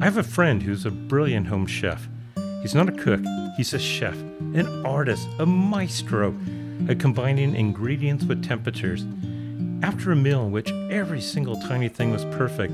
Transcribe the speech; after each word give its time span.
I 0.00 0.04
have 0.04 0.16
a 0.16 0.22
friend 0.22 0.62
who's 0.62 0.86
a 0.86 0.90
brilliant 0.90 1.48
home 1.48 1.66
chef. 1.66 2.08
He's 2.62 2.74
not 2.74 2.88
a 2.88 2.92
cook, 2.92 3.20
he's 3.58 3.74
a 3.74 3.78
chef, 3.78 4.14
an 4.14 4.86
artist, 4.86 5.28
a 5.38 5.44
maestro 5.44 6.34
at 6.88 6.98
combining 6.98 7.54
ingredients 7.54 8.24
with 8.24 8.42
temperatures. 8.42 9.04
After 9.82 10.10
a 10.10 10.16
meal 10.16 10.46
in 10.46 10.52
which 10.52 10.72
every 10.90 11.20
single 11.20 11.60
tiny 11.60 11.90
thing 11.90 12.12
was 12.12 12.24
perfect, 12.24 12.72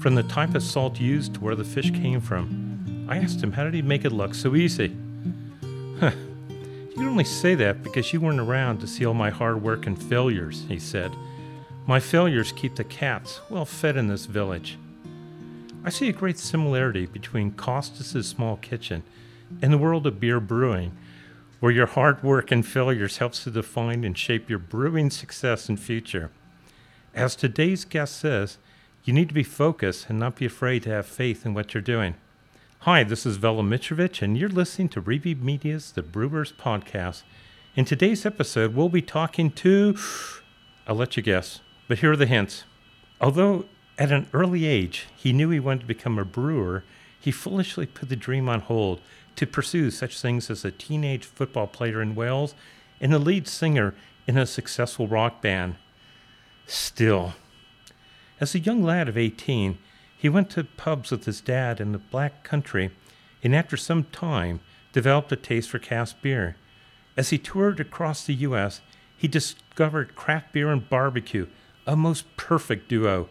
from 0.00 0.14
the 0.14 0.22
type 0.22 0.54
of 0.54 0.62
salt 0.62 0.98
used 0.98 1.34
to 1.34 1.40
where 1.40 1.54
the 1.54 1.62
fish 1.62 1.90
came 1.90 2.22
from, 2.22 3.06
I 3.06 3.18
asked 3.18 3.42
him 3.42 3.52
how 3.52 3.64
did 3.64 3.74
he 3.74 3.82
make 3.82 4.06
it 4.06 4.12
look 4.12 4.34
so 4.34 4.56
easy? 4.56 4.96
Huh. 6.00 6.12
You 6.48 6.98
can 6.98 7.08
only 7.08 7.24
say 7.24 7.54
that 7.54 7.82
because 7.82 8.12
you 8.12 8.20
weren't 8.20 8.38
around 8.38 8.80
to 8.80 8.86
see 8.86 9.06
all 9.06 9.14
my 9.14 9.30
hard 9.30 9.62
work 9.62 9.86
and 9.86 10.00
failures, 10.00 10.66
he 10.68 10.78
said. 10.78 11.10
My 11.86 12.00
failures 12.00 12.52
keep 12.52 12.76
the 12.76 12.84
cats 12.84 13.40
well 13.48 13.64
fed 13.64 13.96
in 13.96 14.08
this 14.08 14.26
village. 14.26 14.76
I 15.84 15.90
see 15.90 16.08
a 16.08 16.12
great 16.12 16.38
similarity 16.38 17.06
between 17.06 17.52
Costas's 17.52 18.28
small 18.28 18.56
kitchen 18.56 19.02
and 19.60 19.72
the 19.72 19.78
world 19.78 20.06
of 20.06 20.20
beer 20.20 20.38
brewing, 20.38 20.96
where 21.58 21.72
your 21.72 21.86
hard 21.86 22.22
work 22.22 22.52
and 22.52 22.64
failures 22.64 23.18
helps 23.18 23.42
to 23.42 23.50
define 23.50 24.04
and 24.04 24.16
shape 24.16 24.48
your 24.48 24.60
brewing 24.60 25.10
success 25.10 25.68
and 25.68 25.80
future. 25.80 26.30
As 27.14 27.34
today's 27.34 27.84
guest 27.84 28.16
says, 28.16 28.58
you 29.02 29.12
need 29.12 29.26
to 29.28 29.34
be 29.34 29.42
focused 29.42 30.08
and 30.08 30.20
not 30.20 30.36
be 30.36 30.46
afraid 30.46 30.84
to 30.84 30.90
have 30.90 31.06
faith 31.06 31.44
in 31.44 31.52
what 31.52 31.74
you're 31.74 31.82
doing. 31.82 32.14
Hi, 32.80 33.02
this 33.02 33.26
is 33.26 33.36
Vela 33.36 33.64
Mitrovic, 33.64 34.22
and 34.22 34.38
you're 34.38 34.48
listening 34.48 34.88
to 34.90 35.00
Review 35.00 35.34
Media's 35.34 35.90
The 35.90 36.02
Brewers 36.02 36.52
Podcast. 36.52 37.24
In 37.74 37.84
today's 37.84 38.24
episode, 38.24 38.76
we'll 38.76 38.88
be 38.88 39.02
talking 39.02 39.50
to, 39.50 39.96
I'll 40.86 40.94
let 40.94 41.16
you 41.16 41.24
guess, 41.24 41.60
but 41.88 41.98
here 41.98 42.12
are 42.12 42.16
the 42.16 42.26
hints. 42.26 42.62
Although 43.20 43.66
at 44.02 44.10
an 44.10 44.26
early 44.32 44.66
age 44.66 45.06
he 45.14 45.32
knew 45.32 45.50
he 45.50 45.60
wanted 45.60 45.82
to 45.82 45.86
become 45.86 46.18
a 46.18 46.24
brewer, 46.24 46.82
he 47.20 47.30
foolishly 47.30 47.86
put 47.86 48.08
the 48.08 48.16
dream 48.16 48.48
on 48.48 48.58
hold 48.58 49.00
to 49.36 49.46
pursue 49.46 49.92
such 49.92 50.20
things 50.20 50.50
as 50.50 50.64
a 50.64 50.72
teenage 50.72 51.24
football 51.24 51.68
player 51.68 52.02
in 52.02 52.16
Wales 52.16 52.56
and 53.00 53.14
a 53.14 53.18
lead 53.20 53.46
singer 53.46 53.94
in 54.26 54.36
a 54.36 54.44
successful 54.44 55.06
rock 55.06 55.40
band. 55.40 55.76
Still, 56.66 57.34
as 58.40 58.56
a 58.56 58.58
young 58.58 58.82
lad 58.82 59.08
of 59.08 59.16
18, 59.16 59.78
he 60.18 60.28
went 60.28 60.50
to 60.50 60.64
pubs 60.64 61.12
with 61.12 61.24
his 61.26 61.40
dad 61.40 61.80
in 61.80 61.92
the 61.92 61.98
black 61.98 62.42
country 62.42 62.90
and 63.44 63.54
after 63.54 63.76
some 63.76 64.02
time 64.10 64.58
developed 64.92 65.30
a 65.30 65.36
taste 65.36 65.70
for 65.70 65.78
cask 65.78 66.16
beer. 66.20 66.56
As 67.16 67.30
he 67.30 67.38
toured 67.38 67.78
across 67.78 68.26
the 68.26 68.34
U.S., 68.34 68.80
he 69.16 69.28
discovered 69.28 70.16
craft 70.16 70.52
beer 70.52 70.72
and 70.72 70.90
barbecue, 70.90 71.46
a 71.86 71.94
most 71.94 72.36
perfect 72.36 72.88
duo. 72.88 73.28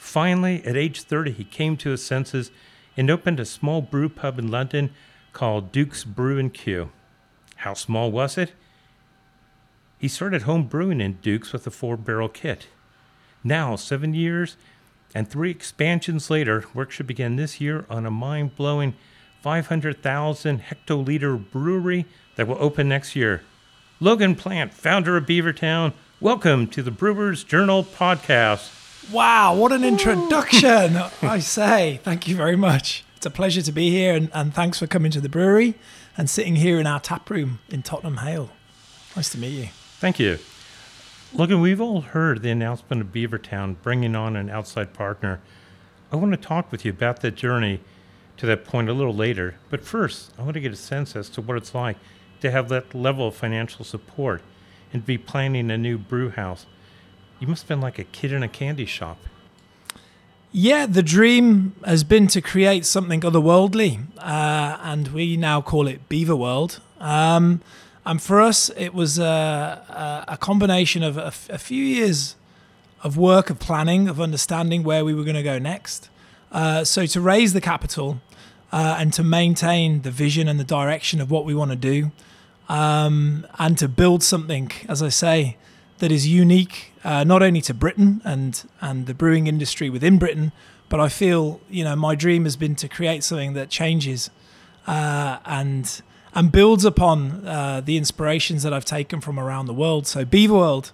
Finally, 0.00 0.64
at 0.64 0.78
age 0.78 1.02
30, 1.02 1.30
he 1.30 1.44
came 1.44 1.76
to 1.76 1.90
his 1.90 2.04
senses 2.04 2.50
and 2.96 3.10
opened 3.10 3.38
a 3.38 3.44
small 3.44 3.82
brew 3.82 4.08
pub 4.08 4.38
in 4.38 4.50
London 4.50 4.90
called 5.34 5.70
Duke's 5.70 6.04
Brew 6.04 6.38
and 6.38 6.52
Q. 6.52 6.90
How 7.56 7.74
small 7.74 8.10
was 8.10 8.38
it? 8.38 8.52
He 9.98 10.08
started 10.08 10.42
home 10.42 10.64
brewing 10.64 11.02
in 11.02 11.18
Duke's 11.22 11.52
with 11.52 11.66
a 11.66 11.70
four 11.70 11.98
barrel 11.98 12.30
kit. 12.30 12.68
Now, 13.44 13.76
seven 13.76 14.14
years 14.14 14.56
and 15.14 15.28
three 15.28 15.50
expansions 15.50 16.30
later, 16.30 16.64
work 16.72 16.90
should 16.90 17.06
begin 17.06 17.36
this 17.36 17.60
year 17.60 17.84
on 17.90 18.06
a 18.06 18.10
mind 18.10 18.56
blowing 18.56 18.94
500,000 19.42 20.62
hectoliter 20.62 21.50
brewery 21.50 22.06
that 22.36 22.48
will 22.48 22.56
open 22.58 22.88
next 22.88 23.14
year. 23.14 23.42
Logan 24.00 24.34
Plant, 24.34 24.72
founder 24.72 25.18
of 25.18 25.26
Beavertown, 25.26 25.92
welcome 26.20 26.66
to 26.68 26.82
the 26.82 26.90
Brewers 26.90 27.44
Journal 27.44 27.84
podcast. 27.84 28.79
Wow, 29.12 29.56
what 29.56 29.72
an 29.72 29.82
introduction! 29.82 30.96
I 31.22 31.40
say, 31.40 32.00
thank 32.04 32.28
you 32.28 32.36
very 32.36 32.54
much. 32.54 33.04
It's 33.16 33.26
a 33.26 33.30
pleasure 33.30 33.62
to 33.62 33.72
be 33.72 33.90
here, 33.90 34.14
and, 34.14 34.30
and 34.32 34.54
thanks 34.54 34.78
for 34.78 34.86
coming 34.86 35.10
to 35.12 35.20
the 35.20 35.28
brewery 35.28 35.74
and 36.16 36.30
sitting 36.30 36.56
here 36.56 36.78
in 36.78 36.86
our 36.86 37.00
tap 37.00 37.28
room 37.28 37.58
in 37.68 37.82
Tottenham 37.82 38.18
Hale. 38.18 38.50
Nice 39.16 39.30
to 39.30 39.38
meet 39.38 39.48
you. 39.48 39.68
Thank 39.98 40.20
you. 40.20 40.38
Logan, 41.32 41.60
we've 41.60 41.80
all 41.80 42.02
heard 42.02 42.42
the 42.42 42.50
announcement 42.50 43.02
of 43.02 43.08
Beavertown 43.08 43.76
bringing 43.82 44.14
on 44.14 44.36
an 44.36 44.48
outside 44.48 44.92
partner. 44.94 45.40
I 46.12 46.16
want 46.16 46.30
to 46.32 46.36
talk 46.36 46.70
with 46.70 46.84
you 46.84 46.92
about 46.92 47.20
that 47.20 47.34
journey 47.34 47.80
to 48.36 48.46
that 48.46 48.64
point 48.64 48.88
a 48.88 48.92
little 48.92 49.14
later. 49.14 49.56
But 49.70 49.84
first, 49.84 50.32
I 50.38 50.42
want 50.42 50.54
to 50.54 50.60
get 50.60 50.72
a 50.72 50.76
sense 50.76 51.16
as 51.16 51.28
to 51.30 51.40
what 51.40 51.56
it's 51.56 51.74
like 51.74 51.96
to 52.40 52.50
have 52.50 52.68
that 52.68 52.94
level 52.94 53.28
of 53.28 53.34
financial 53.34 53.84
support 53.84 54.42
and 54.92 55.04
be 55.04 55.18
planning 55.18 55.70
a 55.70 55.78
new 55.78 55.98
brew 55.98 56.30
house. 56.30 56.66
You 57.40 57.46
must 57.46 57.62
have 57.62 57.68
been 57.68 57.80
like 57.80 57.98
a 57.98 58.04
kid 58.04 58.32
in 58.32 58.42
a 58.42 58.48
candy 58.48 58.84
shop. 58.84 59.16
Yeah, 60.52 60.84
the 60.84 61.02
dream 61.02 61.74
has 61.86 62.04
been 62.04 62.26
to 62.28 62.42
create 62.42 62.84
something 62.84 63.22
otherworldly, 63.22 64.00
uh, 64.18 64.76
and 64.82 65.08
we 65.08 65.38
now 65.38 65.62
call 65.62 65.88
it 65.88 66.06
Beaver 66.10 66.36
World. 66.36 66.80
Um, 66.98 67.62
and 68.04 68.20
for 68.20 68.42
us, 68.42 68.70
it 68.76 68.92
was 68.92 69.18
a, 69.18 69.24
a, 70.28 70.32
a 70.32 70.36
combination 70.36 71.02
of 71.02 71.16
a 71.16 71.30
few 71.30 71.82
years 71.82 72.36
of 73.02 73.16
work, 73.16 73.48
of 73.48 73.58
planning, 73.58 74.06
of 74.06 74.20
understanding 74.20 74.82
where 74.82 75.02
we 75.02 75.14
were 75.14 75.24
going 75.24 75.36
to 75.36 75.42
go 75.42 75.58
next. 75.58 76.10
Uh, 76.52 76.84
so 76.84 77.06
to 77.06 77.22
raise 77.22 77.54
the 77.54 77.60
capital 77.60 78.20
uh, 78.70 78.96
and 78.98 79.14
to 79.14 79.24
maintain 79.24 80.02
the 80.02 80.10
vision 80.10 80.46
and 80.46 80.60
the 80.60 80.64
direction 80.64 81.22
of 81.22 81.30
what 81.30 81.46
we 81.46 81.54
want 81.54 81.70
to 81.70 81.76
do, 81.76 82.10
um, 82.68 83.46
and 83.58 83.78
to 83.78 83.88
build 83.88 84.22
something, 84.22 84.70
as 84.88 85.02
I 85.02 85.08
say, 85.08 85.56
that 86.00 86.12
is 86.12 86.26
unique 86.26 86.92
uh, 87.04 87.24
not 87.24 87.42
only 87.42 87.60
to 87.62 87.72
Britain 87.72 88.20
and 88.24 88.68
and 88.80 89.06
the 89.06 89.14
brewing 89.14 89.46
industry 89.46 89.88
within 89.88 90.18
Britain, 90.18 90.52
but 90.88 91.00
I 91.00 91.08
feel 91.08 91.60
you 91.70 91.84
know 91.84 91.96
my 91.96 92.14
dream 92.14 92.44
has 92.44 92.56
been 92.56 92.74
to 92.76 92.88
create 92.88 93.24
something 93.24 93.54
that 93.54 93.70
changes 93.70 94.30
uh, 94.86 95.38
and 95.46 96.02
and 96.34 96.52
builds 96.52 96.84
upon 96.84 97.46
uh, 97.46 97.80
the 97.80 97.96
inspirations 97.96 98.62
that 98.62 98.72
I've 98.72 98.84
taken 98.84 99.20
from 99.20 99.38
around 99.38 99.66
the 99.66 99.74
world. 99.74 100.06
So 100.06 100.24
Beaver 100.24 100.54
World 100.54 100.92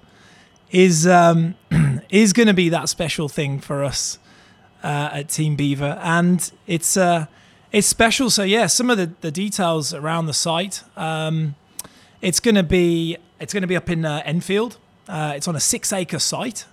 is 0.70 1.06
um, 1.06 1.54
is 2.10 2.32
going 2.32 2.48
to 2.48 2.54
be 2.54 2.68
that 2.68 2.88
special 2.88 3.28
thing 3.28 3.60
for 3.60 3.82
us 3.82 4.18
uh, 4.82 5.10
at 5.12 5.28
Team 5.28 5.56
Beaver, 5.56 5.98
and 6.02 6.50
it's 6.66 6.96
uh, 6.96 7.26
it's 7.72 7.86
special. 7.86 8.30
So 8.30 8.42
yeah, 8.42 8.66
some 8.66 8.90
of 8.90 8.98
the, 8.98 9.12
the 9.20 9.30
details 9.30 9.94
around 9.94 10.26
the 10.26 10.34
site. 10.34 10.82
Um, 10.96 11.54
it's 12.22 12.40
going 12.40 12.54
to 12.54 12.62
be 12.62 13.16
it's 13.38 13.52
going 13.52 13.62
to 13.62 13.66
be 13.66 13.76
up 13.76 13.90
in 13.90 14.04
uh, 14.04 14.22
Enfield. 14.24 14.78
Uh, 15.08 15.34
it's 15.36 15.46
on 15.46 15.56
a 15.56 15.60
six 15.60 15.92
acre 15.92 16.18
site, 16.18 16.66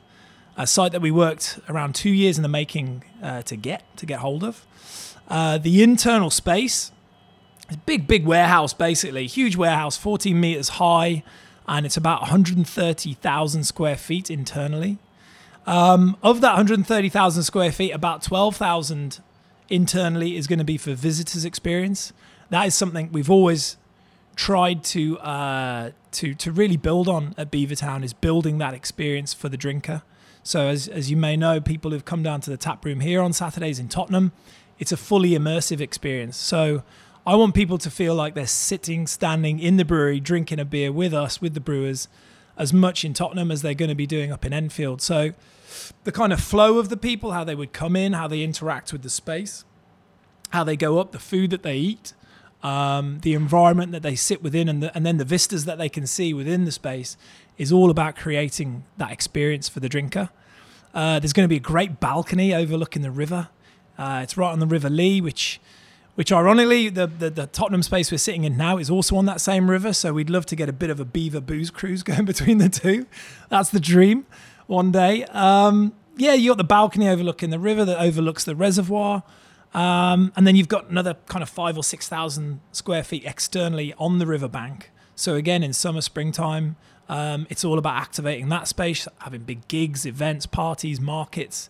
a 0.57 0.65
site 0.65 0.91
that 0.91 1.01
we 1.01 1.11
worked 1.11 1.59
around 1.69 1.93
two 1.95 2.09
years 2.09 2.37
in 2.37 2.43
the 2.43 2.49
making 2.49 3.03
uh, 3.21 3.41
to 3.43 3.55
get 3.55 3.83
to 3.97 4.05
get 4.05 4.19
hold 4.19 4.43
of. 4.43 4.65
Uh, 5.27 5.57
the 5.57 5.83
internal 5.83 6.29
space, 6.29 6.91
is 7.69 7.75
a 7.75 7.79
big 7.79 8.07
big 8.07 8.25
warehouse 8.25 8.73
basically, 8.73 9.27
huge 9.27 9.55
warehouse, 9.55 9.97
14 9.97 10.39
meters 10.39 10.69
high, 10.69 11.23
and 11.67 11.85
it's 11.85 11.97
about 11.97 12.21
130,000 12.21 13.63
square 13.63 13.95
feet 13.95 14.29
internally. 14.29 14.97
Um, 15.65 16.17
of 16.21 16.41
that 16.41 16.51
130,000 16.51 17.43
square 17.43 17.71
feet, 17.71 17.91
about 17.91 18.21
12,000 18.21 19.21
internally 19.69 20.35
is 20.35 20.47
going 20.47 20.59
to 20.59 20.65
be 20.65 20.77
for 20.77 20.93
visitors 20.93 21.45
experience. 21.45 22.11
That 22.49 22.67
is 22.67 22.75
something 22.75 23.11
we've 23.11 23.29
always 23.29 23.77
tried 24.35 24.83
to 24.83 25.19
uh, 25.19 25.91
to 26.11 26.33
to 26.33 26.51
really 26.51 26.77
build 26.77 27.07
on 27.07 27.33
at 27.37 27.51
Beavertown 27.51 28.03
is 28.03 28.13
building 28.13 28.57
that 28.57 28.73
experience 28.73 29.33
for 29.33 29.49
the 29.49 29.57
drinker. 29.57 30.03
So 30.43 30.67
as 30.67 30.87
as 30.87 31.09
you 31.09 31.17
may 31.17 31.37
know, 31.37 31.61
people 31.61 31.91
who've 31.91 32.05
come 32.05 32.23
down 32.23 32.41
to 32.41 32.49
the 32.49 32.57
tap 32.57 32.83
room 32.85 32.99
here 32.99 33.21
on 33.21 33.33
Saturdays 33.33 33.79
in 33.79 33.87
Tottenham, 33.87 34.31
it's 34.79 34.91
a 34.91 34.97
fully 34.97 35.31
immersive 35.31 35.79
experience. 35.79 36.37
So 36.37 36.83
I 37.25 37.35
want 37.35 37.53
people 37.53 37.77
to 37.77 37.89
feel 37.89 38.15
like 38.15 38.33
they're 38.33 38.45
sitting, 38.45 39.07
standing 39.07 39.59
in 39.59 39.77
the 39.77 39.85
brewery, 39.85 40.19
drinking 40.19 40.59
a 40.59 40.65
beer 40.65 40.91
with 40.91 41.13
us, 41.13 41.41
with 41.41 41.53
the 41.53 41.61
brewers, 41.61 42.09
as 42.57 42.73
much 42.73 43.05
in 43.05 43.13
Tottenham 43.13 43.49
as 43.49 43.61
they're 43.61 43.73
going 43.73 43.89
to 43.89 43.95
be 43.95 44.05
doing 44.05 44.31
up 44.31 44.43
in 44.43 44.51
Enfield. 44.51 45.01
So 45.01 45.31
the 46.03 46.11
kind 46.11 46.33
of 46.33 46.41
flow 46.41 46.79
of 46.79 46.89
the 46.89 46.97
people, 46.97 47.31
how 47.31 47.45
they 47.45 47.55
would 47.55 47.71
come 47.71 47.95
in, 47.95 48.11
how 48.11 48.27
they 48.27 48.43
interact 48.43 48.91
with 48.91 49.03
the 49.03 49.09
space, 49.09 49.63
how 50.49 50.65
they 50.65 50.75
go 50.75 50.99
up, 50.99 51.13
the 51.13 51.19
food 51.19 51.49
that 51.51 51.63
they 51.63 51.77
eat, 51.77 52.13
um, 52.63 53.19
the 53.21 53.33
environment 53.33 53.91
that 53.91 54.01
they 54.01 54.15
sit 54.15 54.41
within, 54.41 54.69
and, 54.69 54.81
the, 54.81 54.95
and 54.95 55.05
then 55.05 55.17
the 55.17 55.25
vistas 55.25 55.65
that 55.65 55.77
they 55.77 55.89
can 55.89 56.07
see 56.07 56.33
within 56.33 56.63
the 56.63 56.71
space 56.71 57.17
is 57.57 57.71
all 57.71 57.91
about 57.91 58.15
creating 58.15 58.85
that 58.97 59.11
experience 59.11 59.67
for 59.69 59.81
the 59.81 59.89
drinker. 59.89 60.29
Uh, 60.93 61.19
there's 61.19 61.33
going 61.33 61.43
to 61.43 61.49
be 61.49 61.57
a 61.57 61.59
great 61.59 61.99
balcony 61.99 62.53
overlooking 62.53 63.01
the 63.01 63.11
river. 63.11 63.49
Uh, 63.97 64.21
it's 64.23 64.37
right 64.37 64.51
on 64.51 64.59
the 64.59 64.65
River 64.65 64.89
Lee, 64.89 65.21
which, 65.21 65.59
which 66.15 66.31
ironically, 66.31 66.89
the, 66.89 67.05
the, 67.05 67.29
the 67.29 67.47
Tottenham 67.47 67.83
space 67.83 68.11
we're 68.11 68.17
sitting 68.17 68.43
in 68.43 68.57
now 68.57 68.77
is 68.77 68.89
also 68.89 69.17
on 69.17 69.25
that 69.25 69.41
same 69.41 69.69
river. 69.69 69.91
So 69.91 70.13
we'd 70.13 70.29
love 70.29 70.45
to 70.47 70.55
get 70.55 70.69
a 70.69 70.73
bit 70.73 70.89
of 70.89 70.99
a 70.99 71.05
beaver 71.05 71.41
booze 71.41 71.69
cruise 71.69 72.01
going 72.03 72.25
between 72.25 72.59
the 72.59 72.69
two. 72.69 73.07
That's 73.49 73.69
the 73.69 73.79
dream 73.79 74.25
one 74.67 74.91
day. 74.91 75.25
Um, 75.25 75.93
yeah, 76.15 76.33
you 76.33 76.51
got 76.51 76.57
the 76.57 76.63
balcony 76.63 77.09
overlooking 77.09 77.49
the 77.49 77.59
river 77.59 77.83
that 77.85 77.99
overlooks 77.99 78.45
the 78.45 78.55
reservoir. 78.55 79.23
Um, 79.73 80.31
and 80.35 80.45
then 80.45 80.55
you've 80.55 80.67
got 80.67 80.89
another 80.89 81.15
kind 81.27 81.41
of 81.41 81.49
five 81.49 81.77
or 81.77 81.83
6,000 81.83 82.59
square 82.71 83.03
feet 83.03 83.23
externally 83.25 83.93
on 83.97 84.19
the 84.19 84.27
riverbank. 84.27 84.91
So 85.15 85.35
again, 85.35 85.63
in 85.63 85.73
summer, 85.73 86.01
springtime, 86.01 86.75
um, 87.09 87.47
it's 87.49 87.65
all 87.65 87.77
about 87.77 87.95
activating 87.95 88.49
that 88.49 88.67
space, 88.67 89.07
having 89.19 89.41
big 89.43 89.67
gigs, 89.67 90.05
events, 90.05 90.45
parties, 90.45 90.99
markets, 90.99 91.69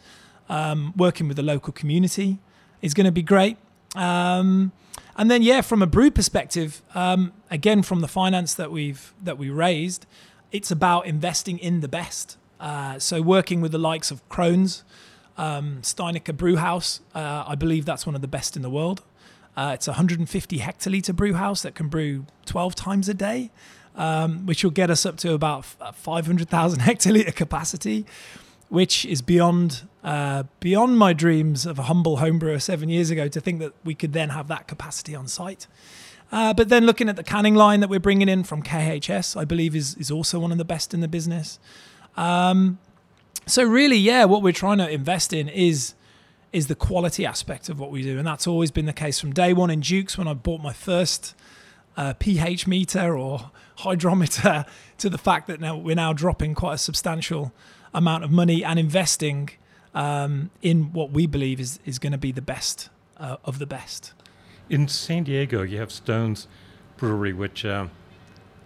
um, 0.49 0.93
working 0.95 1.27
with 1.27 1.37
the 1.37 1.43
local 1.43 1.73
community. 1.73 2.39
is 2.81 2.93
going 2.93 3.05
to 3.05 3.11
be 3.11 3.23
great. 3.23 3.57
Um, 3.95 4.73
and 5.15 5.29
then 5.29 5.41
yeah, 5.41 5.61
from 5.61 5.81
a 5.81 5.87
brew 5.87 6.11
perspective, 6.11 6.81
um, 6.95 7.33
again 7.49 7.83
from 7.83 8.01
the 8.01 8.07
finance 8.07 8.53
that 8.55 8.71
we've 8.71 9.13
that 9.21 9.37
we 9.37 9.49
raised, 9.49 10.05
it's 10.51 10.71
about 10.71 11.05
investing 11.05 11.57
in 11.59 11.81
the 11.81 11.87
best. 11.87 12.37
Uh, 12.59 12.97
so 12.99 13.21
working 13.21 13.61
with 13.61 13.71
the 13.71 13.77
likes 13.77 14.11
of 14.11 14.27
Krones, 14.29 14.83
um, 15.37 15.79
Steinecker 15.81 16.35
Brewhouse, 16.35 17.01
uh, 17.15 17.43
I 17.47 17.55
believe 17.55 17.85
that's 17.85 18.05
one 18.05 18.15
of 18.15 18.21
the 18.21 18.27
best 18.27 18.55
in 18.55 18.61
the 18.61 18.69
world. 18.69 19.01
Uh, 19.55 19.71
it's 19.73 19.87
a 19.87 19.91
150 19.91 20.59
hectoliter 20.59 21.15
brew 21.15 21.33
house 21.33 21.61
that 21.61 21.75
can 21.75 21.87
brew 21.87 22.25
12 22.45 22.75
times 22.75 23.07
a 23.07 23.13
day, 23.13 23.51
um, 23.95 24.45
which 24.45 24.63
will 24.63 24.71
get 24.71 24.89
us 24.89 25.05
up 25.05 25.17
to 25.17 25.33
about 25.33 25.65
500,000 25.65 26.79
hectoliter 26.81 27.35
capacity, 27.35 28.05
which 28.69 29.05
is 29.05 29.21
beyond 29.21 29.87
uh, 30.03 30.43
beyond 30.59 30.97
my 30.97 31.13
dreams 31.13 31.65
of 31.65 31.79
a 31.79 31.83
humble 31.83 32.17
homebrewer 32.17 32.61
seven 32.61 32.89
years 32.89 33.09
ago 33.09 33.29
to 33.29 33.39
think 33.39 33.59
that 33.59 33.71
we 33.85 33.95
could 33.95 34.11
then 34.11 34.29
have 34.29 34.49
that 34.49 34.67
capacity 34.67 35.15
on 35.15 35.27
site. 35.27 35.65
Uh, 36.29 36.53
but 36.53 36.67
then 36.67 36.85
looking 36.85 37.07
at 37.07 37.15
the 37.15 37.23
canning 37.23 37.55
line 37.55 37.79
that 37.79 37.89
we're 37.89 37.99
bringing 37.99 38.27
in 38.27 38.43
from 38.43 38.63
KHS, 38.63 39.39
I 39.39 39.45
believe 39.45 39.75
is 39.75 39.95
is 39.95 40.09
also 40.09 40.39
one 40.39 40.51
of 40.51 40.57
the 40.57 40.65
best 40.65 40.93
in 40.93 40.99
the 40.99 41.07
business. 41.07 41.59
Um, 42.17 42.79
so 43.45 43.63
really, 43.63 43.97
yeah, 43.97 44.25
what 44.25 44.41
we're 44.41 44.53
trying 44.53 44.77
to 44.79 44.89
invest 44.89 45.33
in 45.33 45.49
is 45.49 45.95
is 46.51 46.67
the 46.67 46.75
quality 46.75 47.25
aspect 47.25 47.67
of 47.67 47.79
what 47.79 47.89
we 47.89 48.03
do, 48.03 48.19
and 48.19 48.27
that's 48.27 48.45
always 48.45 48.69
been 48.69 48.85
the 48.85 48.93
case 48.93 49.19
from 49.19 49.33
day 49.33 49.53
one 49.53 49.71
in 49.71 49.79
Dukes 49.79 50.17
when 50.17 50.27
I 50.27 50.33
bought 50.33 50.61
my 50.61 50.71
first 50.71 51.35
uh, 51.97 52.13
pH 52.13 52.67
meter 52.67 53.17
or 53.17 53.51
hydrometer 53.77 54.65
to 54.99 55.09
the 55.09 55.17
fact 55.17 55.47
that 55.47 55.59
now 55.59 55.75
we're 55.75 55.95
now 55.95 56.13
dropping 56.13 56.53
quite 56.53 56.75
a 56.75 56.77
substantial 56.77 57.51
amount 57.93 58.23
of 58.23 58.31
money 58.31 58.63
and 58.63 58.79
investing 58.79 59.49
um, 59.95 60.51
in 60.61 60.93
what 60.93 61.11
we 61.11 61.25
believe 61.25 61.59
is 61.59 61.79
is 61.85 61.99
going 61.99 62.11
to 62.11 62.17
be 62.17 62.31
the 62.31 62.41
best 62.41 62.89
uh, 63.17 63.37
of 63.45 63.59
the 63.59 63.65
best. 63.65 64.13
In 64.69 64.87
San 64.87 65.23
Diego, 65.23 65.61
you 65.63 65.79
have 65.79 65.91
Stones 65.91 66.47
Brewery, 66.97 67.33
which 67.33 67.65
uh, 67.65 67.87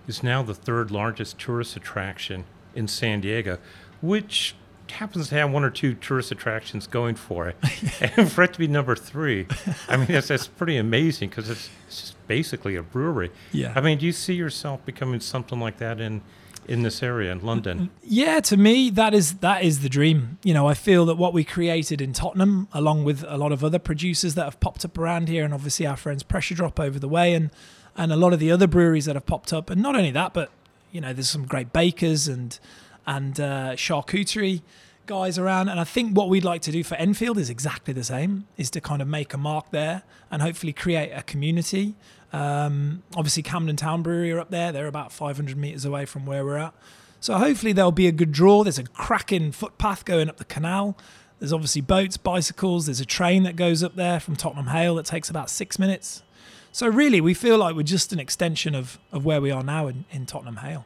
is 0.08 0.24
now 0.24 0.44
the 0.44 0.54
third 0.54 0.92
largest 0.92 1.40
tourist 1.40 1.76
attraction 1.76 2.46
in 2.76 2.88
San 2.88 3.22
Diego, 3.22 3.58
which 4.02 4.56
happens 4.92 5.30
to 5.30 5.36
have 5.36 5.52
one 5.52 5.64
or 5.64 5.70
two 5.70 5.94
tourist 5.96 6.32
attractions 6.32 6.88
going 6.88 7.16
for 7.16 7.48
it, 7.48 7.58
and 8.18 8.32
for 8.32 8.44
it 8.44 8.54
to 8.54 8.60
be 8.60 8.68
number 8.68 8.96
three, 8.96 9.48
I 9.88 9.98
mean 9.98 10.08
that's 10.08 10.28
that's 10.28 10.48
pretty 10.48 10.78
amazing 10.78 11.30
because 11.30 11.50
it's, 11.50 11.70
it's 11.88 12.02
just 12.02 12.28
basically 12.28 12.76
a 12.76 12.84
brewery. 12.84 13.32
Yeah. 13.52 13.74
I 13.76 13.82
mean, 13.82 13.98
do 13.98 14.06
you 14.06 14.12
see 14.12 14.34
yourself 14.34 14.86
becoming 14.86 15.20
something 15.20 15.60
like 15.60 15.78
that 15.78 16.00
in 16.00 16.22
in 16.68 16.84
this 16.84 17.02
area 17.02 17.32
in 17.32 17.46
London? 17.46 17.80
Mm, 17.80 17.84
mm, 17.84 17.90
yeah, 18.04 18.40
to 18.42 18.58
me 18.58 18.90
that 18.92 19.14
is 19.14 19.36
that 19.36 19.64
is 19.64 19.82
the 19.82 19.90
dream. 19.90 20.38
You 20.44 20.54
know, 20.54 20.68
I 20.68 20.74
feel 20.74 21.06
that 21.06 21.16
what 21.16 21.34
we 21.34 21.44
created 21.44 22.02
in 22.02 22.14
Tottenham, 22.14 22.68
along 22.74 23.04
with 23.04 23.24
a 23.28 23.38
lot 23.38 23.52
of 23.52 23.64
other 23.64 23.80
producers 23.80 24.36
that 24.36 24.44
have 24.46 24.60
popped 24.60 24.84
up 24.86 24.98
around 24.98 25.30
here, 25.30 25.46
and 25.46 25.54
obviously 25.54 25.86
our 25.86 25.98
friends 25.98 26.24
Pressure 26.24 26.56
Drop 26.56 26.80
over 26.80 27.00
the 27.00 27.10
way, 27.10 27.34
and 27.34 27.52
and 27.96 28.12
a 28.12 28.16
lot 28.16 28.34
of 28.34 28.40
the 28.40 28.52
other 28.52 28.68
breweries 28.68 29.06
that 29.06 29.16
have 29.16 29.26
popped 29.26 29.52
up, 29.52 29.70
and 29.70 29.82
not 29.82 29.96
only 29.96 30.12
that, 30.12 30.34
but 30.34 30.52
you 30.92 31.02
know, 31.02 31.14
there's 31.14 31.30
some 31.30 31.46
great 31.46 31.74
bakers 31.74 32.28
and 32.28 32.60
and 33.08 33.40
uh, 33.40 33.72
charcuterie 33.76 34.62
guys 35.08 35.40
around. 35.40 35.70
And 35.70 35.80
I 35.80 35.84
think 35.84 36.16
what 36.16 36.30
we'd 36.30 36.44
like 36.44 36.62
to 36.64 36.72
do 36.72 36.84
for 36.84 36.96
Enfield 36.96 37.40
is 37.40 37.50
exactly 37.50 37.94
the 37.94 38.04
same: 38.04 38.46
is 38.58 38.70
to 38.72 38.82
kind 38.82 39.02
of 39.02 39.08
make 39.08 39.34
a 39.34 39.38
mark 39.38 39.72
there 39.72 40.04
and 40.30 40.42
hopefully 40.42 40.74
create 40.74 41.12
a 41.12 41.24
community. 41.24 41.96
Um, 42.32 43.02
obviously, 43.16 43.42
Camden 43.42 43.78
Town 43.78 44.04
Brewery 44.04 44.32
are 44.32 44.40
up 44.40 44.52
there; 44.52 44.72
they're 44.72 44.88
about 44.88 45.12
500 45.12 45.58
meters 45.58 45.86
away 45.86 46.06
from 46.06 46.26
where 46.28 46.46
we're 46.46 46.58
at. 46.58 46.76
So 47.20 47.36
hopefully 47.38 47.74
there'll 47.74 47.92
be 47.92 48.08
a 48.08 48.12
good 48.12 48.32
draw. 48.32 48.64
There's 48.64 48.78
a 48.78 48.84
cracking 48.84 49.52
footpath 49.52 50.06
going 50.06 50.30
up 50.30 50.38
the 50.38 50.46
canal. 50.46 50.96
There's 51.40 51.54
obviously 51.54 51.82
boats, 51.82 52.18
bicycles. 52.18 52.86
There's 52.86 53.00
a 53.00 53.06
train 53.06 53.44
that 53.44 53.56
goes 53.56 53.84
up 53.84 53.96
there 53.96 54.20
from 54.20 54.36
Tottenham 54.36 54.68
Hale 54.68 54.96
that 54.96 55.06
takes 55.06 55.30
about 55.30 55.50
six 55.50 55.80
minutes. 55.80 56.24
So 56.72 56.88
really, 56.88 57.22
we 57.22 57.34
feel 57.34 57.58
like 57.58 57.76
we're 57.76 57.84
just 57.84 58.14
an 58.14 58.20
extension 58.20 58.76
of, 58.76 59.00
of 59.12 59.26
where 59.26 59.42
we 59.42 59.52
are 59.52 59.64
now 59.64 59.88
in, 59.88 60.06
in 60.12 60.26
Tottenham 60.26 60.58
Hale. 60.58 60.86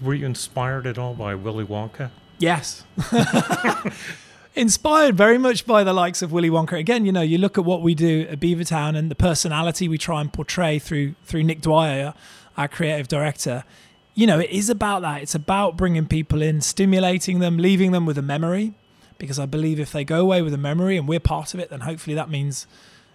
Were 0.00 0.14
you 0.14 0.26
inspired 0.26 0.86
at 0.86 0.98
all 0.98 1.14
by 1.14 1.34
Willy 1.34 1.64
Wonka? 1.64 2.10
Yes. 2.38 2.84
Inspired 4.56 5.14
very 5.16 5.38
much 5.38 5.66
by 5.66 5.84
the 5.84 5.92
likes 5.92 6.22
of 6.22 6.32
Willy 6.32 6.48
Wonka. 6.48 6.78
Again, 6.78 7.04
you 7.04 7.12
know, 7.12 7.20
you 7.20 7.38
look 7.38 7.58
at 7.58 7.64
what 7.64 7.82
we 7.82 7.94
do 7.94 8.26
at 8.30 8.40
Beavertown 8.40 8.96
and 8.96 9.10
the 9.10 9.14
personality 9.14 9.88
we 9.88 9.98
try 9.98 10.20
and 10.20 10.32
portray 10.32 10.78
through 10.78 11.14
through 11.24 11.44
Nick 11.44 11.60
Dwyer, 11.60 12.14
our 12.56 12.66
creative 12.66 13.08
director. 13.08 13.64
You 14.14 14.26
know, 14.26 14.38
it 14.38 14.50
is 14.50 14.70
about 14.70 15.02
that. 15.02 15.22
It's 15.22 15.34
about 15.34 15.76
bringing 15.76 16.06
people 16.06 16.42
in, 16.42 16.62
stimulating 16.62 17.38
them, 17.38 17.58
leaving 17.58 17.92
them 17.92 18.06
with 18.06 18.18
a 18.18 18.22
memory. 18.22 18.74
Because 19.18 19.38
I 19.38 19.44
believe 19.44 19.78
if 19.78 19.92
they 19.92 20.02
go 20.02 20.20
away 20.20 20.40
with 20.40 20.54
a 20.54 20.58
memory 20.58 20.96
and 20.96 21.06
we're 21.06 21.20
part 21.20 21.52
of 21.52 21.60
it, 21.60 21.68
then 21.68 21.80
hopefully 21.80 22.16
that 22.16 22.30
means, 22.30 22.66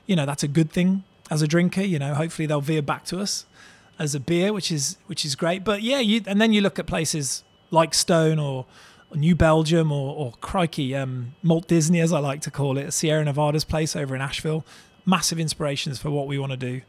you 0.05 0.15
know, 0.15 0.27
that's 0.27 0.43
a 0.43 0.47
good 0.47 0.71
thing 0.71 1.03
as 1.31 1.41
a 1.41 1.47
drinker. 1.47 1.81
You 1.81 1.97
know, 1.97 2.13
hopefully 2.13 2.45
they'll 2.45 2.61
veer 2.61 2.83
back 2.83 3.05
to 3.05 3.19
us 3.19 3.45
as 3.97 4.15
a 4.15 4.19
beer, 4.19 4.53
which 4.53 4.71
is 4.71 4.97
which 5.07 5.25
is 5.25 5.35
great. 5.35 5.63
But 5.63 5.81
yeah, 5.81 5.99
you 5.99 6.21
and 6.25 6.41
then 6.41 6.53
you 6.53 6.61
look 6.61 6.79
at 6.79 6.87
places 6.87 7.43
like 7.71 7.93
Stone 7.93 8.39
or 8.39 8.65
New 9.13 9.35
Belgium 9.35 9.91
or, 9.91 10.15
or 10.15 10.33
crikey, 10.41 10.95
um, 10.95 11.35
Malt 11.41 11.67
Disney, 11.67 11.99
as 11.99 12.11
I 12.11 12.19
like 12.19 12.41
to 12.41 12.51
call 12.51 12.77
it, 12.77 12.91
Sierra 12.91 13.23
Nevada's 13.23 13.63
place 13.63 13.95
over 13.95 14.15
in 14.15 14.21
Asheville. 14.21 14.65
Massive 15.05 15.39
inspirations 15.39 15.99
for 15.99 16.09
what 16.09 16.27
we 16.27 16.39
want 16.39 16.51
to 16.51 16.57
do 16.57 16.81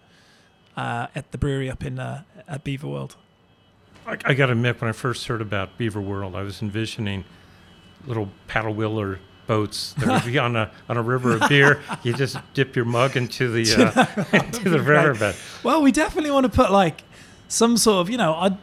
uh, 0.76 1.06
at 1.14 1.32
the 1.32 1.38
brewery 1.38 1.70
up 1.70 1.84
in 1.84 1.98
uh, 1.98 2.22
at 2.48 2.64
Beaver 2.64 2.88
World. 2.88 3.16
I, 4.06 4.16
I 4.24 4.34
got 4.34 4.46
to 4.46 4.52
admit, 4.52 4.80
when 4.80 4.88
I 4.88 4.92
first 4.92 5.26
heard 5.26 5.42
about 5.42 5.76
Beaver 5.76 6.00
World, 6.00 6.34
I 6.34 6.42
was 6.42 6.62
envisioning 6.62 7.24
little 8.06 8.30
paddle 8.46 8.72
wheeler 8.72 9.18
boats 9.46 9.94
that 9.94 10.06
would 10.06 10.32
be 10.32 10.38
on 10.38 10.56
a 10.56 10.70
on 10.88 10.96
a 10.96 11.02
river 11.02 11.36
of 11.36 11.48
beer. 11.48 11.80
You 12.02 12.12
just 12.12 12.38
dip 12.54 12.76
your 12.76 12.84
mug 12.84 13.16
into 13.16 13.50
the 13.50 13.64
uh, 13.74 14.24
into 14.44 14.68
the 14.68 14.80
riverbed. 14.80 15.36
Well, 15.62 15.82
we 15.82 15.92
definitely 15.92 16.30
want 16.30 16.44
to 16.44 16.52
put 16.52 16.70
like 16.70 17.02
some 17.48 17.76
sort 17.76 18.00
of 18.00 18.10
you 18.10 18.18
know. 18.18 18.34
I'd, 18.34 18.58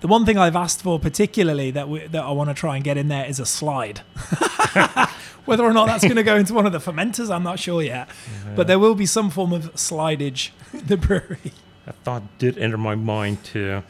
the 0.00 0.08
one 0.08 0.26
thing 0.26 0.36
I've 0.36 0.56
asked 0.56 0.82
for 0.82 1.00
particularly 1.00 1.70
that 1.70 1.88
we, 1.88 2.06
that 2.06 2.22
I 2.22 2.30
want 2.30 2.50
to 2.50 2.54
try 2.54 2.76
and 2.76 2.84
get 2.84 2.98
in 2.98 3.08
there 3.08 3.24
is 3.24 3.40
a 3.40 3.46
slide. 3.46 4.00
Whether 5.46 5.64
or 5.64 5.72
not 5.72 5.86
that's 5.86 6.04
going 6.04 6.16
to 6.16 6.22
go 6.22 6.36
into 6.36 6.52
one 6.52 6.66
of 6.66 6.72
the 6.72 6.78
fermenters, 6.78 7.34
I'm 7.34 7.42
not 7.42 7.58
sure 7.58 7.80
yet. 7.80 8.08
Yeah. 8.08 8.52
But 8.54 8.66
there 8.66 8.78
will 8.78 8.94
be 8.94 9.06
some 9.06 9.30
form 9.30 9.52
of 9.52 9.72
slidage 9.74 10.50
in 10.72 10.86
the 10.86 10.96
brewery. 10.96 11.52
That 11.86 11.94
thought 12.04 12.38
did 12.38 12.58
enter 12.58 12.76
my 12.76 12.94
mind 12.94 13.42
too. 13.42 13.82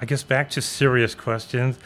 I 0.00 0.04
guess 0.04 0.22
back 0.22 0.50
to 0.50 0.62
serious 0.62 1.14
questions. 1.14 1.78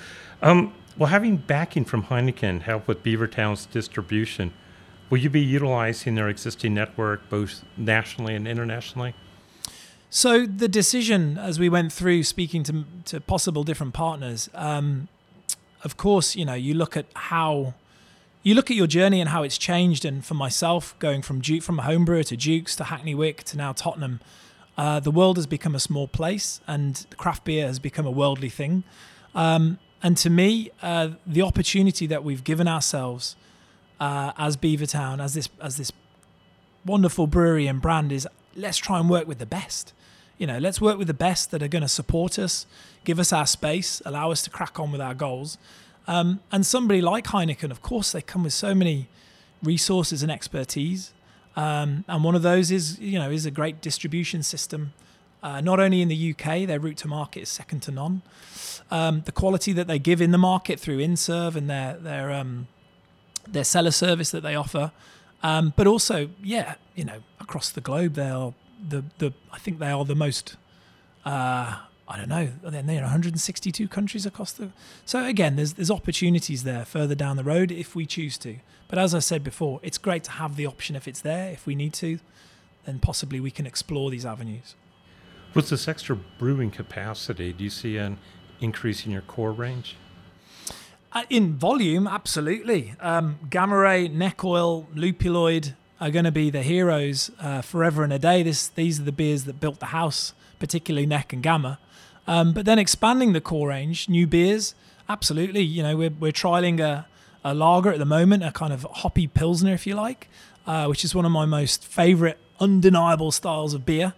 Um, 0.43 0.75
well, 0.96 1.11
having 1.11 1.37
backing 1.37 1.85
from 1.85 2.05
Heineken 2.05 2.62
help 2.62 2.87
with 2.87 3.02
Beavertown's 3.02 3.67
distribution, 3.67 4.53
will 5.10 5.19
you 5.19 5.31
be 5.31 5.41
utilizing 5.41 6.15
their 6.15 6.29
existing 6.29 6.74
network 6.74 7.29
both 7.29 7.65
nationally 7.77 8.34
and 8.34 8.46
internationally? 8.46 9.15
So 10.10 10.46
the 10.46 10.69
decision, 10.69 11.39
as 11.39 11.58
we 11.58 11.69
went 11.69 11.93
through 11.93 12.22
speaking 12.22 12.63
to 12.65 12.84
to 13.06 13.20
possible 13.20 13.65
different 13.65 13.94
partners, 13.94 14.48
um, 14.55 15.08
of 15.82 15.96
course, 15.96 16.36
you 16.36 16.44
know, 16.44 16.55
you 16.55 16.74
look 16.74 16.96
at 16.96 17.06
how 17.15 17.74
you 18.44 18.55
look 18.55 18.70
at 18.70 18.77
your 18.77 18.86
journey 18.86 19.20
and 19.20 19.31
how 19.31 19.43
it's 19.43 19.58
changed. 19.58 20.05
And 20.05 20.24
for 20.24 20.34
myself, 20.34 20.96
going 21.01 21.22
from 21.22 21.41
Duke, 21.41 21.65
from 21.65 21.81
a 21.81 21.82
home 21.82 22.05
brewer 22.05 22.22
to 22.22 22.36
Duke's 22.36 22.77
to 22.77 22.84
Hackney 22.84 23.15
Wick 23.15 23.43
to 23.44 23.56
now 23.56 23.72
Tottenham, 23.72 24.20
uh, 24.79 25.01
the 25.01 25.10
world 25.10 25.36
has 25.36 25.46
become 25.46 25.74
a 25.74 25.81
small 25.81 26.06
place, 26.06 26.60
and 26.69 27.06
craft 27.17 27.44
beer 27.44 27.67
has 27.67 27.81
become 27.81 28.06
a 28.06 28.10
worldly 28.10 28.51
thing. 28.51 28.84
Um, 29.34 29.79
and 30.05 30.17
to 30.19 30.31
me, 30.31 30.70
uh, 30.82 31.11
the 31.27 31.43
opportunity 31.43 32.06
that 32.06 32.23
we've 32.23 32.44
given 32.44 32.69
ourselves 32.69 33.34
uh, 33.99 34.31
as 34.39 34.56
Beavertown, 34.56 35.20
as 35.20 35.34
this 35.34 35.49
as 35.61 35.77
this 35.79 35.91
wonderful 36.87 37.27
brewery 37.27 37.67
and 37.67 37.82
brand, 37.82 38.13
is 38.13 38.29
let's 38.55 38.79
try 38.79 39.01
and 39.01 39.11
work 39.11 39.27
with 39.27 39.41
the 39.41 39.46
best 39.46 39.93
you 40.39 40.46
know, 40.46 40.58
let's 40.58 40.81
work 40.81 40.99
with 40.99 41.06
the 41.06 41.15
best 41.15 41.51
that 41.53 41.63
are 41.63 41.69
going 41.69 41.82
to 41.82 41.89
support 41.89 42.39
us, 42.39 42.67
give 43.05 43.19
us 43.19 43.32
our 43.32 43.46
space, 43.46 44.03
allow 44.05 44.31
us 44.31 44.43
to 44.43 44.51
crack 44.51 44.81
on 44.81 44.91
with 44.91 45.01
our 45.01 45.15
goals. 45.15 45.58
Um, 46.06 46.41
and 46.51 46.67
somebody 46.67 47.01
like 47.01 47.27
Heineken, 47.27 47.70
of 47.70 47.82
course, 47.82 48.13
they 48.13 48.20
come 48.20 48.43
with 48.43 48.53
so 48.53 48.75
many 48.75 49.08
resources 49.63 50.23
and 50.23 50.31
expertise. 50.31 51.13
Um, 51.56 52.05
and 52.08 52.25
one 52.25 52.34
of 52.34 52.43
those 52.43 52.70
is, 52.70 52.99
you 52.99 53.19
know, 53.19 53.31
is 53.31 53.46
a 53.46 53.51
great 53.51 53.81
distribution 53.81 54.43
system. 54.43 54.93
Uh, 55.44 55.60
not 55.60 55.79
only 55.79 56.01
in 56.01 56.08
the 56.08 56.31
UK, 56.31 56.67
their 56.67 56.81
route 56.81 56.96
to 56.96 57.06
market 57.06 57.41
is 57.43 57.51
second 57.51 57.81
to 57.81 57.91
none. 57.91 58.22
Um, 58.91 59.22
the 59.27 59.32
quality 59.32 59.74
that 59.74 59.86
they 59.86 59.98
give 59.98 60.22
in 60.22 60.31
the 60.31 60.39
market 60.39 60.81
through 60.81 61.01
Innserve 61.01 61.55
and 61.55 61.69
their 61.69 61.98
their 61.98 62.32
um, 62.32 62.67
their 63.46 63.63
cellar 63.63 63.91
service 63.91 64.31
that 64.31 64.43
they 64.43 64.55
offer, 64.55 64.91
um, 65.43 65.74
but 65.77 65.86
also, 65.86 66.31
yeah, 66.43 66.77
you 66.94 67.05
know, 67.05 67.22
across 67.39 67.70
the 67.70 67.82
globe, 67.82 68.15
they 68.15 68.31
are 68.31 68.55
the 68.89 69.05
the 69.19 69.34
I 69.53 69.58
think 69.58 69.79
they 69.79 69.91
are 69.91 70.05
the 70.06 70.15
most. 70.15 70.56
Uh, 71.27 71.81
I 72.06 72.19
don't 72.19 72.29
know. 72.29 72.51
They're 72.63 72.81
in 72.81 72.86
162 72.86 73.89
countries 73.89 74.24
across 74.24 74.53
the. 74.53 74.70
So 75.05 75.27
again, 75.27 75.56
there's 75.56 75.74
there's 75.74 75.91
opportunities 75.91 76.65
there 76.65 76.86
further 76.86 77.15
down 77.15 77.36
the 77.36 77.44
road 77.44 77.70
if 77.70 77.94
we 77.94 78.06
choose 78.06 78.39
to. 78.39 78.56
But 78.89 78.98
as 78.98 79.15
I 79.15 79.19
said 79.19 79.44
before, 79.44 79.81
it's 79.82 79.98
great 79.98 80.24
to 80.24 80.31
have 80.32 80.56
the 80.56 80.65
option 80.67 80.96
if 80.96 81.06
it's 81.06 81.20
there. 81.20 81.51
If 81.51 81.67
we 81.67 81.74
need 81.74 81.93
to, 81.94 82.19
then 82.86 82.98
possibly 82.98 83.41
we 83.41 83.51
can 83.51 83.67
explore 83.67 84.10
these 84.10 84.24
avenues. 84.24 84.74
With 85.55 85.69
this 85.69 85.87
extra 85.87 86.17
brewing 86.17 86.73
capacity, 86.73 87.53
do 87.53 87.63
you 87.63 87.70
see 87.70 87.96
an 87.96 88.19
increase 88.61 89.06
in 89.06 89.13
your 89.13 89.23
core 89.23 89.53
range? 89.53 89.96
Uh, 91.13 91.23
in 91.31 91.55
volume, 91.55 92.08
absolutely. 92.08 92.94
Um, 92.99 93.39
gamma 93.51 93.77
ray, 93.77 94.08
neck 94.08 94.43
oil, 94.43 94.89
lupuloid, 94.96 95.75
are 96.01 96.11
going 96.11 96.25
to 96.25 96.32
be 96.32 96.51
the 96.51 96.63
heroes 96.63 97.31
uh, 97.39 97.61
forever 97.61 98.03
and 98.03 98.13
a 98.13 98.19
day. 98.19 98.43
This 98.43 98.67
these 98.67 98.99
are 98.99 99.05
the 99.05 99.13
beers 99.13 99.44
that 99.44 99.61
built 99.61 99.79
the 99.79 99.87
house, 99.87 100.34
particularly 100.58 101.06
Neck 101.06 101.32
and 101.32 101.41
Gamma. 101.41 101.79
Um, 102.27 102.53
but 102.53 102.67
then 102.67 102.81
expanding 102.81 103.32
the 103.32 103.41
core 103.41 103.69
range, 103.69 104.08
new 104.08 104.27
beers, 104.27 104.75
absolutely. 105.08 105.63
You 105.63 105.84
know, 105.84 105.96
we're 105.96 106.11
we're 106.11 106.32
trialing 106.32 106.81
a, 106.81 107.06
a 107.44 107.55
lager 107.55 107.93
at 107.93 108.01
the 108.01 108.05
moment, 108.05 108.43
a 108.43 108.51
kind 108.51 108.73
of 108.73 108.82
hoppy 108.91 109.29
pilsner, 109.29 109.73
if 109.73 109.87
you 109.87 109.94
like, 109.94 110.29
uh, 110.67 110.87
which 110.87 111.05
is 111.05 111.15
one 111.15 111.25
of 111.25 111.31
my 111.31 111.44
most 111.44 111.84
favourite, 111.84 112.39
undeniable 112.58 113.31
styles 113.31 113.73
of 113.73 113.87
beer, 113.87 114.15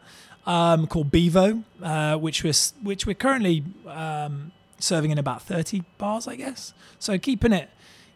um, 0.46 0.86
called 0.86 1.10
Bevo, 1.10 1.62
uh, 1.82 2.16
which 2.16 2.44
we're 2.44 2.54
which 2.82 3.06
we're 3.06 3.14
currently 3.14 3.64
um, 3.86 4.52
serving 4.78 5.10
in 5.10 5.18
about 5.18 5.42
thirty 5.42 5.82
bars, 5.98 6.28
I 6.28 6.36
guess. 6.36 6.72
So 6.98 7.18
keeping 7.18 7.52
it 7.52 7.70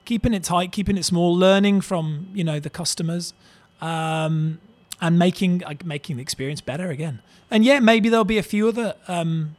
keeping 0.05 0.35
it 0.35 0.43
tight, 0.43 0.73
keeping 0.73 0.97
it 0.97 1.05
small, 1.05 1.35
learning 1.35 1.81
from 1.81 2.29
you 2.35 2.45
know 2.45 2.59
the 2.59 2.71
customers, 2.71 3.33
um, 3.81 4.61
and 5.01 5.19
making 5.19 5.63
making 5.85 6.17
the 6.17 6.23
experience 6.23 6.61
better 6.61 6.91
again. 6.91 7.21
And 7.51 7.65
yeah, 7.65 7.81
maybe 7.81 8.09
there'll 8.09 8.25
be 8.25 8.39
a 8.39 8.43
few 8.43 8.69
other 8.69 8.95
um, 9.09 9.57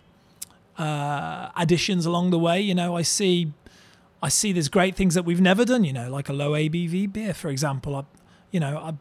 uh, 0.77 1.49
additions 1.55 2.05
along 2.05 2.31
the 2.31 2.39
way. 2.39 2.59
You 2.59 2.75
know, 2.75 2.95
I 2.95 3.01
see 3.01 3.53
I 4.21 4.29
see 4.29 4.51
there's 4.51 4.69
great 4.69 4.95
things 4.95 5.13
that 5.15 5.23
we've 5.23 5.41
never 5.41 5.65
done. 5.65 5.83
You 5.83 5.93
know, 5.93 6.09
like 6.09 6.29
a 6.29 6.33
low 6.33 6.51
ABV 6.51 7.13
beer, 7.13 7.33
for 7.33 7.49
example. 7.49 7.95
I, 7.95 8.03
you 8.51 8.59
know, 8.59 8.77
I, 8.77 8.93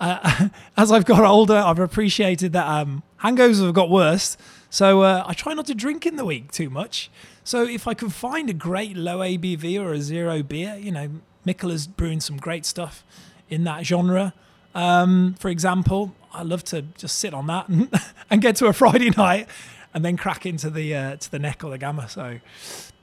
uh, 0.00 0.48
as 0.76 0.92
I've 0.92 1.04
got 1.04 1.24
older, 1.24 1.56
I've 1.56 1.78
appreciated 1.78 2.52
that 2.52 2.66
um, 2.66 3.02
hangovers 3.22 3.64
have 3.64 3.74
got 3.74 3.90
worse. 3.90 4.36
So 4.70 5.02
uh, 5.02 5.24
I 5.26 5.32
try 5.32 5.54
not 5.54 5.66
to 5.66 5.74
drink 5.74 6.06
in 6.06 6.16
the 6.16 6.24
week 6.24 6.52
too 6.52 6.70
much. 6.70 7.10
So 7.44 7.62
if 7.62 7.86
I 7.86 7.94
can 7.94 8.10
find 8.10 8.50
a 8.50 8.54
great 8.54 8.96
low 8.96 9.18
ABV 9.18 9.80
or 9.80 9.92
a 9.92 10.00
zero 10.00 10.42
beer, 10.42 10.76
you 10.76 10.90
know, 10.90 11.08
Mikkeller's 11.46 11.86
brewing 11.86 12.20
some 12.20 12.36
great 12.36 12.66
stuff 12.66 13.04
in 13.48 13.64
that 13.64 13.86
genre. 13.86 14.34
Um, 14.74 15.34
for 15.38 15.48
example, 15.48 16.14
I 16.32 16.42
love 16.42 16.64
to 16.64 16.82
just 16.82 17.18
sit 17.18 17.32
on 17.32 17.46
that 17.46 17.68
and, 17.68 17.88
and 18.30 18.42
get 18.42 18.56
to 18.56 18.66
a 18.66 18.72
Friday 18.72 19.10
night 19.16 19.48
and 19.94 20.04
then 20.04 20.16
crack 20.16 20.44
into 20.44 20.68
the 20.68 20.94
uh, 20.94 21.16
to 21.16 21.30
the 21.30 21.38
neck 21.38 21.64
or 21.64 21.70
the 21.70 21.78
gamma. 21.78 22.08
So, 22.08 22.40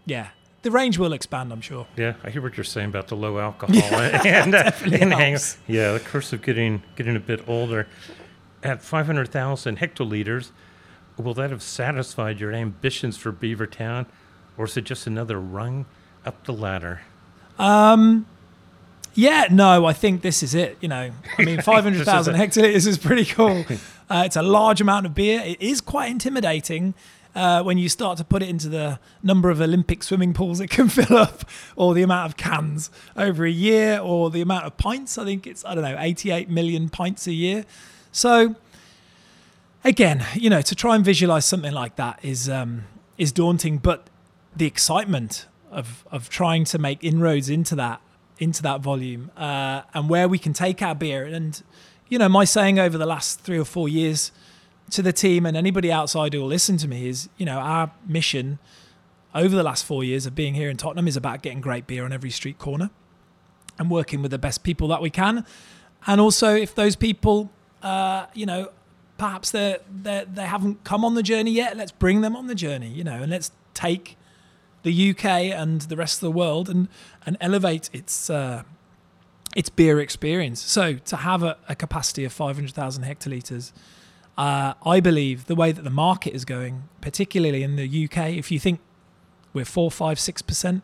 yeah, 0.05 0.29
the 0.63 0.71
range 0.71 0.97
will 0.97 1.13
expand, 1.13 1.51
I'm 1.53 1.61
sure. 1.61 1.85
Yeah, 1.95 2.13
I 2.23 2.29
hear 2.29 2.41
what 2.41 2.57
you're 2.57 2.63
saying 2.63 2.89
about 2.89 3.07
the 3.07 3.15
low 3.15 3.37
alcohol 3.39 3.75
and, 4.01 4.55
uh, 4.55 4.71
and 4.83 5.11
yeah, 5.67 5.93
the 5.93 6.01
curse 6.03 6.33
of 6.33 6.41
getting 6.41 6.81
getting 6.95 7.15
a 7.15 7.19
bit 7.19 7.47
older. 7.47 7.87
At 8.63 8.81
500,000 8.81 9.79
hectoliters, 9.79 10.51
will 11.17 11.33
that 11.33 11.51
have 11.51 11.61
satisfied 11.61 12.39
your 12.39 12.53
ambitions 12.53 13.17
for 13.17 13.33
Beavertown, 13.33 14.05
or 14.57 14.65
is 14.65 14.77
it 14.77 14.85
just 14.85 15.05
another 15.05 15.37
rung 15.39 15.85
up 16.25 16.45
the 16.45 16.53
ladder? 16.53 17.01
Um, 17.59 18.25
Yeah, 19.15 19.47
no, 19.51 19.85
I 19.85 19.91
think 19.93 20.21
this 20.21 20.41
is 20.41 20.55
it. 20.55 20.77
You 20.79 20.87
know, 20.87 21.11
I 21.37 21.43
mean, 21.43 21.61
500,000 21.61 22.35
hectoliters 22.35 22.87
is 22.87 22.97
pretty 22.97 23.25
cool. 23.25 23.65
Uh, 24.09 24.23
it's 24.25 24.37
a 24.37 24.41
large 24.41 24.79
amount 24.81 25.05
of 25.05 25.13
beer. 25.13 25.41
It 25.45 25.61
is 25.61 25.81
quite 25.81 26.09
intimidating 26.09 26.93
uh, 27.35 27.63
when 27.63 27.77
you 27.77 27.89
start 27.89 28.17
to 28.17 28.23
put 28.23 28.43
it 28.43 28.49
into 28.49 28.69
the 28.69 28.99
number 29.21 29.49
of 29.49 29.59
Olympic 29.59 30.03
swimming 30.03 30.33
pools 30.33 30.59
it 30.59 30.69
can 30.69 30.89
fill 30.89 31.17
up, 31.17 31.45
or 31.75 31.93
the 31.93 32.03
amount 32.03 32.29
of 32.31 32.37
cans 32.37 32.89
over 33.15 33.45
a 33.45 33.51
year, 33.51 33.99
or 33.99 34.29
the 34.29 34.41
amount 34.41 34.65
of 34.65 34.77
pints. 34.77 35.17
I 35.17 35.25
think 35.25 35.47
it's, 35.47 35.65
I 35.65 35.75
don't 35.75 35.83
know, 35.83 35.97
88 35.99 36.49
million 36.49 36.89
pints 36.89 37.27
a 37.27 37.33
year. 37.33 37.65
So, 38.11 38.55
again, 39.83 40.25
you 40.35 40.49
know, 40.49 40.61
to 40.61 40.75
try 40.75 40.95
and 40.95 41.03
visualize 41.03 41.45
something 41.45 41.73
like 41.73 41.95
that 41.95 42.19
is 42.23 42.49
um, 42.49 42.83
is 43.17 43.31
daunting, 43.31 43.77
but 43.77 44.09
the 44.55 44.65
excitement 44.65 45.47
of 45.71 46.05
of 46.11 46.29
trying 46.29 46.63
to 46.65 46.77
make 46.77 47.03
inroads 47.03 47.49
into 47.49 47.75
that 47.75 47.99
into 48.39 48.61
that 48.61 48.81
volume 48.81 49.31
uh, 49.37 49.81
and 49.93 50.09
where 50.09 50.27
we 50.27 50.37
can 50.37 50.53
take 50.53 50.81
our 50.81 50.95
beer 50.95 51.25
and 51.25 51.63
you 52.07 52.17
know 52.17 52.29
my 52.29 52.43
saying 52.43 52.79
over 52.79 52.97
the 52.97 53.05
last 53.05 53.39
three 53.41 53.57
or 53.57 53.65
four 53.65 53.87
years 53.87 54.31
to 54.93 55.01
the 55.01 55.13
team 55.13 55.45
and 55.45 55.57
anybody 55.57 55.91
outside 55.91 56.33
who 56.33 56.39
will 56.39 56.47
listen 56.47 56.77
to 56.77 56.87
me 56.87 57.07
is 57.07 57.29
you 57.37 57.45
know 57.45 57.57
our 57.57 57.91
mission 58.07 58.59
over 59.35 59.55
the 59.55 59.63
last 59.63 59.85
four 59.85 60.03
years 60.03 60.25
of 60.25 60.35
being 60.35 60.53
here 60.53 60.69
in 60.69 60.77
Tottenham 60.77 61.07
is 61.07 61.17
about 61.17 61.41
getting 61.41 61.61
great 61.61 61.87
beer 61.87 62.05
on 62.05 62.13
every 62.13 62.29
street 62.29 62.59
corner 62.59 62.89
and 63.79 63.89
working 63.89 64.21
with 64.21 64.31
the 64.31 64.37
best 64.37 64.63
people 64.63 64.87
that 64.87 65.01
we 65.01 65.09
can 65.09 65.45
and 66.05 66.21
also 66.21 66.55
if 66.55 66.75
those 66.75 66.95
people 66.95 67.51
uh, 67.81 68.25
you 68.33 68.45
know 68.45 68.69
perhaps 69.17 69.51
they 69.51 69.77
they 70.03 70.25
they 70.31 70.45
haven't 70.45 70.83
come 70.83 71.03
on 71.03 71.15
the 71.15 71.23
journey 71.23 71.51
yet 71.51 71.75
let's 71.75 71.91
bring 71.91 72.21
them 72.21 72.35
on 72.35 72.47
the 72.47 72.55
journey 72.55 72.89
you 72.89 73.03
know 73.03 73.23
and 73.23 73.31
let's 73.31 73.51
take 73.73 74.17
the 74.83 75.11
UK 75.11 75.25
and 75.25 75.81
the 75.81 75.95
rest 75.95 76.17
of 76.17 76.21
the 76.21 76.31
world 76.31 76.69
and 76.69 76.87
and 77.25 77.35
elevate 77.41 77.89
its 77.93 78.29
uh, 78.29 78.63
its 79.55 79.69
beer 79.69 79.99
experience. 79.99 80.61
So 80.61 80.95
to 80.95 81.15
have 81.17 81.43
a, 81.43 81.57
a 81.69 81.75
capacity 81.75 82.25
of 82.25 82.33
500,000 82.33 83.03
hectoliters, 83.03 83.71
uh, 84.37 84.73
I 84.85 84.99
believe 84.99 85.45
the 85.45 85.55
way 85.55 85.71
that 85.71 85.83
the 85.83 85.89
market 85.89 86.33
is 86.33 86.45
going, 86.45 86.89
particularly 87.01 87.63
in 87.63 87.75
the 87.75 88.05
UK, 88.05 88.31
if 88.31 88.51
you 88.51 88.59
think 88.59 88.79
we're 89.53 89.65
four, 89.65 89.91
five, 89.91 90.19
six 90.19 90.41
percent 90.41 90.83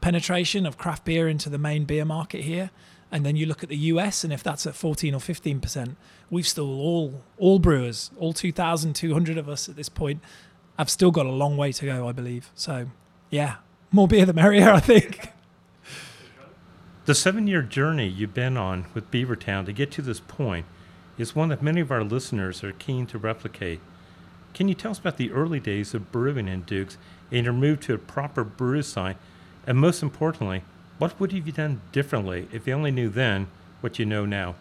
penetration 0.00 0.66
of 0.66 0.76
craft 0.76 1.04
beer 1.04 1.28
into 1.28 1.48
the 1.48 1.58
main 1.58 1.84
beer 1.84 2.04
market 2.04 2.42
here, 2.42 2.70
and 3.12 3.24
then 3.24 3.36
you 3.36 3.46
look 3.46 3.62
at 3.62 3.68
the 3.68 3.76
US, 3.76 4.24
and 4.24 4.32
if 4.32 4.42
that's 4.42 4.66
at 4.66 4.74
14 4.74 5.14
or 5.14 5.20
15 5.20 5.60
percent, 5.60 5.96
we've 6.30 6.46
still 6.46 6.80
all 6.80 7.22
all 7.38 7.58
brewers, 7.58 8.10
all 8.18 8.32
2,200 8.32 9.38
of 9.38 9.48
us 9.48 9.68
at 9.68 9.76
this 9.76 9.88
point, 9.88 10.20
have 10.78 10.90
still 10.90 11.10
got 11.10 11.26
a 11.26 11.30
long 11.30 11.56
way 11.56 11.70
to 11.72 11.86
go, 11.86 12.08
I 12.08 12.12
believe. 12.12 12.50
So 12.54 12.88
yeah, 13.30 13.56
more 13.92 14.08
beer 14.08 14.26
the 14.26 14.32
merrier, 14.32 14.70
I 14.70 14.80
think. 14.80 15.30
The 17.04 17.14
seven 17.14 17.46
year 17.46 17.62
journey 17.62 18.06
you've 18.08 18.34
been 18.34 18.56
on 18.56 18.86
with 18.94 19.10
Beavertown 19.10 19.66
to 19.66 19.72
get 19.72 19.90
to 19.92 20.02
this 20.02 20.20
point 20.20 20.66
is 21.18 21.36
one 21.36 21.48
that 21.50 21.62
many 21.62 21.80
of 21.80 21.90
our 21.90 22.04
listeners 22.04 22.64
are 22.64 22.72
keen 22.72 23.06
to 23.06 23.18
replicate. 23.18 23.80
Can 24.54 24.68
you 24.68 24.74
tell 24.74 24.90
us 24.90 24.98
about 24.98 25.16
the 25.16 25.32
early 25.32 25.60
days 25.60 25.94
of 25.94 26.12
brewing 26.12 26.48
in 26.48 26.62
Dukes 26.62 26.98
and 27.30 27.44
your 27.44 27.54
move 27.54 27.80
to 27.80 27.94
a 27.94 27.98
proper 27.98 28.44
brew 28.44 28.82
site? 28.82 29.16
And 29.66 29.78
most 29.78 30.02
importantly, 30.02 30.62
what 30.98 31.18
would 31.18 31.32
you 31.32 31.42
have 31.42 31.54
done 31.54 31.80
differently 31.90 32.48
if 32.52 32.66
you 32.66 32.74
only 32.74 32.90
knew 32.90 33.08
then 33.08 33.48
what 33.80 33.98
you 33.98 34.06
know 34.06 34.26
now? 34.26 34.54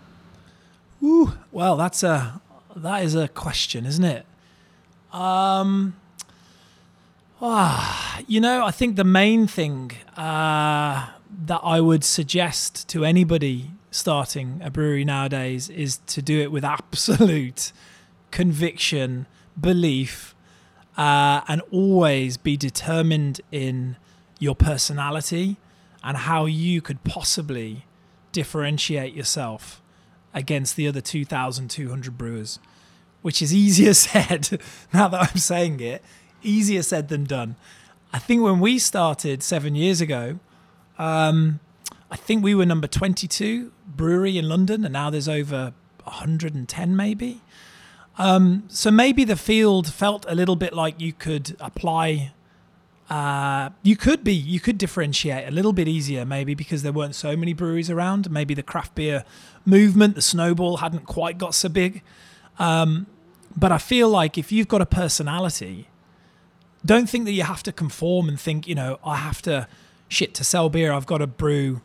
Ooh, 1.04 1.34
well, 1.52 1.78
that's 1.78 2.04
a 2.04 2.42
that 2.76 3.04
is 3.04 3.16
a 3.16 3.28
question, 3.28 3.86
isn't 3.86 4.04
it? 4.04 4.26
Um, 5.12 5.96
ah, 7.42 8.22
you 8.28 8.40
know, 8.40 8.66
I 8.66 8.72
think 8.72 8.96
the 8.96 9.04
main 9.04 9.46
thing 9.48 9.92
uh, 10.16 11.10
that 11.46 11.60
I 11.64 11.82
would 11.82 12.04
suggest 12.04 12.88
to 12.90 13.04
anybody 13.04 13.72
starting 13.92 14.62
a 14.64 14.72
brewery 14.72 15.06
nowadays 15.06 15.70
is 15.70 15.98
to 16.08 16.22
do 16.22 16.40
it 16.42 16.52
with 16.52 16.64
absolute 16.66 17.72
conviction, 18.32 19.28
belief, 19.60 20.34
uh, 20.98 21.42
and 21.48 21.62
always 21.72 22.38
be 22.38 22.58
determined 22.58 23.42
in 23.52 23.98
your 24.40 24.56
personality 24.56 25.58
and 26.04 26.18
how 26.18 26.46
you 26.46 26.82
could 26.82 27.04
possibly 27.04 27.86
differentiate 28.32 29.14
yourself 29.14 29.82
against 30.34 30.76
the 30.76 30.88
other 30.88 31.02
2,200 31.02 32.18
brewers, 32.18 32.60
which 33.22 33.42
is 33.42 33.54
easier 33.54 33.94
said 33.94 34.60
now 34.94 35.08
that 35.08 35.30
I'm 35.30 35.38
saying 35.38 35.80
it, 35.80 36.02
easier 36.42 36.82
said 36.82 37.10
than 37.10 37.26
done. 37.26 37.56
I 38.14 38.20
think 38.20 38.42
when 38.42 38.60
we 38.60 38.80
started 38.80 39.44
seven 39.44 39.76
years 39.76 40.02
ago, 40.02 40.40
um, 40.98 41.60
I 42.12 42.18
think 42.18 42.44
we 42.44 42.54
were 42.54 42.66
number 42.66 42.88
22 42.88 43.72
brewery 43.88 44.38
in 44.38 44.50
London, 44.50 44.84
and 44.84 44.92
now 44.92 45.10
there's 45.10 45.30
over 45.30 45.74
110 46.04 46.96
maybe. 46.96 47.42
Um, 48.18 48.64
so 48.68 48.92
maybe 48.92 49.24
the 49.24 49.38
field 49.38 49.92
felt 49.92 50.26
a 50.28 50.36
little 50.36 50.58
bit 50.58 50.74
like 50.74 51.00
you 51.00 51.14
could 51.14 51.56
apply. 51.62 52.34
Uh, 53.10 53.70
you 53.82 53.96
could 53.96 54.26
be, 54.26 54.34
you 54.34 54.60
could 54.60 54.78
differentiate 54.78 55.48
a 55.48 55.52
little 55.52 55.72
bit 55.72 55.88
easier, 55.88 56.26
maybe 56.26 56.54
because 56.54 56.84
there 56.84 56.92
weren't 56.92 57.16
so 57.16 57.38
many 57.38 57.54
breweries 57.54 57.90
around. 57.90 58.30
Maybe 58.30 58.54
the 58.54 58.64
craft 58.64 58.94
beer 58.94 59.24
movement, 59.66 60.16
the 60.16 60.22
snowball, 60.22 60.78
hadn't 60.78 61.06
quite 61.06 61.38
got 61.38 61.56
so 61.56 61.70
big. 61.70 62.04
Um, 62.60 63.08
but 63.56 63.72
I 63.72 63.78
feel 63.78 64.10
like 64.10 64.38
if 64.38 64.52
you've 64.52 64.68
got 64.68 64.82
a 64.82 64.86
personality, 64.86 65.88
don't 66.86 67.10
think 67.10 67.24
that 67.26 67.32
you 67.32 67.44
have 67.44 67.64
to 67.64 67.72
conform 67.72 68.28
and 68.28 68.40
think, 68.40 68.68
you 68.68 68.76
know, 68.76 69.00
I 69.06 69.16
have 69.18 69.42
to 69.44 69.68
shit 70.10 70.34
to 70.36 70.44
sell 70.44 70.70
beer. 70.70 70.92
I've 70.92 71.06
got 71.06 71.20
to 71.20 71.28
brew 71.28 71.82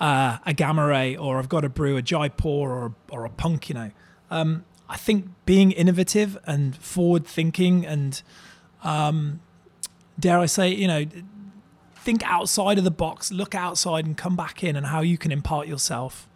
uh, 0.00 0.38
a 0.46 0.54
gamma 0.54 0.86
ray 0.86 1.16
or 1.16 1.38
I've 1.38 1.48
got 1.48 1.60
to 1.62 1.68
brew 1.68 1.96
a 1.96 2.02
Jaipur 2.02 2.48
or 2.48 2.94
or 3.10 3.24
a 3.24 3.30
punk. 3.30 3.68
You 3.68 3.74
know, 3.74 3.90
um, 4.30 4.64
I 4.88 4.96
think 4.96 5.26
being 5.44 5.72
innovative 5.72 6.38
and 6.44 6.76
forward 6.76 7.26
thinking 7.26 7.84
and 7.84 8.20
um, 8.82 9.40
dare 10.18 10.38
I 10.38 10.46
say, 10.46 10.70
you 10.70 10.86
know, 10.86 11.06
think 11.96 12.22
outside 12.24 12.78
of 12.78 12.84
the 12.84 12.90
box, 12.90 13.32
look 13.32 13.54
outside 13.54 14.06
and 14.06 14.16
come 14.16 14.36
back 14.36 14.62
in, 14.64 14.76
and 14.76 14.86
how 14.86 15.00
you 15.00 15.18
can 15.18 15.32
impart 15.32 15.66
yourself 15.66 16.28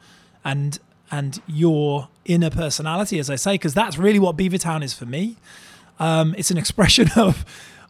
and 0.45 0.79
and 1.11 1.43
your 1.47 2.09
inner 2.25 2.51
personality, 2.51 3.19
as 3.19 3.29
I 3.29 3.37
say, 3.37 3.55
because 3.55 3.75
that's 3.75 3.99
really 3.99 4.19
what 4.19 4.37
Beavertown 4.37 4.83
is 4.83 4.95
for 4.95 5.07
me. 5.07 5.37
Um, 5.99 6.35
it's 6.39 6.51
an 6.51 6.59
expression 6.65 7.11
of 7.17 7.45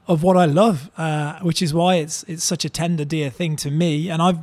of 0.08 0.22
what 0.22 0.36
I 0.36 0.46
love, 0.46 0.90
uh, 0.96 1.38
which 1.40 1.62
is 1.62 1.72
why 1.72 1.96
it's 1.96 2.24
it's 2.24 2.44
such 2.44 2.64
a 2.64 2.70
tender, 2.70 3.04
dear 3.04 3.30
thing 3.30 3.56
to 3.56 3.70
me. 3.70 4.10
And 4.10 4.20
I've 4.20 4.38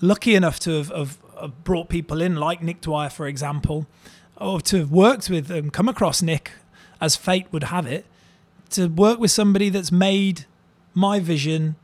lucky 0.00 0.34
enough 0.34 0.58
to 0.60 0.78
have, 0.78 0.88
have 0.88 1.18
have 1.40 1.64
brought 1.64 1.88
people 1.88 2.20
in 2.20 2.36
like 2.36 2.62
Nick 2.62 2.80
Dwyer, 2.80 3.10
for 3.10 3.26
example, 3.26 3.86
or 4.36 4.60
to 4.62 4.78
have 4.78 4.90
worked 4.90 5.30
with 5.30 5.50
and 5.50 5.72
come 5.72 5.88
across 5.88 6.22
Nick, 6.22 6.52
as 7.00 7.16
fate 7.16 7.46
would 7.50 7.64
have 7.64 7.86
it, 7.86 8.06
to 8.70 8.88
work 8.88 9.18
with 9.18 9.30
somebody 9.30 9.68
that's 9.68 9.90
made 9.92 10.46
my 10.94 11.20
vision. 11.20 11.76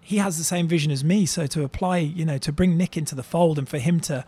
He 0.00 0.18
has 0.18 0.38
the 0.38 0.44
same 0.44 0.68
vision 0.68 0.90
as 0.92 1.02
me, 1.02 1.26
so 1.26 1.46
to 1.46 1.64
apply, 1.64 1.98
you 1.98 2.24
know, 2.24 2.38
to 2.38 2.52
bring 2.52 2.76
Nick 2.76 2.96
into 2.96 3.14
the 3.14 3.22
fold 3.22 3.58
and 3.58 3.68
for 3.68 3.78
him 3.78 4.00
to 4.00 4.24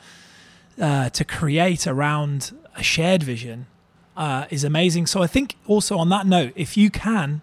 uh, 0.81 1.11
to 1.11 1.25
create 1.25 1.89
around 1.89 2.57
a 2.77 2.83
shared 2.85 3.23
vision 3.23 3.67
uh, 4.17 4.47
is 4.49 4.63
amazing. 4.63 5.07
So 5.07 5.23
I 5.23 5.27
think 5.27 5.57
also 5.67 5.99
on 5.99 6.09
that 6.11 6.25
note, 6.25 6.53
if 6.55 6.77
you 6.77 6.89
can, 6.89 7.41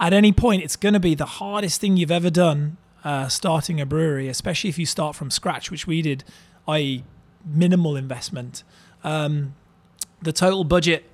at 0.00 0.12
any 0.12 0.32
point, 0.32 0.64
it's 0.64 0.74
going 0.74 0.94
to 0.94 1.00
be 1.00 1.14
the 1.14 1.26
hardest 1.26 1.80
thing 1.80 1.96
you've 1.96 2.10
ever 2.10 2.30
done 2.30 2.76
uh, 3.04 3.28
starting 3.28 3.80
a 3.80 3.86
brewery, 3.86 4.28
especially 4.28 4.70
if 4.70 4.78
you 4.78 4.86
start 4.86 5.14
from 5.14 5.30
scratch, 5.30 5.70
which 5.70 5.86
we 5.86 6.02
did, 6.02 6.24
i.e., 6.66 7.04
minimal 7.44 7.96
investment. 7.96 8.64
Um, 9.04 9.54
the 10.22 10.32
total 10.32 10.64
budget 10.64 11.04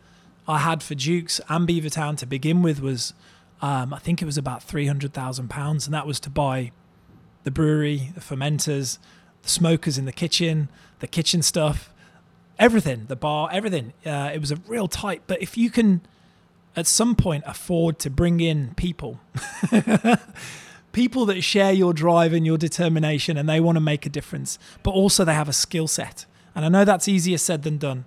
I 0.47 0.59
had 0.59 0.82
for 0.82 0.94
Dukes 0.94 1.40
and 1.49 1.68
Beavertown 1.68 2.16
to 2.18 2.26
begin 2.26 2.62
with 2.62 2.80
was, 2.80 3.12
um, 3.61 3.92
I 3.92 3.99
think 3.99 4.23
it 4.23 4.25
was 4.25 4.38
about 4.38 4.62
three 4.62 4.87
hundred 4.87 5.12
thousand 5.12 5.50
pounds, 5.50 5.87
and 5.87 5.94
that 5.94 6.06
was 6.06 6.20
to 6.20 6.30
buy 6.30 6.70
the 7.42 7.50
brewery, 7.50 8.12
the 8.14 8.20
fermenters, 8.20 8.99
the 9.42 9.49
smokers 9.49 9.99
in 9.99 10.04
the 10.04 10.12
kitchen, 10.12 10.68
the 11.00 11.06
kitchen 11.06 11.42
stuff, 11.42 11.92
everything, 12.59 13.06
the 13.09 13.16
bar, 13.16 13.49
everything. 13.52 13.92
Uh, 14.06 14.30
it 14.32 14.40
was 14.40 14.52
a 14.52 14.56
real 14.68 14.87
tight. 14.87 15.23
But 15.26 15.42
if 15.42 15.56
you 15.56 15.70
can, 15.70 16.02
at 16.76 16.87
some 16.87 17.16
point, 17.16 17.42
afford 17.47 17.99
to 18.00 18.11
bring 18.11 18.40
in 18.40 18.75
people. 18.75 19.18
people 20.92 21.26
that 21.26 21.42
share 21.42 21.73
your 21.73 21.92
drive 21.92 22.32
and 22.32 22.44
your 22.44 22.59
determination 22.59 23.37
and 23.37 23.49
they 23.49 23.61
want 23.61 23.76
to 23.76 23.80
make 23.80 24.06
a 24.06 24.09
difference, 24.09 24.59
but 24.82 24.90
also 24.90 25.25
they 25.25 25.35
have 25.35 25.49
a 25.49 25.52
skill 25.52 25.88
set. 25.88 26.26
And 26.54 26.64
I 26.64 26.68
know 26.68 26.85
that's 26.85 27.09
easier 27.09 27.38
said 27.38 27.62
than 27.62 27.78
done 27.78 28.04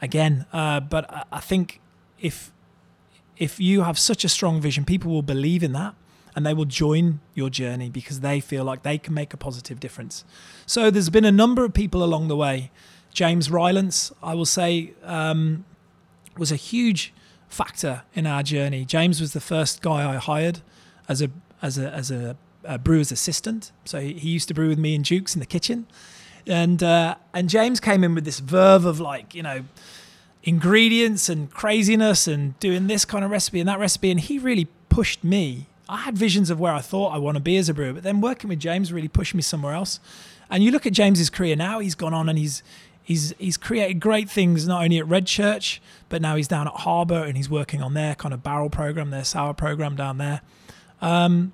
again, 0.00 0.46
uh, 0.52 0.80
but 0.80 1.26
I 1.32 1.40
think 1.40 1.80
if 2.20 2.52
if 3.36 3.60
you 3.60 3.82
have 3.82 3.98
such 3.98 4.24
a 4.24 4.28
strong 4.28 4.60
vision, 4.60 4.84
people 4.84 5.12
will 5.12 5.22
believe 5.22 5.62
in 5.62 5.72
that 5.72 5.94
and 6.34 6.44
they 6.44 6.52
will 6.52 6.64
join 6.64 7.20
your 7.34 7.48
journey 7.48 7.88
because 7.88 8.20
they 8.20 8.40
feel 8.40 8.64
like 8.64 8.82
they 8.82 8.98
can 8.98 9.14
make 9.14 9.32
a 9.32 9.36
positive 9.36 9.78
difference. 9.78 10.24
So 10.66 10.90
there's 10.90 11.10
been 11.10 11.24
a 11.24 11.32
number 11.32 11.64
of 11.64 11.72
people 11.72 12.02
along 12.02 12.28
the 12.28 12.36
way. 12.36 12.70
James 13.12 13.50
Rylance, 13.50 14.12
I 14.22 14.34
will 14.34 14.46
say, 14.46 14.92
um, 15.04 15.64
was 16.36 16.52
a 16.52 16.56
huge 16.56 17.12
factor 17.48 18.02
in 18.14 18.26
our 18.26 18.42
journey. 18.42 18.84
James 18.84 19.20
was 19.20 19.32
the 19.32 19.40
first 19.40 19.82
guy 19.82 20.08
I 20.08 20.16
hired 20.16 20.60
as 21.08 21.22
a 21.22 21.30
as 21.62 21.78
a 21.78 21.90
as 21.92 22.10
a, 22.10 22.36
a 22.64 22.78
brewer's 22.78 23.12
assistant. 23.12 23.72
So 23.84 24.00
he, 24.00 24.12
used 24.12 24.48
to 24.48 24.54
brew 24.54 24.68
with 24.68 24.78
me 24.78 24.94
and 24.94 25.04
Dukes 25.04 25.34
in 25.34 25.40
the 25.40 25.46
kitchen, 25.46 25.86
and 26.46 26.82
uh, 26.82 27.16
and 27.32 27.48
James 27.48 27.80
came 27.80 28.04
in 28.04 28.14
with 28.14 28.24
this 28.24 28.40
verve 28.40 28.84
of 28.84 29.00
like 29.00 29.34
you 29.34 29.42
know 29.42 29.64
ingredients 30.42 31.28
and 31.28 31.50
craziness 31.50 32.26
and 32.26 32.58
doing 32.60 32.86
this 32.86 33.04
kind 33.04 33.24
of 33.24 33.30
recipe 33.30 33.60
and 33.60 33.68
that 33.68 33.78
recipe, 33.78 34.10
and 34.10 34.20
he 34.20 34.38
really 34.38 34.68
pushed 34.88 35.24
me. 35.24 35.66
I 35.88 35.98
had 35.98 36.18
visions 36.18 36.50
of 36.50 36.60
where 36.60 36.72
I 36.72 36.80
thought 36.80 37.14
I 37.14 37.18
want 37.18 37.36
to 37.36 37.40
be 37.42 37.56
as 37.56 37.68
a 37.68 37.74
brewer, 37.74 37.94
but 37.94 38.02
then 38.02 38.20
working 38.20 38.48
with 38.48 38.60
James 38.60 38.92
really 38.92 39.08
pushed 39.08 39.34
me 39.34 39.42
somewhere 39.42 39.72
else. 39.72 40.00
And 40.50 40.62
you 40.62 40.70
look 40.70 40.86
at 40.86 40.92
James's 40.92 41.30
career 41.30 41.56
now; 41.56 41.78
he's 41.78 41.94
gone 41.94 42.14
on 42.14 42.28
and 42.28 42.38
he's 42.38 42.62
he's 43.02 43.34
he's 43.38 43.56
created 43.56 44.00
great 44.00 44.28
things 44.30 44.66
not 44.66 44.84
only 44.84 44.98
at 44.98 45.06
Redchurch, 45.06 45.80
but 46.08 46.22
now 46.22 46.36
he's 46.36 46.48
down 46.48 46.66
at 46.66 46.74
Harbour 46.74 47.24
and 47.24 47.36
he's 47.36 47.50
working 47.50 47.82
on 47.82 47.94
their 47.94 48.14
kind 48.14 48.34
of 48.34 48.42
barrel 48.42 48.70
program, 48.70 49.10
their 49.10 49.24
sour 49.24 49.54
program 49.54 49.96
down 49.96 50.18
there 50.18 50.42
um, 51.00 51.52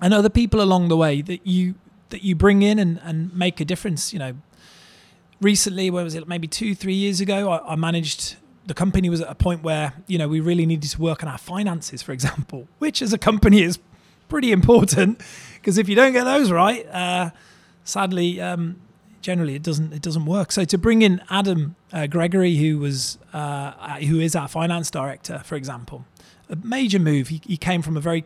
and 0.00 0.14
other 0.14 0.30
people 0.30 0.60
along 0.60 0.88
the 0.88 0.96
way 0.96 1.22
that 1.22 1.46
you 1.46 1.74
that 2.10 2.22
you 2.22 2.34
bring 2.34 2.62
in 2.62 2.78
and, 2.78 3.00
and 3.02 3.34
make 3.36 3.60
a 3.60 3.64
difference. 3.64 4.12
You 4.12 4.18
know, 4.18 4.34
recently, 5.40 5.90
where 5.90 6.04
was 6.04 6.14
it? 6.14 6.26
Maybe 6.28 6.48
two, 6.48 6.74
three 6.74 6.94
years 6.94 7.20
ago, 7.20 7.50
I, 7.50 7.72
I 7.72 7.76
managed. 7.76 8.36
The 8.66 8.74
company 8.74 9.08
was 9.08 9.20
at 9.20 9.28
a 9.28 9.34
point 9.34 9.62
where 9.62 9.94
you 10.06 10.18
know 10.18 10.28
we 10.28 10.40
really 10.40 10.66
needed 10.66 10.90
to 10.90 11.00
work 11.00 11.22
on 11.22 11.28
our 11.28 11.38
finances, 11.38 12.02
for 12.02 12.12
example, 12.12 12.68
which 12.78 13.02
as 13.02 13.12
a 13.12 13.18
company 13.18 13.62
is 13.62 13.78
pretty 14.28 14.52
important 14.52 15.20
because 15.56 15.76
if 15.76 15.88
you 15.88 15.96
don't 15.96 16.12
get 16.12 16.24
those 16.24 16.50
right, 16.52 16.86
uh, 16.88 17.30
sadly, 17.84 18.40
um, 18.40 18.80
generally 19.22 19.54
it 19.54 19.62
doesn't 19.62 19.92
it 19.92 20.02
doesn't 20.02 20.26
work. 20.26 20.52
So 20.52 20.64
to 20.64 20.78
bring 20.78 21.02
in 21.02 21.22
Adam 21.30 21.76
uh, 21.92 22.06
Gregory, 22.06 22.56
who 22.56 22.78
was 22.78 23.18
uh, 23.32 23.98
who 23.98 24.20
is 24.20 24.36
our 24.36 24.48
finance 24.48 24.90
director, 24.90 25.40
for 25.44 25.56
example, 25.56 26.04
a 26.48 26.56
major 26.56 26.98
move. 26.98 27.28
He, 27.28 27.40
he 27.46 27.56
came 27.56 27.82
from 27.82 27.96
a 27.96 28.00
very 28.00 28.24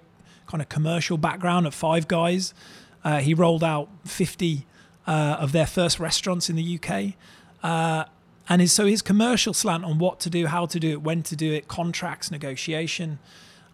kind 0.54 0.62
of 0.62 0.68
commercial 0.68 1.18
background 1.18 1.66
at 1.66 1.74
Five 1.74 2.06
Guys. 2.06 2.54
Uh, 3.02 3.18
he 3.18 3.34
rolled 3.34 3.64
out 3.64 3.88
50 4.04 4.64
uh, 5.04 5.36
of 5.40 5.50
their 5.50 5.66
first 5.66 5.98
restaurants 5.98 6.48
in 6.48 6.54
the 6.54 6.78
UK. 6.78 7.14
Uh, 7.60 8.04
and 8.48 8.60
his, 8.60 8.70
so 8.70 8.86
his 8.86 9.02
commercial 9.02 9.52
slant 9.52 9.84
on 9.84 9.98
what 9.98 10.20
to 10.20 10.30
do, 10.30 10.46
how 10.46 10.66
to 10.66 10.78
do 10.78 10.92
it, 10.92 11.02
when 11.02 11.24
to 11.24 11.34
do 11.34 11.52
it, 11.52 11.66
contracts, 11.66 12.30
negotiation, 12.30 13.18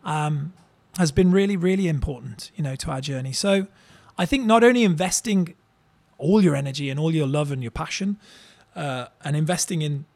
um, 0.07 0.55
has 0.97 1.13
been 1.13 1.31
really, 1.31 1.55
really 1.55 1.87
important, 1.87 2.51
you 2.57 2.65
know, 2.65 2.77
to 2.77 2.91
our 2.91 3.03
journey. 3.03 3.35
So 3.35 3.67
I 4.17 4.25
think 4.25 4.47
not 4.47 4.65
only 4.65 4.83
investing 4.83 5.55
all 6.17 6.43
your 6.43 6.57
energy 6.57 6.89
and 6.89 6.99
all 6.99 7.15
your 7.15 7.27
love 7.27 7.53
and 7.53 7.61
your 7.63 7.73
passion, 7.73 8.17
uh, 8.75 9.09
and 9.23 9.37
investing 9.37 9.83
in 9.83 10.07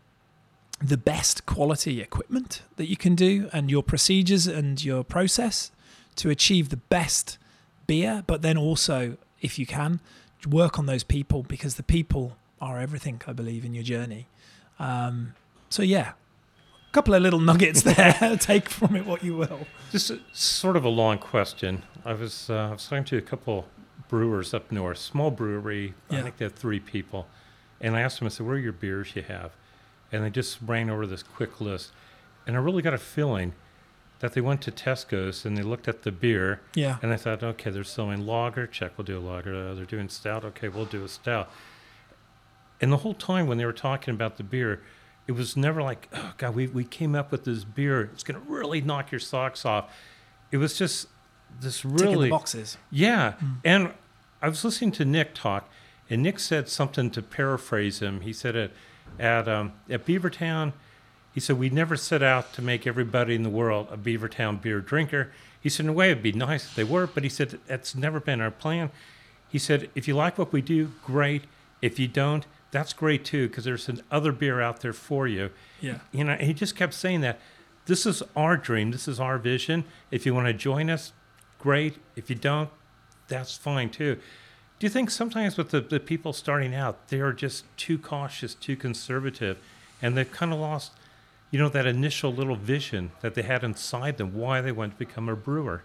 the 0.80 0.96
best 0.96 1.44
quality 1.44 2.00
equipment 2.00 2.62
that 2.76 2.88
you 2.88 2.96
can 2.96 3.14
do 3.14 3.50
and 3.52 3.70
your 3.70 3.82
procedures 3.82 4.46
and 4.46 4.82
your 4.82 5.04
process 5.04 5.70
to 6.16 6.30
achieve 6.30 6.68
the 6.68 6.76
best 6.76 7.38
beer, 7.86 8.22
but 8.26 8.42
then 8.42 8.56
also, 8.56 9.16
if 9.40 9.58
you 9.58 9.66
can, 9.66 10.00
work 10.46 10.78
on 10.78 10.86
those 10.86 11.04
people 11.04 11.42
because 11.42 11.76
the 11.76 11.82
people 11.82 12.36
are 12.60 12.78
everything, 12.78 13.20
I 13.26 13.32
believe, 13.32 13.64
in 13.64 13.74
your 13.74 13.84
journey. 13.84 14.28
Um, 14.78 15.34
so, 15.68 15.82
yeah, 15.82 16.12
a 16.88 16.92
couple 16.92 17.14
of 17.14 17.22
little 17.22 17.40
nuggets 17.40 17.82
there. 17.94 18.36
Take 18.40 18.68
from 18.68 18.96
it 18.96 19.06
what 19.06 19.22
you 19.22 19.36
will. 19.36 19.66
Just 19.90 20.10
a, 20.10 20.20
sort 20.32 20.76
of 20.76 20.84
a 20.84 20.88
long 20.88 21.18
question. 21.18 21.82
I 22.04 22.14
was, 22.14 22.50
uh, 22.50 22.68
I 22.68 22.72
was 22.72 22.86
talking 22.86 23.04
to 23.04 23.16
a 23.16 23.22
couple 23.22 23.66
brewers 24.08 24.54
up 24.54 24.70
north, 24.70 24.98
small 24.98 25.30
brewery. 25.30 25.94
Yeah. 26.10 26.18
I 26.18 26.22
think 26.22 26.36
they 26.36 26.44
had 26.44 26.56
three 26.56 26.80
people. 26.80 27.26
And 27.80 27.96
I 27.96 28.00
asked 28.00 28.18
them, 28.18 28.26
I 28.26 28.30
said, 28.30 28.46
what 28.46 28.52
are 28.52 28.58
your 28.58 28.72
beers 28.72 29.14
you 29.14 29.22
have? 29.22 29.52
And 30.12 30.24
they 30.24 30.30
just 30.30 30.58
ran 30.64 30.88
over 30.88 31.06
this 31.06 31.22
quick 31.22 31.60
list. 31.60 31.92
And 32.46 32.56
I 32.56 32.60
really 32.60 32.82
got 32.82 32.94
a 32.94 32.98
feeling 32.98 33.54
that 34.24 34.32
they 34.32 34.40
went 34.40 34.62
to 34.62 34.72
Tesco's 34.72 35.44
and 35.44 35.54
they 35.54 35.62
looked 35.62 35.86
at 35.86 36.02
the 36.02 36.10
beer. 36.10 36.62
Yeah. 36.74 36.96
And 37.02 37.12
I 37.12 37.16
thought, 37.16 37.42
okay, 37.42 37.68
they're 37.68 37.84
selling 37.84 38.24
lager. 38.24 38.66
Check, 38.66 38.92
we'll 38.96 39.04
do 39.04 39.18
a 39.18 39.20
lager. 39.20 39.54
Uh, 39.54 39.74
they're 39.74 39.84
doing 39.84 40.08
stout. 40.08 40.46
Okay, 40.46 40.68
we'll 40.68 40.86
do 40.86 41.04
a 41.04 41.08
stout. 41.08 41.50
And 42.80 42.90
the 42.90 42.96
whole 42.96 43.12
time 43.12 43.46
when 43.46 43.58
they 43.58 43.66
were 43.66 43.72
talking 43.74 44.14
about 44.14 44.38
the 44.38 44.42
beer, 44.42 44.80
it 45.26 45.32
was 45.32 45.58
never 45.58 45.82
like, 45.82 46.08
oh, 46.14 46.32
God, 46.38 46.54
we, 46.54 46.68
we 46.68 46.84
came 46.84 47.14
up 47.14 47.30
with 47.30 47.44
this 47.44 47.64
beer. 47.64 48.08
It's 48.14 48.22
going 48.22 48.42
to 48.42 48.50
really 48.50 48.80
knock 48.80 49.12
your 49.12 49.18
socks 49.18 49.66
off. 49.66 49.94
It 50.50 50.56
was 50.56 50.78
just 50.78 51.08
this 51.60 51.84
really. 51.84 52.30
boxes. 52.30 52.78
Yeah. 52.90 53.32
Mm. 53.32 53.56
And 53.62 53.92
I 54.40 54.48
was 54.48 54.64
listening 54.64 54.92
to 54.92 55.04
Nick 55.04 55.34
talk, 55.34 55.68
and 56.08 56.22
Nick 56.22 56.38
said 56.38 56.70
something 56.70 57.10
to 57.10 57.20
paraphrase 57.20 58.00
him. 58.00 58.22
He 58.22 58.32
said 58.32 58.56
it 58.56 58.72
at, 59.18 59.48
um, 59.48 59.74
at 59.90 60.06
Beavertown– 60.06 60.72
he 61.34 61.40
said, 61.40 61.58
We 61.58 61.68
never 61.68 61.96
set 61.96 62.22
out 62.22 62.52
to 62.54 62.62
make 62.62 62.86
everybody 62.86 63.34
in 63.34 63.42
the 63.42 63.50
world 63.50 63.88
a 63.90 63.96
Beavertown 63.96 64.62
beer 64.62 64.80
drinker. 64.80 65.32
He 65.60 65.68
said, 65.68 65.84
In 65.84 65.90
a 65.90 65.92
way, 65.92 66.12
it'd 66.12 66.22
be 66.22 66.32
nice 66.32 66.64
if 66.64 66.74
they 66.76 66.84
were, 66.84 67.08
but 67.08 67.24
he 67.24 67.28
said, 67.28 67.58
That's 67.66 67.94
never 67.94 68.20
been 68.20 68.40
our 68.40 68.52
plan. 68.52 68.90
He 69.50 69.58
said, 69.58 69.90
If 69.94 70.06
you 70.06 70.14
like 70.14 70.38
what 70.38 70.52
we 70.52 70.62
do, 70.62 70.92
great. 71.04 71.44
If 71.82 71.98
you 71.98 72.06
don't, 72.08 72.46
that's 72.70 72.92
great 72.92 73.24
too, 73.24 73.48
because 73.48 73.64
there's 73.64 73.88
another 73.88 74.32
beer 74.32 74.60
out 74.60 74.80
there 74.80 74.92
for 74.92 75.26
you. 75.26 75.50
Yeah. 75.80 75.98
You 76.12 76.24
know, 76.24 76.36
he 76.36 76.54
just 76.54 76.76
kept 76.76 76.94
saying 76.94 77.20
that. 77.22 77.40
This 77.86 78.06
is 78.06 78.22
our 78.34 78.56
dream. 78.56 78.92
This 78.92 79.06
is 79.06 79.20
our 79.20 79.36
vision. 79.36 79.84
If 80.10 80.24
you 80.24 80.34
want 80.34 80.46
to 80.46 80.54
join 80.54 80.88
us, 80.88 81.12
great. 81.58 81.98
If 82.16 82.30
you 82.30 82.36
don't, 82.36 82.70
that's 83.28 83.56
fine 83.56 83.90
too. 83.90 84.14
Do 84.78 84.86
you 84.86 84.90
think 84.90 85.10
sometimes 85.10 85.56
with 85.56 85.70
the, 85.70 85.80
the 85.80 86.00
people 86.00 86.32
starting 86.32 86.74
out, 86.74 87.08
they 87.08 87.20
are 87.20 87.32
just 87.32 87.64
too 87.76 87.98
cautious, 87.98 88.54
too 88.54 88.76
conservative, 88.76 89.58
and 90.00 90.16
they've 90.16 90.30
kind 90.30 90.52
of 90.52 90.58
lost 90.58 90.92
you 91.54 91.60
know, 91.60 91.68
that 91.68 91.86
initial 91.86 92.32
little 92.32 92.56
vision 92.56 93.12
that 93.20 93.36
they 93.36 93.42
had 93.42 93.62
inside 93.62 94.16
them, 94.16 94.34
why 94.34 94.60
they 94.60 94.72
went 94.72 94.94
to 94.94 94.98
become 94.98 95.28
a 95.28 95.36
brewer? 95.36 95.84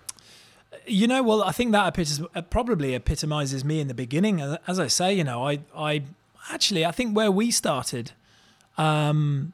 You 0.88 1.06
know, 1.06 1.22
well, 1.22 1.44
I 1.44 1.52
think 1.52 1.74
that 1.74 1.94
epitom- 1.94 2.50
probably 2.50 2.96
epitomizes 2.96 3.64
me 3.64 3.80
in 3.80 3.88
the 3.88 3.94
beginning. 3.94 4.42
As 4.66 4.80
I 4.80 4.88
say, 4.88 5.14
you 5.14 5.24
know, 5.24 5.48
I, 5.48 5.60
I 5.76 6.06
actually, 6.52 6.88
I 6.88 6.92
think 6.92 7.16
where 7.16 7.30
we 7.30 7.52
started 7.52 8.14
um, 8.80 9.54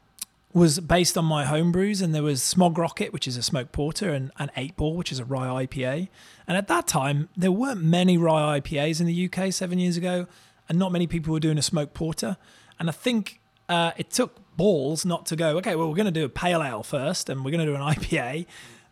was 0.54 0.80
based 0.80 1.18
on 1.18 1.26
my 1.26 1.44
home 1.44 1.74
brews, 1.74 2.02
and 2.02 2.16
there 2.16 2.24
was 2.24 2.42
Smog 2.42 2.78
Rocket, 2.78 3.12
which 3.12 3.28
is 3.28 3.36
a 3.36 3.44
smoked 3.44 3.74
porter, 3.74 4.12
and, 4.12 4.32
and 4.40 4.50
Eight 4.56 4.78
Ball, 4.78 4.96
which 4.96 5.12
is 5.12 5.20
a 5.20 5.26
rye 5.26 5.66
IPA. 5.66 6.08
And 6.48 6.56
at 6.56 6.70
that 6.70 6.88
time, 6.88 7.28
there 7.36 7.52
weren't 7.52 7.84
many 7.84 8.18
rye 8.18 8.62
IPAs 8.62 9.02
in 9.02 9.06
the 9.06 9.30
UK 9.30 9.52
seven 9.52 9.80
years 9.80 9.98
ago, 9.98 10.28
and 10.70 10.80
not 10.80 10.94
many 10.94 11.08
people 11.08 11.34
were 11.34 11.42
doing 11.42 11.58
a 11.58 11.62
smoked 11.62 11.94
porter. 11.94 12.38
And 12.80 12.88
I 12.88 12.94
think 12.94 13.42
uh, 13.70 13.92
it 13.98 14.10
took 14.10 14.40
balls 14.58 15.06
not 15.06 15.26
to 15.28 15.36
go, 15.36 15.58
okay, 15.58 15.76
well, 15.76 15.90
we're 15.90 15.96
going 15.96 16.06
to 16.06 16.12
do 16.12 16.26
a 16.26 16.30
pale 16.30 16.64
ale 16.64 16.84
first 16.84 17.30
and 17.30 17.44
we're 17.44 17.52
going 17.52 17.66
to 17.66 17.72
do 17.72 17.76
an 17.76 17.82
IPA 17.96 18.46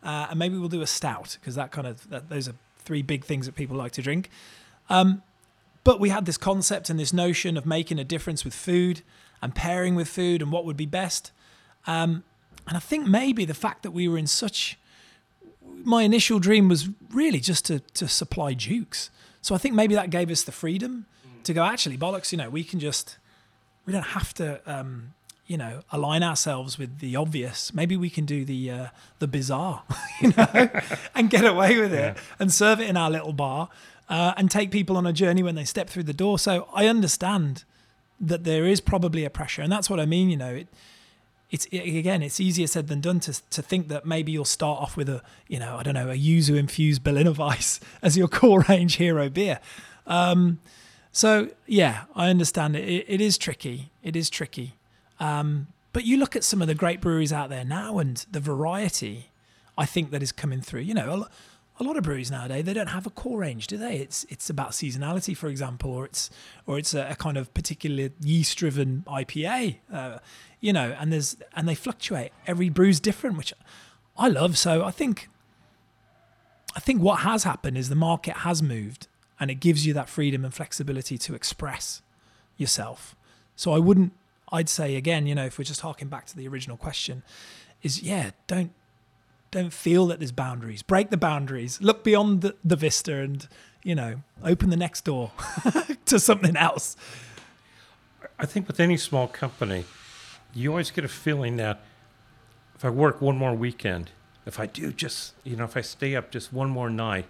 uh, 0.03 0.27
and 0.29 0.39
maybe 0.39 0.57
we'll 0.57 0.69
do 0.69 0.81
a 0.81 0.88
stout 0.88 1.38
because 1.39 1.55
that 1.55 1.71
kind 1.71 1.88
of, 1.88 2.09
that, 2.09 2.29
those 2.29 2.47
are 2.47 2.55
three 2.79 3.01
big 3.01 3.23
things 3.23 3.45
that 3.45 3.55
people 3.55 3.77
like 3.77 3.91
to 3.93 4.01
drink. 4.01 4.29
Um, 4.89 5.23
but 5.83 5.99
we 5.99 6.09
had 6.09 6.25
this 6.25 6.38
concept 6.38 6.89
and 6.89 6.99
this 6.99 7.13
notion 7.13 7.57
of 7.57 7.65
making 7.65 7.99
a 7.99 8.03
difference 8.03 8.43
with 8.43 8.53
food 8.53 9.01
and 9.41 9.53
pairing 9.53 9.95
with 9.95 10.07
food 10.07 10.41
and 10.41 10.51
what 10.51 10.65
would 10.65 10.77
be 10.77 10.86
best. 10.86 11.31
Um, 11.86 12.23
and 12.67 12.77
I 12.77 12.79
think 12.79 13.07
maybe 13.07 13.45
the 13.45 13.53
fact 13.53 13.83
that 13.83 13.91
we 13.91 14.07
were 14.07 14.17
in 14.17 14.27
such 14.27 14.77
my 15.83 16.03
initial 16.03 16.39
dream 16.39 16.69
was 16.69 16.89
really 17.12 17.39
just 17.39 17.65
to 17.65 17.79
to 17.79 18.07
supply 18.07 18.53
Dukes. 18.53 19.09
So 19.41 19.53
I 19.53 19.57
think 19.57 19.75
maybe 19.75 19.95
that 19.95 20.09
gave 20.09 20.31
us 20.31 20.43
the 20.43 20.51
freedom 20.51 21.05
to 21.43 21.53
go. 21.53 21.63
Actually, 21.63 21.97
bollocks, 21.97 22.31
you 22.31 22.38
know, 22.38 22.49
we 22.49 22.63
can 22.63 22.79
just 22.79 23.17
we 23.85 23.93
don't 23.93 24.03
have 24.03 24.33
to, 24.35 24.61
um, 24.65 25.13
you 25.47 25.57
know, 25.57 25.81
align 25.91 26.23
ourselves 26.23 26.77
with 26.77 26.99
the 26.99 27.15
obvious. 27.15 27.73
Maybe 27.73 27.97
we 27.97 28.09
can 28.09 28.25
do 28.25 28.45
the 28.45 28.71
uh, 28.71 28.87
the 29.19 29.27
bizarre, 29.27 29.83
you 30.21 30.33
know, 30.37 30.69
and 31.15 31.29
get 31.29 31.45
away 31.45 31.79
with 31.79 31.93
it 31.93 32.17
and 32.39 32.51
serve 32.51 32.79
it 32.79 32.89
in 32.89 32.97
our 32.97 33.09
little 33.09 33.33
bar 33.33 33.69
uh, 34.09 34.33
and 34.37 34.49
take 34.49 34.71
people 34.71 34.97
on 34.97 35.05
a 35.05 35.13
journey 35.13 35.43
when 35.43 35.55
they 35.55 35.65
step 35.65 35.89
through 35.89 36.03
the 36.03 36.13
door. 36.13 36.39
So 36.39 36.67
I 36.73 36.87
understand 36.87 37.63
that 38.19 38.43
there 38.43 38.65
is 38.65 38.79
probably 38.79 39.25
a 39.25 39.29
pressure, 39.29 39.61
and 39.61 39.71
that's 39.71 39.89
what 39.89 39.99
I 39.99 40.05
mean. 40.05 40.29
You 40.29 40.37
know, 40.37 40.53
it, 40.53 40.67
it's 41.51 41.65
it, 41.65 41.97
again, 41.97 42.23
it's 42.23 42.39
easier 42.39 42.67
said 42.67 42.87
than 42.87 43.01
done 43.01 43.19
to 43.21 43.41
to 43.49 43.61
think 43.61 43.87
that 43.89 44.05
maybe 44.05 44.31
you'll 44.31 44.45
start 44.45 44.79
off 44.79 44.95
with 44.95 45.09
a 45.09 45.21
you 45.47 45.59
know 45.59 45.77
I 45.77 45.83
don't 45.83 45.93
know 45.93 46.09
a 46.09 46.15
yuzu 46.15 46.57
infused 46.57 47.03
Berliner 47.03 47.33
Weisse 47.33 47.79
as 48.01 48.17
your 48.17 48.27
core 48.27 48.65
range 48.69 48.95
hero 48.95 49.29
beer. 49.29 49.59
Um, 50.05 50.59
so 51.13 51.49
yeah, 51.67 52.06
I 52.15 52.30
understand 52.30 52.76
it. 52.76 52.84
it. 52.89 53.06
It 53.08 53.21
is 53.21 53.38
tricky. 53.38 53.91
It 54.02 54.15
is 54.15 54.30
tricky. 54.30 54.73
Um, 55.19 55.67
but 55.93 56.06
you 56.06 56.17
look 56.17 56.36
at 56.36 56.43
some 56.43 56.62
of 56.62 56.67
the 56.67 56.76
great 56.76 56.99
breweries 56.99 57.32
out 57.32 57.49
there 57.49 57.63
now, 57.63 57.99
and 57.99 58.17
the 58.32 58.39
variety 58.39 59.30
I 59.78 59.86
think 59.86 60.10
that 60.10 60.23
is 60.23 60.32
coming 60.32 60.60
through. 60.60 60.82
You 60.82 60.95
know, 60.95 61.28
a, 61.80 61.82
a 61.82 61.84
lot 61.84 61.97
of 61.97 62.04
breweries 62.04 62.32
nowadays 62.32 62.65
they 62.65 62.73
don't 62.73 62.88
have 62.88 63.06
a 63.06 63.12
core 63.12 63.39
range, 63.39 63.67
do 63.67 63.78
they? 63.78 63.97
It's 63.97 64.26
it's 64.28 64.49
about 64.49 64.71
seasonality, 64.71 65.38
for 65.38 65.47
example, 65.47 65.91
or 65.91 66.06
it's 66.06 66.32
or 66.65 66.80
it's 66.80 66.95
a, 66.95 67.12
a 67.12 67.15
kind 67.15 67.38
of 67.38 67.54
particular 67.54 68.10
yeast 68.19 68.58
driven 68.58 69.04
IPA. 69.08 69.78
Uh, 69.93 70.17
you 70.60 70.73
know, 70.73 70.95
and 70.99 71.13
there's 71.13 71.38
and 71.56 71.69
they 71.69 71.76
fluctuate. 71.76 72.32
Every 72.47 72.69
brew's 72.69 72.99
different, 72.99 73.38
which 73.38 73.54
I 74.17 74.30
love. 74.30 74.58
So 74.58 74.84
I 74.84 74.89
think 74.89 75.30
I 76.76 76.80
think 76.80 77.04
what 77.04 77.19
has 77.19 77.43
happened 77.43 77.78
is 77.78 77.89
the 77.89 77.95
market 77.95 78.38
has 78.38 78.63
moved 78.63 79.08
and 79.43 79.51
it 79.51 79.60
gives 79.60 79.86
you 79.86 79.93
that 79.93 80.10
freedom 80.10 80.43
and 80.43 80.53
flexibility 80.53 81.17
to 81.19 81.36
express 81.36 82.01
yourself. 82.58 83.15
So 83.56 83.73
I 83.73 83.79
wouldn't 83.79 84.13
I'd 84.53 84.69
say 84.69 84.95
again, 84.95 85.25
you 85.25 85.34
know, 85.34 85.45
if 85.45 85.58
we're 85.58 85.63
just 85.63 85.82
harking 85.82 86.08
back 86.08 86.27
to 86.27 86.38
the 86.38 86.47
original 86.47 86.77
question, 86.77 87.23
is 87.82 88.03
yeah, 88.03 88.32
don't 88.47 88.71
don't 89.51 89.73
feel 89.73 90.08
that 90.08 90.19
there's 90.19 90.32
boundaries. 90.32 90.82
Break 90.82 91.10
the 91.10 91.17
boundaries. 91.17 91.82
Look 91.82 92.03
beyond 92.03 92.41
the, 92.41 92.56
the 92.63 92.75
vista 92.75 93.17
and, 93.17 93.47
you 93.84 93.93
know, 93.93 94.23
open 94.43 94.71
the 94.71 94.77
next 94.77 95.06
door 95.06 95.32
to 96.06 96.19
something 96.19 96.56
else. 96.56 96.95
I 98.39 98.47
think 98.47 98.67
with 98.67 98.79
any 98.79 98.97
small 98.97 99.27
company, 99.27 99.86
you 100.56 100.69
always 100.69 100.89
get 100.89 101.06
a 101.06 101.08
feeling 101.08 101.58
that 101.58 101.82
if 102.73 102.84
I 102.84 102.89
work 102.89 103.21
one 103.21 103.38
more 103.38 103.53
weekend, 103.53 104.10
if 104.47 104.60
I 104.60 104.65
do 104.65 104.91
just, 104.91 105.34
you 105.43 105.56
know, 105.56 105.65
if 105.65 105.77
I 105.77 105.82
stay 105.82 106.15
up 106.15 106.32
just 106.32 106.51
one 106.51 106.71
more 106.71 106.89
night, 106.89 107.25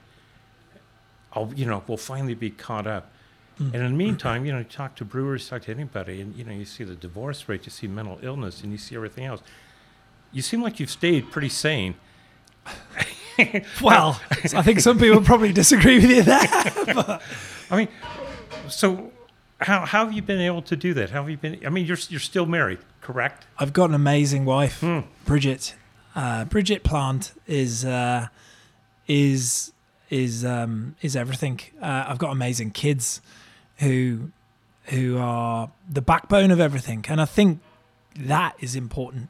I'll, 1.33 1.51
you 1.55 1.65
know, 1.65 1.83
we'll 1.87 1.97
finally 1.97 2.33
be 2.35 2.49
caught 2.49 2.87
up. 2.87 3.11
And 3.59 3.75
in 3.75 3.83
the 3.83 3.89
meantime, 3.89 4.45
you 4.45 4.51
know, 4.51 4.57
you 4.57 4.63
talk 4.63 4.95
to 4.95 5.05
brewers, 5.05 5.47
talk 5.47 5.61
to 5.63 5.71
anybody, 5.71 6.21
and, 6.21 6.35
you 6.35 6.43
know, 6.43 6.51
you 6.51 6.65
see 6.65 6.83
the 6.83 6.95
divorce 6.95 7.47
rate, 7.47 7.65
you 7.65 7.69
see 7.69 7.87
mental 7.87 8.17
illness, 8.23 8.63
and 8.63 8.71
you 8.71 8.79
see 8.79 8.95
everything 8.95 9.25
else. 9.25 9.41
You 10.31 10.41
seem 10.41 10.63
like 10.63 10.79
you've 10.79 10.89
stayed 10.89 11.31
pretty 11.31 11.49
sane. 11.49 11.95
Well, 13.81 14.21
I 14.31 14.61
think 14.61 14.79
some 14.79 14.99
people 14.99 15.19
probably 15.21 15.51
disagree 15.51 15.95
with 15.95 16.11
you 16.11 16.21
there. 16.21 16.39
I 17.71 17.75
mean, 17.75 17.87
so 18.69 19.11
how, 19.59 19.85
how 19.85 20.05
have 20.05 20.13
you 20.13 20.21
been 20.21 20.39
able 20.39 20.61
to 20.61 20.75
do 20.75 20.93
that? 20.93 21.09
How 21.09 21.21
have 21.21 21.31
you 21.31 21.37
been? 21.37 21.59
I 21.65 21.69
mean, 21.69 21.87
you're, 21.87 21.97
you're 22.09 22.19
still 22.19 22.45
married, 22.45 22.77
correct? 23.01 23.47
I've 23.57 23.73
got 23.73 23.89
an 23.89 23.95
amazing 23.95 24.45
wife, 24.45 24.83
Bridget. 25.25 25.75
Uh, 26.15 26.45
Bridget 26.45 26.83
Plant 26.83 27.33
is 27.47 27.85
uh, 27.85 28.27
is 29.07 29.73
is 30.13 30.45
um, 30.45 30.95
is 31.01 31.15
everything. 31.15 31.59
Uh, 31.81 32.05
I've 32.07 32.19
got 32.19 32.31
amazing 32.31 32.71
kids 32.71 33.19
who 33.77 34.31
who 34.85 35.17
are 35.17 35.71
the 35.89 36.01
backbone 36.01 36.51
of 36.51 36.59
everything, 36.59 37.03
and 37.09 37.19
I 37.19 37.25
think 37.25 37.59
that 38.15 38.55
is 38.59 38.75
important. 38.75 39.29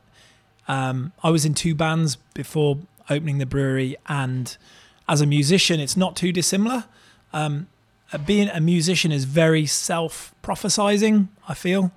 Um, 0.67 1.13
I 1.23 1.29
was 1.29 1.45
in 1.45 1.53
two 1.53 1.73
bands 1.73 2.17
before 2.33 2.79
opening 3.09 3.37
the 3.37 3.45
brewery, 3.45 3.95
and 4.07 4.55
as 5.07 5.21
a 5.21 5.25
musician, 5.25 5.79
it's 5.79 5.95
not 5.95 6.17
too 6.17 6.33
dissimilar. 6.33 6.83
Um, 7.31 7.67
uh, 8.11 8.17
being 8.17 8.49
a 8.49 8.59
musician 8.59 9.13
is 9.13 9.23
very 9.23 9.65
self 9.65 10.35
prophesizing, 10.43 11.29
I 11.47 11.53
feel. 11.53 11.93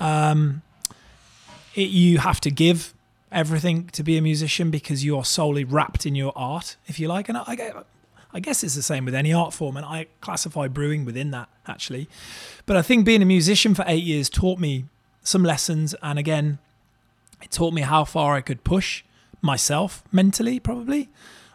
Um, 0.00 0.62
it, 1.76 1.90
you 1.90 2.18
have 2.18 2.40
to 2.40 2.50
give 2.50 2.94
everything 3.30 3.86
to 3.90 4.02
be 4.02 4.16
a 4.16 4.22
musician 4.22 4.72
because 4.72 5.04
you 5.04 5.16
are 5.16 5.24
solely 5.24 5.62
wrapped 5.62 6.04
in 6.04 6.16
your 6.16 6.32
art, 6.34 6.76
if 6.88 6.98
you 6.98 7.06
like. 7.06 7.28
And 7.28 7.38
I, 7.38 7.42
I, 7.46 7.72
I 8.34 8.40
guess 8.40 8.64
it's 8.64 8.74
the 8.74 8.82
same 8.82 9.04
with 9.04 9.14
any 9.14 9.32
art 9.32 9.54
form, 9.54 9.76
and 9.76 9.86
I 9.86 10.08
classify 10.20 10.66
brewing 10.66 11.04
within 11.04 11.30
that 11.30 11.48
actually. 11.66 12.08
But 12.66 12.76
I 12.76 12.82
think 12.82 13.06
being 13.06 13.22
a 13.22 13.26
musician 13.26 13.74
for 13.74 13.84
eight 13.86 14.02
years 14.02 14.28
taught 14.28 14.58
me 14.58 14.86
some 15.22 15.44
lessons, 15.44 15.94
and 16.02 16.18
again, 16.18 16.58
it 17.40 17.52
taught 17.52 17.72
me 17.72 17.82
how 17.82 18.04
far 18.04 18.34
I 18.34 18.40
could 18.40 18.64
push 18.64 19.04
myself 19.40 20.02
mentally, 20.10 20.58
probably, 20.58 21.08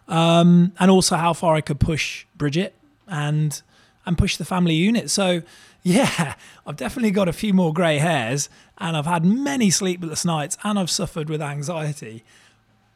um, 0.07 0.71
and 0.79 0.89
also 0.89 1.17
how 1.17 1.33
far 1.33 1.55
I 1.55 1.61
could 1.61 1.79
push 1.79 2.25
Bridget 2.37 2.73
and 3.07 3.61
and 4.05 4.17
push 4.17 4.37
the 4.37 4.45
family 4.45 4.73
unit. 4.73 5.09
So 5.09 5.41
yeah, 5.83 6.35
I've 6.65 6.77
definitely 6.77 7.11
got 7.11 7.27
a 7.27 7.33
few 7.33 7.53
more 7.53 7.73
grey 7.73 7.97
hairs, 7.97 8.49
and 8.77 8.95
I've 8.95 9.05
had 9.05 9.25
many 9.25 9.69
sleepless 9.69 10.23
nights, 10.23 10.57
and 10.63 10.79
I've 10.79 10.89
suffered 10.89 11.29
with 11.29 11.41
anxiety. 11.41 12.23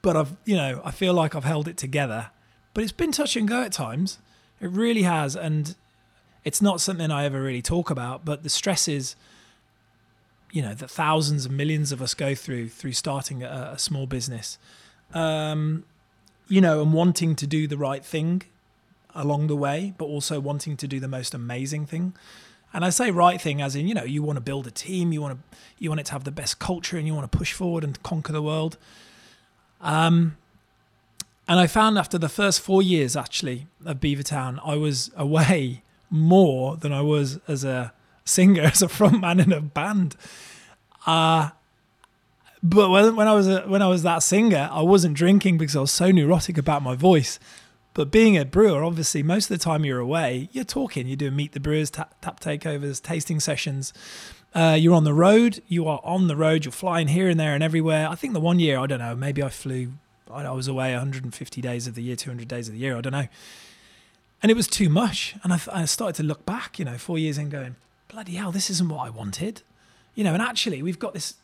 But 0.01 0.17
I've, 0.17 0.35
you 0.45 0.55
know, 0.55 0.81
I 0.83 0.91
feel 0.91 1.13
like 1.13 1.35
I've 1.35 1.43
held 1.43 1.67
it 1.67 1.77
together. 1.77 2.31
But 2.73 2.83
it's 2.83 2.93
been 2.93 3.11
touch 3.11 3.35
and 3.35 3.47
go 3.47 3.61
at 3.61 3.71
times. 3.71 4.19
It 4.59 4.69
really 4.69 5.03
has, 5.03 5.35
and 5.35 5.75
it's 6.43 6.61
not 6.61 6.81
something 6.81 7.11
I 7.11 7.25
ever 7.25 7.41
really 7.41 7.61
talk 7.61 7.89
about. 7.89 8.25
But 8.25 8.43
the 8.43 8.49
stresses, 8.49 9.15
you 10.51 10.61
know, 10.61 10.73
that 10.73 10.89
thousands 10.89 11.45
and 11.45 11.55
millions 11.57 11.91
of 11.91 12.01
us 12.01 12.13
go 12.13 12.33
through 12.35 12.69
through 12.69 12.93
starting 12.93 13.43
a, 13.43 13.71
a 13.73 13.79
small 13.79 14.07
business, 14.07 14.57
um, 15.13 15.83
you 16.47 16.61
know, 16.61 16.81
and 16.81 16.93
wanting 16.93 17.35
to 17.35 17.47
do 17.47 17.67
the 17.67 17.77
right 17.77 18.03
thing 18.03 18.43
along 19.15 19.47
the 19.47 19.55
way, 19.55 19.93
but 19.97 20.05
also 20.05 20.39
wanting 20.39 20.75
to 20.77 20.87
do 20.87 20.99
the 20.99 21.07
most 21.07 21.33
amazing 21.33 21.85
thing. 21.85 22.13
And 22.73 22.83
I 22.83 22.89
say 22.89 23.11
right 23.11 23.39
thing 23.39 23.61
as 23.61 23.75
in, 23.75 23.87
you 23.87 23.93
know, 23.93 24.03
you 24.03 24.23
want 24.23 24.37
to 24.37 24.41
build 24.41 24.65
a 24.65 24.71
team, 24.71 25.13
you 25.13 25.21
want 25.21 25.37
to 25.37 25.57
you 25.77 25.89
want 25.89 25.99
it 25.99 26.07
to 26.07 26.13
have 26.13 26.23
the 26.23 26.31
best 26.31 26.59
culture 26.59 26.97
and 26.97 27.05
you 27.05 27.13
want 27.13 27.31
to 27.31 27.37
push 27.37 27.53
forward 27.53 27.83
and 27.83 28.01
conquer 28.01 28.33
the 28.33 28.41
world. 28.41 28.77
Um 29.79 30.37
and 31.47 31.59
I 31.59 31.67
found 31.67 31.97
after 31.97 32.17
the 32.17 32.29
first 32.29 32.61
four 32.61 32.81
years 32.81 33.15
actually 33.15 33.67
of 33.85 33.99
Beavertown, 33.99 34.59
I 34.63 34.75
was 34.75 35.11
away 35.15 35.83
more 36.09 36.77
than 36.77 36.91
I 36.91 37.01
was 37.01 37.39
as 37.47 37.63
a 37.63 37.93
singer, 38.25 38.61
as 38.73 38.81
a 38.81 38.87
frontman 38.87 39.43
in 39.43 39.51
a 39.51 39.61
band. 39.61 40.15
Uh 41.05 41.49
but 42.65 42.89
when, 42.89 43.17
when 43.17 43.27
I 43.27 43.33
was 43.33 43.47
a, 43.49 43.61
when 43.63 43.81
I 43.81 43.87
was 43.87 44.03
that 44.03 44.23
singer, 44.23 44.69
I 44.71 44.81
wasn't 44.81 45.15
drinking 45.15 45.57
because 45.57 45.75
I 45.75 45.81
was 45.81 45.91
so 45.91 46.11
neurotic 46.11 46.57
about 46.57 46.81
my 46.81 46.95
voice. 46.95 47.37
But 47.93 48.09
being 48.09 48.37
a 48.37 48.45
brewer, 48.45 48.83
obviously, 48.83 49.21
most 49.21 49.51
of 49.51 49.59
the 49.59 49.63
time 49.63 49.83
you're 49.83 49.99
away, 49.99 50.47
you're 50.53 50.63
talking, 50.63 51.05
you're 51.05 51.17
doing 51.17 51.35
meet 51.35 51.51
the 51.51 51.59
brewers, 51.59 51.91
tap, 51.91 52.15
tap 52.21 52.39
takeovers, 52.39 53.01
tasting 53.01 53.41
sessions. 53.41 53.93
Uh, 54.55 54.77
you're 54.79 54.95
on 54.95 55.03
the 55.03 55.13
road. 55.13 55.61
You 55.67 55.87
are 55.87 55.99
on 56.03 56.27
the 56.27 56.37
road. 56.37 56.63
You're 56.63 56.71
flying 56.71 57.09
here 57.09 57.27
and 57.27 57.39
there 57.39 57.53
and 57.53 57.63
everywhere. 57.63 58.07
I 58.07 58.15
think 58.15 58.33
the 58.33 58.39
one 58.39 58.59
year, 58.59 58.79
I 58.79 58.87
don't 58.87 58.99
know, 58.99 59.15
maybe 59.15 59.43
I 59.43 59.49
flew. 59.49 59.93
I 60.33 60.51
was 60.51 60.67
away 60.67 60.91
150 60.91 61.61
days 61.61 61.87
of 61.87 61.95
the 61.95 62.03
year, 62.03 62.15
200 62.15 62.47
days 62.47 62.67
of 62.67 62.73
the 62.73 62.79
year. 62.79 62.97
I 62.97 63.01
don't 63.01 63.13
know. 63.13 63.27
And 64.41 64.51
it 64.51 64.55
was 64.55 64.67
too 64.67 64.89
much. 64.89 65.35
And 65.43 65.53
I, 65.53 65.59
I 65.71 65.85
started 65.85 66.15
to 66.17 66.23
look 66.23 66.45
back, 66.45 66.77
you 66.79 66.85
know, 66.85 66.97
four 66.97 67.17
years 67.17 67.37
in, 67.37 67.49
going, 67.49 67.75
bloody 68.09 68.33
hell, 68.33 68.51
this 68.51 68.69
isn't 68.69 68.89
what 68.89 69.05
I 69.05 69.09
wanted. 69.09 69.61
You 70.15 70.23
know, 70.23 70.33
and 70.33 70.41
actually, 70.41 70.83
we've 70.83 70.99
got 70.99 71.13
this 71.13 71.35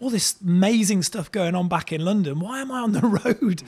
all 0.00 0.10
this 0.10 0.36
amazing 0.40 1.02
stuff 1.02 1.30
going 1.32 1.54
on 1.54 1.68
back 1.68 1.92
in 1.92 2.04
London. 2.04 2.38
Why 2.38 2.60
am 2.60 2.70
I 2.70 2.80
on 2.80 2.92
the 2.92 3.00
road? 3.24 3.62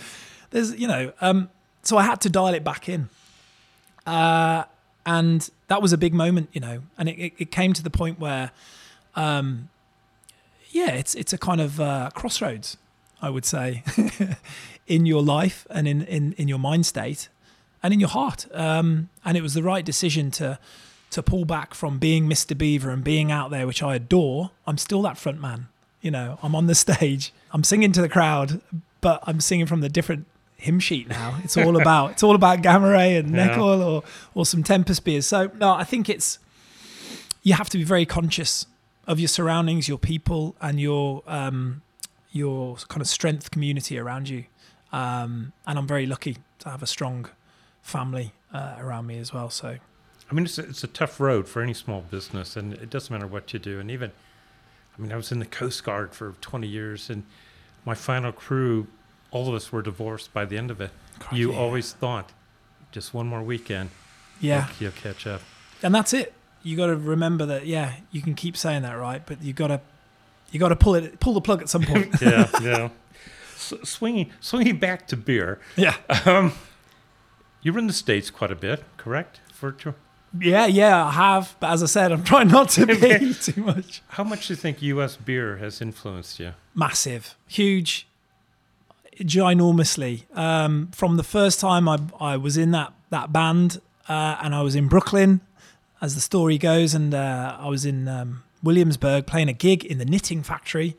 There's, 0.51 0.79
you 0.79 0.87
know, 0.87 1.13
um, 1.21 1.51
so 1.83 1.97
I 1.97 2.05
had 2.05 2.21
to 2.23 2.31
dial 2.31 2.55
it 2.55 2.65
back 2.65 2.89
in. 2.89 3.09
Uh, 4.07 4.65
and 5.07 5.49
that 5.69 5.83
was 5.83 5.93
a 5.93 5.99
big 5.99 6.15
moment, 6.15 6.51
you 6.53 6.61
know, 6.61 6.83
and 6.99 7.09
it, 7.09 7.19
it, 7.19 7.33
it 7.39 7.51
came 7.51 7.73
to 7.73 7.83
the 7.83 7.91
point 7.91 8.19
where, 8.19 8.51
um, 9.17 9.69
yeah, 10.71 10.93
it's 10.93 11.15
it's 11.15 11.33
a 11.33 11.39
kind 11.39 11.61
of 11.61 11.81
uh, 11.81 12.11
crossroads, 12.15 12.77
I 13.23 13.31
would 13.31 13.45
say, 13.45 13.83
in 14.87 15.07
your 15.07 15.23
life 15.23 15.67
and 15.71 15.87
in, 15.87 16.03
in, 16.03 16.33
in 16.35 16.49
your 16.49 16.59
mind 16.59 16.87
state 16.87 17.29
and 17.83 17.93
in 17.95 18.01
your 18.01 18.09
heart. 18.09 18.47
Um, 18.55 19.09
and 19.25 19.37
it 19.37 19.43
was 19.43 19.55
the 19.55 19.63
right 19.63 19.85
decision 19.85 20.31
to 20.33 20.59
to 21.11 21.25
pull 21.25 21.45
back 21.45 21.75
from 21.75 21.99
being 21.99 22.29
Mr. 22.29 22.57
Beaver 22.57 22.91
and 22.91 23.03
being 23.03 23.33
out 23.33 23.51
there, 23.51 23.67
which 23.67 23.83
I 23.83 23.97
adore. 23.97 24.53
I'm 24.65 24.79
still 24.79 25.03
that 25.03 25.19
front 25.19 25.41
man. 25.41 25.67
You 26.01 26.13
know, 26.13 26.39
I'm 26.41 26.55
on 26.55 26.67
the 26.69 26.75
stage, 26.77 27.33
I'm 27.53 27.65
singing 27.65 27.91
to 27.93 28.01
the 28.01 28.09
crowd, 28.09 28.61
but 29.01 29.21
I'm 29.25 29.41
singing 29.41 29.67
from 29.67 29.81
the 29.81 29.89
different 29.89 30.27
hymn 30.57 30.79
sheet 30.79 31.09
now. 31.09 31.39
It's 31.43 31.57
all 31.57 31.77
about 31.81 32.13
it's 32.13 32.23
all 32.23 32.35
about 32.37 32.63
Gamma 32.63 32.91
Ray 32.91 33.17
and 33.17 33.31
Yeah. 33.31 33.47
Neck 33.47 33.59
Oil 33.59 33.83
or 33.83 34.03
or 34.35 34.47
some 34.47 34.63
Tempest 34.63 35.05
beers. 35.05 35.27
So 35.27 35.51
no, 35.59 35.73
I 35.73 35.83
think 35.85 36.09
it's 36.09 36.39
you 37.43 37.55
have 37.55 37.69
to 37.71 37.79
be 37.79 37.85
very 37.85 38.07
conscious 38.07 38.67
of 39.07 39.19
your 39.19 39.29
surroundings, 39.29 39.89
your 39.89 39.99
people, 39.99 40.55
and 40.61 40.79
your 40.79 41.23
um, 41.27 41.83
your 42.33 42.77
kind 42.89 43.01
of 43.01 43.09
strength 43.09 43.51
community 43.51 43.99
around 43.99 44.29
you. 44.29 44.45
Um, 44.93 45.53
and 45.67 45.79
I'm 45.79 45.87
very 45.87 46.07
lucky 46.07 46.39
to 46.61 46.69
have 46.69 46.83
a 46.83 46.87
strong 46.87 47.29
family 47.83 48.33
uh, 48.53 48.77
around 48.79 49.07
me 49.07 49.19
as 49.19 49.33
well. 49.33 49.51
So, 49.51 49.77
I 50.31 50.35
mean, 50.35 50.45
it's 50.45 50.59
a, 50.59 50.63
it's 50.63 50.85
a 50.85 50.89
tough 50.89 51.21
road 51.21 51.49
for 51.49 51.63
any 51.63 51.75
small 51.75 52.03
business, 52.03 52.57
and 52.57 52.73
it 52.75 52.91
doesn't 52.91 53.13
matter 53.13 53.27
what 53.27 53.53
you 53.53 53.59
do. 53.59 53.79
And 53.81 53.91
even, 53.91 54.13
I 54.97 55.03
mean, 55.03 55.13
I 55.13 55.17
was 55.17 55.33
in 55.33 55.39
the 55.39 55.47
Coast 55.47 55.85
Guard 55.85 56.13
for 56.13 56.35
20 56.41 56.67
years, 56.67 57.11
and 57.11 57.25
my 57.85 57.95
final 57.95 58.33
crew, 58.33 58.87
all 59.31 59.49
of 59.49 59.55
us 59.55 59.73
were 59.73 59.83
divorced 59.83 60.33
by 60.33 60.45
the 60.45 60.59
end 60.59 60.71
of 60.71 60.81
it. 60.81 60.91
You 61.33 61.53
always 61.55 61.93
thought, 61.93 62.33
just 62.93 63.13
one 63.15 63.27
more 63.27 63.43
weekend, 63.43 63.91
yeah, 64.41 64.69
you'll 64.79 64.91
catch 64.93 65.27
up. 65.27 65.43
and 65.83 65.95
that's 65.95 66.13
it. 66.13 66.33
You 66.63 66.77
got 66.77 66.87
to 66.87 66.97
remember 66.97 67.47
that. 67.47 67.67
Yeah, 67.67 67.95
you 68.11 68.23
can 68.23 68.35
keep 68.35 68.57
saying 68.57 68.83
that, 68.83 68.95
right? 68.95 69.25
But 69.25 69.43
you 69.43 69.53
got 69.53 69.69
to 69.69 69.81
you 70.51 70.59
got 70.61 70.69
to 70.71 70.77
pull 70.77 70.95
it 70.95 71.21
pull 71.21 71.35
the 71.35 71.41
plug 71.41 71.63
at 71.63 71.69
some 71.69 71.83
point. 71.83 72.15
yeah, 72.23 72.49
yeah. 72.63 72.89
S- 73.55 73.75
swinging, 73.85 74.31
swinging 74.41 74.79
back 74.79 75.07
to 75.09 75.17
beer. 75.17 75.61
yeah, 75.77 75.97
Um, 76.27 76.53
you 77.63 77.73
were 77.73 77.79
in 77.79 77.87
the 77.87 77.93
states 77.93 78.31
quite 78.31 78.51
a 78.51 78.57
bit, 78.57 78.83
correct? 78.97 79.41
For 79.53 79.73
tr- 79.73 79.91
yeah, 80.41 80.67
yeah. 80.67 81.05
I 81.07 81.11
have, 81.11 81.57
but 81.61 81.71
as 81.71 81.83
I 81.83 81.87
said, 81.87 82.11
I'm 82.13 82.23
trying 82.25 82.49
not 82.49 82.69
to 82.71 82.87
be 82.87 83.35
too 83.35 83.61
much. 83.63 84.01
how 84.09 84.25
much 84.25 84.47
do 84.47 84.53
you 84.53 84.57
think 84.57 84.81
U.S. 84.83 85.17
beer 85.17 85.57
has 85.59 85.81
influenced 85.83 86.39
you? 86.41 86.53
massive, 86.75 87.37
huge, 87.47 88.07
ginormously. 89.19 90.25
Um, 90.37 90.89
from 90.93 91.17
the 91.17 91.23
first 91.23 91.61
time 91.61 91.89
I, 91.89 91.99
I 92.19 92.37
was 92.37 92.57
in 92.57 92.71
that 92.73 92.93
that 93.11 93.33
band, 93.33 93.81
uh, 94.09 94.37
and 94.43 94.55
I 94.55 94.63
was 94.63 94.75
in 94.77 94.89
Brooklyn, 94.89 95.41
as 96.01 96.15
the 96.15 96.21
story 96.21 96.59
goes, 96.59 96.95
and 96.95 97.13
uh, 97.15 97.57
I 97.59 97.69
was 97.69 97.85
in 97.85 98.07
um, 98.09 98.45
Williamsburg 98.63 99.27
playing 99.27 99.49
a 99.49 99.53
gig 99.53 99.85
in 99.85 99.99
the 99.99 100.05
knitting 100.05 100.43
factory, 100.43 100.97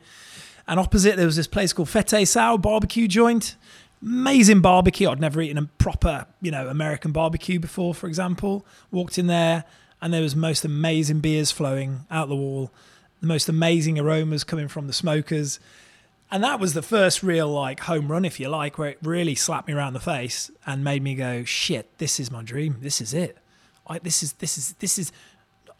and 0.66 0.78
opposite 0.78 1.16
there 1.16 1.26
was 1.26 1.36
this 1.36 1.46
place 1.46 1.72
called 1.72 1.88
Fette 1.88 2.26
Sau 2.26 2.56
barbecue 2.56 3.08
joint. 3.08 3.56
Amazing 4.00 4.60
barbecue. 4.60 5.08
I'd 5.08 5.20
never 5.20 5.40
eaten 5.40 5.58
a 5.58 5.66
proper, 5.78 6.26
you 6.40 6.50
know, 6.50 6.68
American 6.68 7.12
barbecue 7.12 7.60
before, 7.60 7.94
for 7.94 8.08
example. 8.08 8.66
Walked 8.90 9.16
in 9.16 9.28
there 9.28 9.64
and 10.00 10.12
there 10.12 10.22
was 10.22 10.34
most 10.34 10.64
amazing 10.64 11.20
beers 11.20 11.52
flowing 11.52 12.00
out 12.10 12.28
the 12.28 12.34
wall, 12.34 12.72
the 13.20 13.28
most 13.28 13.48
amazing 13.48 14.00
aromas 14.00 14.42
coming 14.42 14.66
from 14.66 14.88
the 14.88 14.92
smokers. 14.92 15.60
And 16.32 16.42
that 16.42 16.58
was 16.58 16.74
the 16.74 16.82
first 16.82 17.22
real 17.22 17.48
like 17.48 17.80
home 17.80 18.10
run, 18.10 18.24
if 18.24 18.40
you 18.40 18.48
like, 18.48 18.76
where 18.76 18.88
it 18.88 18.98
really 19.02 19.36
slapped 19.36 19.68
me 19.68 19.74
around 19.74 19.92
the 19.92 20.00
face 20.00 20.50
and 20.66 20.82
made 20.82 21.02
me 21.02 21.14
go, 21.14 21.44
"Shit, 21.44 21.96
this 21.98 22.18
is 22.18 22.30
my 22.30 22.42
dream. 22.42 22.78
This 22.80 23.00
is 23.00 23.14
it. 23.14 23.36
I, 23.86 24.00
this 24.00 24.22
is 24.22 24.32
this 24.34 24.58
is 24.58 24.72
this 24.80 24.98
is." 24.98 25.12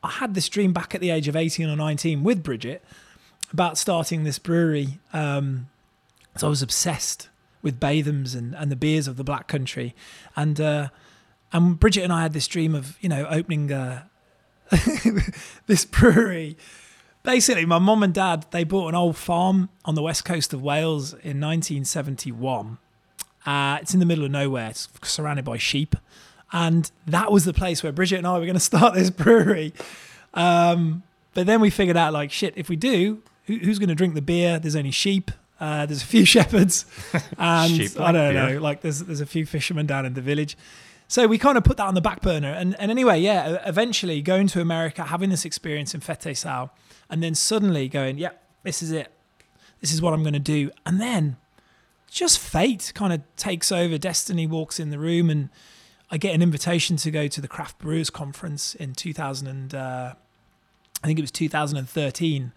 I 0.02 0.10
had 0.10 0.34
this 0.34 0.48
dream 0.48 0.72
back 0.72 0.94
at 0.94 1.00
the 1.00 1.10
age 1.10 1.28
of 1.28 1.36
eighteen 1.36 1.68
or 1.68 1.76
nineteen 1.76 2.22
with 2.22 2.42
Bridget 2.42 2.84
about 3.52 3.78
starting 3.78 4.24
this 4.24 4.38
brewery. 4.38 4.98
Um, 5.12 5.68
so 6.36 6.46
I 6.46 6.50
was 6.50 6.62
obsessed 6.62 7.28
with 7.60 7.78
Bathams 7.78 8.34
and, 8.34 8.54
and 8.54 8.72
the 8.72 8.76
beers 8.76 9.06
of 9.06 9.16
the 9.16 9.24
Black 9.24 9.46
Country, 9.48 9.94
and 10.36 10.60
uh, 10.60 10.88
and 11.52 11.78
Bridget 11.78 12.02
and 12.02 12.12
I 12.12 12.22
had 12.22 12.32
this 12.32 12.48
dream 12.48 12.74
of 12.74 12.96
you 13.00 13.08
know 13.08 13.26
opening 13.28 13.72
uh, 13.72 14.04
this 15.66 15.84
brewery. 15.84 16.56
Basically 17.22 17.64
my 17.64 17.78
mom 17.78 18.02
and 18.02 18.12
dad 18.12 18.46
they 18.50 18.64
bought 18.64 18.88
an 18.88 18.94
old 18.96 19.16
farm 19.16 19.68
on 19.84 19.94
the 19.94 20.02
west 20.02 20.24
coast 20.24 20.52
of 20.52 20.60
wales 20.60 21.12
in 21.12 21.40
1971 21.40 22.78
uh, 23.44 23.78
it's 23.80 23.92
in 23.94 24.00
the 24.00 24.06
middle 24.06 24.24
of 24.24 24.30
nowhere. 24.30 24.70
It's 24.70 24.88
surrounded 25.02 25.44
by 25.44 25.56
sheep 25.56 25.96
and 26.52 26.90
that 27.06 27.32
was 27.32 27.44
the 27.44 27.52
place 27.52 27.82
where 27.82 27.92
bridget 27.92 28.18
and 28.18 28.26
i 28.26 28.38
were 28.38 28.44
going 28.44 28.54
to 28.54 28.60
start 28.60 28.94
this 28.94 29.10
brewery 29.10 29.72
um, 30.34 31.02
but 31.34 31.46
then 31.46 31.60
we 31.60 31.68
figured 31.68 31.96
out 31.96 32.12
like 32.12 32.30
shit 32.30 32.54
if 32.56 32.68
we 32.68 32.76
do 32.76 33.22
who, 33.46 33.56
who's 33.58 33.78
going 33.78 33.88
to 33.88 33.94
drink 33.94 34.14
the 34.14 34.22
beer 34.22 34.58
there's 34.58 34.76
only 34.76 34.90
sheep 34.90 35.30
uh, 35.60 35.86
there's 35.86 36.02
a 36.02 36.06
few 36.06 36.24
shepherds 36.36 36.86
and 37.38 37.72
Sheep 37.72 38.00
i 38.00 38.12
don't 38.12 38.32
beer. 38.32 38.54
know 38.54 38.60
like 38.60 38.80
there's, 38.80 39.00
there's 39.00 39.20
a 39.20 39.26
few 39.26 39.46
fishermen 39.46 39.86
down 39.86 40.06
in 40.06 40.14
the 40.14 40.22
village 40.22 40.56
so 41.12 41.26
we 41.26 41.36
kind 41.36 41.58
of 41.58 41.64
put 41.64 41.76
that 41.76 41.86
on 41.86 41.92
the 41.92 42.00
back 42.00 42.22
burner. 42.22 42.48
And, 42.48 42.74
and 42.80 42.90
anyway, 42.90 43.20
yeah, 43.20 43.58
eventually 43.66 44.22
going 44.22 44.46
to 44.46 44.62
America, 44.62 45.02
having 45.02 45.28
this 45.28 45.44
experience 45.44 45.92
in 45.92 46.00
Fette 46.00 46.34
Sau, 46.34 46.70
and 47.10 47.22
then 47.22 47.34
suddenly 47.34 47.86
going, 47.86 48.16
yeah, 48.16 48.30
this 48.62 48.82
is 48.82 48.92
it. 48.92 49.12
This 49.82 49.92
is 49.92 50.00
what 50.00 50.14
I'm 50.14 50.22
going 50.22 50.32
to 50.32 50.38
do. 50.38 50.70
And 50.86 50.98
then 51.02 51.36
just 52.10 52.38
fate 52.38 52.92
kind 52.94 53.12
of 53.12 53.20
takes 53.36 53.70
over. 53.70 53.98
Destiny 53.98 54.46
walks 54.46 54.80
in 54.80 54.88
the 54.88 54.98
room, 54.98 55.28
and 55.28 55.50
I 56.12 56.18
get 56.18 56.34
an 56.34 56.42
invitation 56.42 56.96
to 56.98 57.10
go 57.10 57.26
to 57.26 57.40
the 57.40 57.48
Craft 57.48 57.78
Brewers 57.78 58.10
Conference 58.10 58.74
in 58.74 58.94
2000. 58.94 59.48
And, 59.48 59.74
uh, 59.74 60.14
I 61.02 61.06
think 61.06 61.18
it 61.18 61.22
was 61.22 61.32
2013 61.32 62.52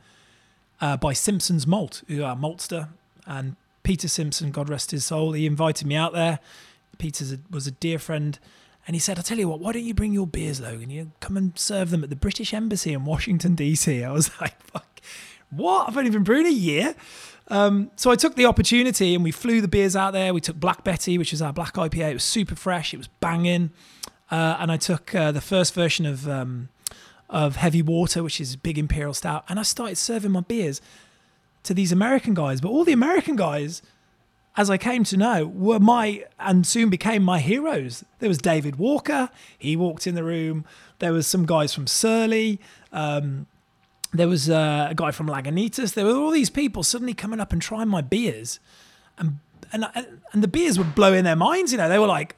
uh, 0.82 0.98
by 0.98 1.14
Simpson's 1.14 1.66
Malt, 1.66 2.04
who 2.08 2.24
are 2.24 2.36
Maltster. 2.36 2.90
And 3.26 3.56
Peter 3.84 4.08
Simpson, 4.08 4.52
God 4.52 4.70
rest 4.70 4.92
his 4.92 5.06
soul, 5.06 5.32
he 5.32 5.46
invited 5.46 5.88
me 5.88 5.96
out 5.96 6.14
there. 6.14 6.40
Peter 6.98 7.40
was 7.50 7.66
a 7.66 7.72
dear 7.72 7.98
friend. 7.98 8.38
And 8.88 8.96
he 8.96 9.00
said, 9.00 9.18
I'll 9.18 9.24
tell 9.24 9.40
you 9.40 9.50
what, 9.50 9.60
why 9.60 9.72
don't 9.72 9.84
you 9.84 9.96
bring 9.96 10.14
your 10.14 10.28
beers, 10.28 10.62
Logan? 10.62 10.92
You 10.92 11.12
come 11.20 11.38
and 11.38 11.58
serve 11.58 11.90
them 11.90 12.04
at 12.04 12.12
the 12.12 12.16
British 12.16 12.54
Embassy 12.54 12.94
in 12.94 13.04
Washington, 13.04 13.56
D.C. 13.56 14.04
I 14.04 14.12
was 14.12 14.30
like, 14.42 14.62
fuck, 14.62 15.02
what? 15.50 15.88
I've 15.88 15.98
only 15.98 16.12
been 16.12 16.24
brewing 16.24 16.46
a 16.46 16.52
year. 16.52 16.94
Um, 17.48 17.92
so 17.96 18.10
I 18.10 18.16
took 18.16 18.36
the 18.36 18.46
opportunity 18.46 19.14
and 19.14 19.24
we 19.24 19.32
flew 19.32 19.62
the 19.62 19.68
beers 19.68 19.96
out 19.96 20.14
there. 20.14 20.34
We 20.34 20.42
took 20.42 20.60
Black 20.60 20.84
Betty, 20.84 21.18
which 21.18 21.32
is 21.32 21.42
our 21.42 21.54
black 21.54 21.74
IPA. 21.74 22.12
It 22.12 22.14
was 22.14 22.24
super 22.24 22.56
fresh. 22.56 22.94
It 22.94 22.98
was 22.98 23.08
banging. 23.08 23.72
Uh, 24.32 24.58
and 24.60 24.72
I 24.72 24.78
took 24.78 25.14
uh, 25.14 25.32
the 25.32 25.42
first 25.42 25.74
version 25.74 26.06
of 26.06 26.28
um, 26.28 26.70
of 27.30 27.56
Heavy 27.56 27.82
Water, 27.82 28.24
which 28.24 28.40
is 28.40 28.56
big 28.56 28.78
imperial 28.78 29.14
stout. 29.14 29.46
And 29.50 29.60
I 29.60 29.64
started 29.64 29.98
serving 29.98 30.32
my 30.32 30.42
beers 30.42 30.82
to 31.64 31.74
these 31.74 31.92
American 31.92 32.34
guys. 32.34 32.62
But 32.62 32.70
all 32.70 32.84
the 32.84 32.94
American 32.94 33.36
guys, 33.36 33.82
as 34.58 34.70
I 34.70 34.78
came 34.78 35.04
to 35.06 35.18
know, 35.18 35.46
were 35.46 35.80
my 35.80 36.24
and 36.40 36.66
soon 36.66 36.90
became 36.90 37.24
my 37.24 37.40
heroes. 37.40 38.04
There 38.20 38.30
was 38.30 38.38
David 38.38 38.78
Walker. 38.78 39.30
He 39.58 39.76
walked 39.76 40.08
in 40.08 40.16
the 40.16 40.24
room. 40.24 40.66
There 41.00 41.14
was 41.14 41.28
some 41.28 41.46
guys 41.46 41.74
from 41.74 41.88
Surly. 41.88 42.60
Um, 42.92 43.48
there 44.18 44.28
was 44.28 44.50
a 44.50 44.94
guy 44.96 45.12
from 45.12 45.28
Lagunitas. 45.28 45.94
There 45.94 46.06
were 46.06 46.16
all 46.16 46.32
these 46.32 46.50
people 46.50 46.84
suddenly 46.84 47.14
coming 47.14 47.40
up 47.40 47.54
and 47.54 47.62
trying 47.62 47.88
my 47.88 48.02
beers, 48.02 48.60
and 49.18 49.40
and 49.72 49.86
and 50.32 50.44
the 50.44 50.48
beers 50.48 50.78
were 50.78 50.86
blowing 50.86 51.24
their 51.24 51.36
minds. 51.36 51.72
You 51.72 51.78
know, 51.78 51.90
they 51.90 52.00
were 52.00 52.08
like, 52.08 52.36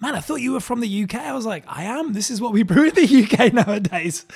"Man, 0.00 0.14
I 0.14 0.20
thought 0.20 0.36
you 0.36 0.52
were 0.52 0.60
from 0.60 0.80
the 0.80 1.02
UK." 1.04 1.14
I 1.14 1.32
was 1.32 1.46
like, 1.46 1.64
"I 1.66 1.84
am. 1.84 2.12
This 2.12 2.30
is 2.30 2.40
what 2.40 2.52
we 2.52 2.62
brew 2.70 2.88
in 2.88 2.94
the 2.94 3.22
UK 3.24 3.52
nowadays. 3.52 4.26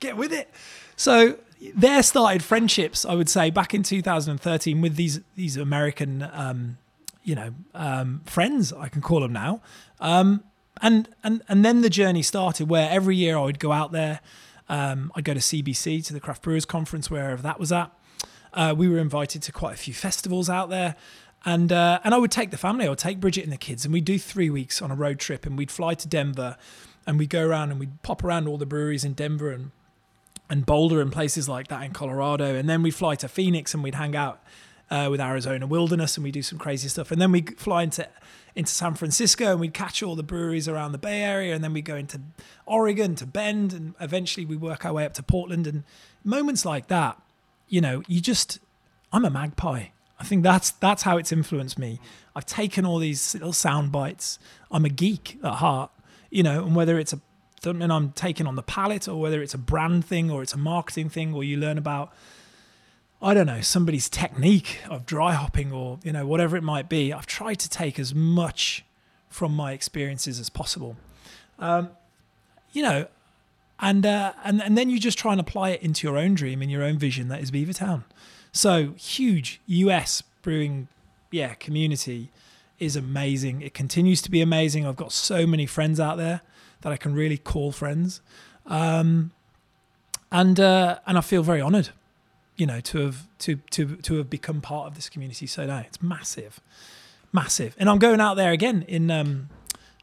Get 0.00 0.16
with 0.16 0.32
it." 0.32 0.50
So 0.96 1.38
there 1.74 2.02
started 2.02 2.42
friendships. 2.42 3.04
I 3.04 3.14
would 3.14 3.28
say 3.28 3.50
back 3.50 3.74
in 3.74 3.82
2013 3.82 4.80
with 4.80 4.96
these 4.96 5.20
these 5.34 5.56
American, 5.56 6.28
um, 6.32 6.78
you 7.24 7.34
know, 7.34 7.54
um, 7.74 8.22
friends. 8.24 8.72
I 8.72 8.88
can 8.88 9.02
call 9.02 9.20
them 9.20 9.32
now. 9.32 9.62
Um, 10.00 10.44
and 10.82 11.08
and 11.24 11.42
and 11.48 11.64
then 11.64 11.82
the 11.82 11.90
journey 11.90 12.22
started 12.22 12.68
where 12.68 12.90
every 12.90 13.16
year 13.16 13.36
I 13.36 13.42
would 13.42 13.58
go 13.58 13.72
out 13.72 13.92
there. 13.92 14.20
Um, 14.68 15.12
I'd 15.14 15.24
go 15.24 15.34
to 15.34 15.40
CBC 15.40 16.04
to 16.06 16.12
the 16.12 16.20
Craft 16.20 16.42
Brewers 16.42 16.64
Conference, 16.64 17.10
wherever 17.10 17.42
that 17.42 17.60
was 17.60 17.72
at. 17.72 17.90
Uh, 18.52 18.74
we 18.76 18.88
were 18.88 18.98
invited 18.98 19.42
to 19.42 19.52
quite 19.52 19.74
a 19.74 19.76
few 19.76 19.94
festivals 19.94 20.48
out 20.48 20.70
there, 20.70 20.96
and 21.44 21.70
uh, 21.70 22.00
and 22.02 22.14
I 22.14 22.18
would 22.18 22.30
take 22.30 22.50
the 22.50 22.56
family. 22.56 22.86
I 22.86 22.88
would 22.88 22.98
take 22.98 23.20
Bridget 23.20 23.44
and 23.44 23.52
the 23.52 23.58
kids, 23.58 23.84
and 23.84 23.92
we'd 23.92 24.04
do 24.04 24.18
three 24.18 24.50
weeks 24.50 24.80
on 24.80 24.90
a 24.90 24.94
road 24.94 25.18
trip, 25.18 25.46
and 25.46 25.58
we'd 25.58 25.70
fly 25.70 25.94
to 25.94 26.08
Denver, 26.08 26.56
and 27.06 27.18
we'd 27.18 27.30
go 27.30 27.46
around 27.46 27.70
and 27.70 27.78
we'd 27.78 28.02
pop 28.02 28.24
around 28.24 28.48
all 28.48 28.58
the 28.58 28.66
breweries 28.66 29.04
in 29.04 29.12
Denver 29.12 29.50
and 29.50 29.70
and 30.48 30.64
Boulder 30.64 31.00
and 31.00 31.12
places 31.12 31.48
like 31.48 31.68
that 31.68 31.82
in 31.82 31.92
Colorado, 31.92 32.54
and 32.54 32.68
then 32.68 32.82
we'd 32.82 32.94
fly 32.94 33.14
to 33.16 33.28
Phoenix 33.28 33.74
and 33.74 33.82
we'd 33.82 33.96
hang 33.96 34.14
out 34.14 34.42
uh, 34.90 35.08
with 35.10 35.20
Arizona 35.20 35.66
Wilderness 35.66 36.16
and 36.16 36.24
we 36.24 36.30
do 36.30 36.42
some 36.42 36.58
crazy 36.58 36.88
stuff, 36.88 37.10
and 37.10 37.20
then 37.20 37.32
we 37.32 37.42
fly 37.42 37.82
into 37.82 38.08
into 38.54 38.72
San 38.72 38.94
Francisco 38.94 39.52
and 39.52 39.60
we'd 39.60 39.74
catch 39.74 40.02
all 40.02 40.16
the 40.16 40.22
breweries 40.22 40.66
around 40.66 40.92
the 40.92 40.98
Bay 40.98 41.22
Area, 41.22 41.54
and 41.54 41.62
then 41.62 41.72
we 41.72 41.82
go 41.82 41.96
into 41.96 42.20
Oregon 42.64 43.14
to 43.16 43.26
Bend, 43.26 43.72
and 43.72 43.94
eventually 44.00 44.46
we 44.46 44.56
work 44.56 44.84
our 44.84 44.92
way 44.92 45.04
up 45.04 45.14
to 45.14 45.22
Portland. 45.22 45.66
And 45.66 45.84
moments 46.24 46.64
like 46.64 46.88
that, 46.88 47.20
you 47.68 47.80
know, 47.80 48.02
you 48.06 48.20
just 48.20 48.58
I'm 49.12 49.24
a 49.24 49.30
magpie. 49.30 49.86
I 50.18 50.24
think 50.24 50.42
that's 50.42 50.70
that's 50.70 51.02
how 51.02 51.18
it's 51.18 51.32
influenced 51.32 51.78
me. 51.78 52.00
I've 52.34 52.46
taken 52.46 52.86
all 52.86 52.98
these 52.98 53.34
little 53.34 53.52
sound 53.52 53.92
bites. 53.92 54.38
I'm 54.70 54.84
a 54.84 54.88
geek 54.88 55.38
at 55.42 55.54
heart, 55.54 55.90
you 56.30 56.42
know, 56.42 56.64
and 56.64 56.74
whether 56.74 56.98
it's 56.98 57.12
a 57.12 57.20
something 57.62 57.90
I'm 57.90 58.12
taking 58.12 58.46
on 58.46 58.54
the 58.54 58.62
palate 58.62 59.08
or 59.08 59.20
whether 59.20 59.42
it's 59.42 59.54
a 59.54 59.58
brand 59.58 60.04
thing, 60.04 60.30
or 60.30 60.42
it's 60.42 60.54
a 60.54 60.58
marketing 60.58 61.08
thing, 61.08 61.34
or 61.34 61.42
you 61.44 61.56
learn 61.56 61.78
about 61.78 62.12
I 63.20 63.34
don't 63.34 63.46
know, 63.46 63.60
somebody's 63.60 64.08
technique 64.08 64.80
of 64.90 65.06
dry 65.06 65.32
hopping 65.32 65.72
or, 65.72 65.98
you 66.02 66.12
know, 66.12 66.26
whatever 66.26 66.56
it 66.56 66.62
might 66.62 66.88
be. 66.88 67.12
I've 67.12 67.26
tried 67.26 67.58
to 67.60 67.68
take 67.68 67.98
as 67.98 68.14
much 68.14 68.84
from 69.28 69.54
my 69.54 69.72
experiences 69.72 70.38
as 70.38 70.50
possible. 70.50 70.96
Um, 71.58 71.90
you 72.72 72.82
know, 72.82 73.06
and, 73.80 74.04
uh, 74.06 74.32
and 74.44 74.62
and 74.62 74.76
then 74.76 74.88
you 74.88 74.98
just 74.98 75.18
try 75.18 75.32
and 75.32 75.40
apply 75.40 75.70
it 75.70 75.82
into 75.82 76.06
your 76.06 76.16
own 76.16 76.34
dream 76.34 76.62
and 76.62 76.70
your 76.70 76.82
own 76.82 76.98
vision 76.98 77.28
that 77.28 77.40
is 77.42 77.50
Beavertown. 77.50 78.04
So 78.52 78.94
huge 78.96 79.60
US 79.66 80.22
brewing, 80.42 80.88
yeah, 81.30 81.54
community 81.54 82.30
is 82.78 82.96
amazing. 82.96 83.62
It 83.62 83.74
continues 83.74 84.22
to 84.22 84.30
be 84.30 84.40
amazing. 84.40 84.86
I've 84.86 84.96
got 84.96 85.12
so 85.12 85.46
many 85.46 85.66
friends 85.66 86.00
out 86.00 86.16
there 86.16 86.40
that 86.82 86.92
I 86.92 86.96
can 86.96 87.14
really 87.14 87.38
call 87.38 87.72
friends. 87.72 88.20
Um, 88.66 89.32
and 90.30 90.58
uh, 90.58 90.98
and 91.06 91.16
I 91.18 91.20
feel 91.20 91.42
very 91.42 91.60
honoured, 91.60 91.90
you 92.56 92.66
know, 92.66 92.80
to 92.80 92.98
have 92.98 93.26
to 93.38 93.56
to 93.70 93.96
to 93.96 94.16
have 94.16 94.30
become 94.30 94.60
part 94.60 94.86
of 94.86 94.94
this 94.94 95.08
community 95.08 95.46
so 95.46 95.66
now. 95.66 95.78
It's 95.78 96.02
massive, 96.02 96.60
massive, 97.32 97.74
and 97.78 97.88
I'm 97.88 97.98
going 97.98 98.20
out 98.20 98.34
there 98.34 98.52
again 98.52 98.84
in 98.88 99.10
um, 99.10 99.48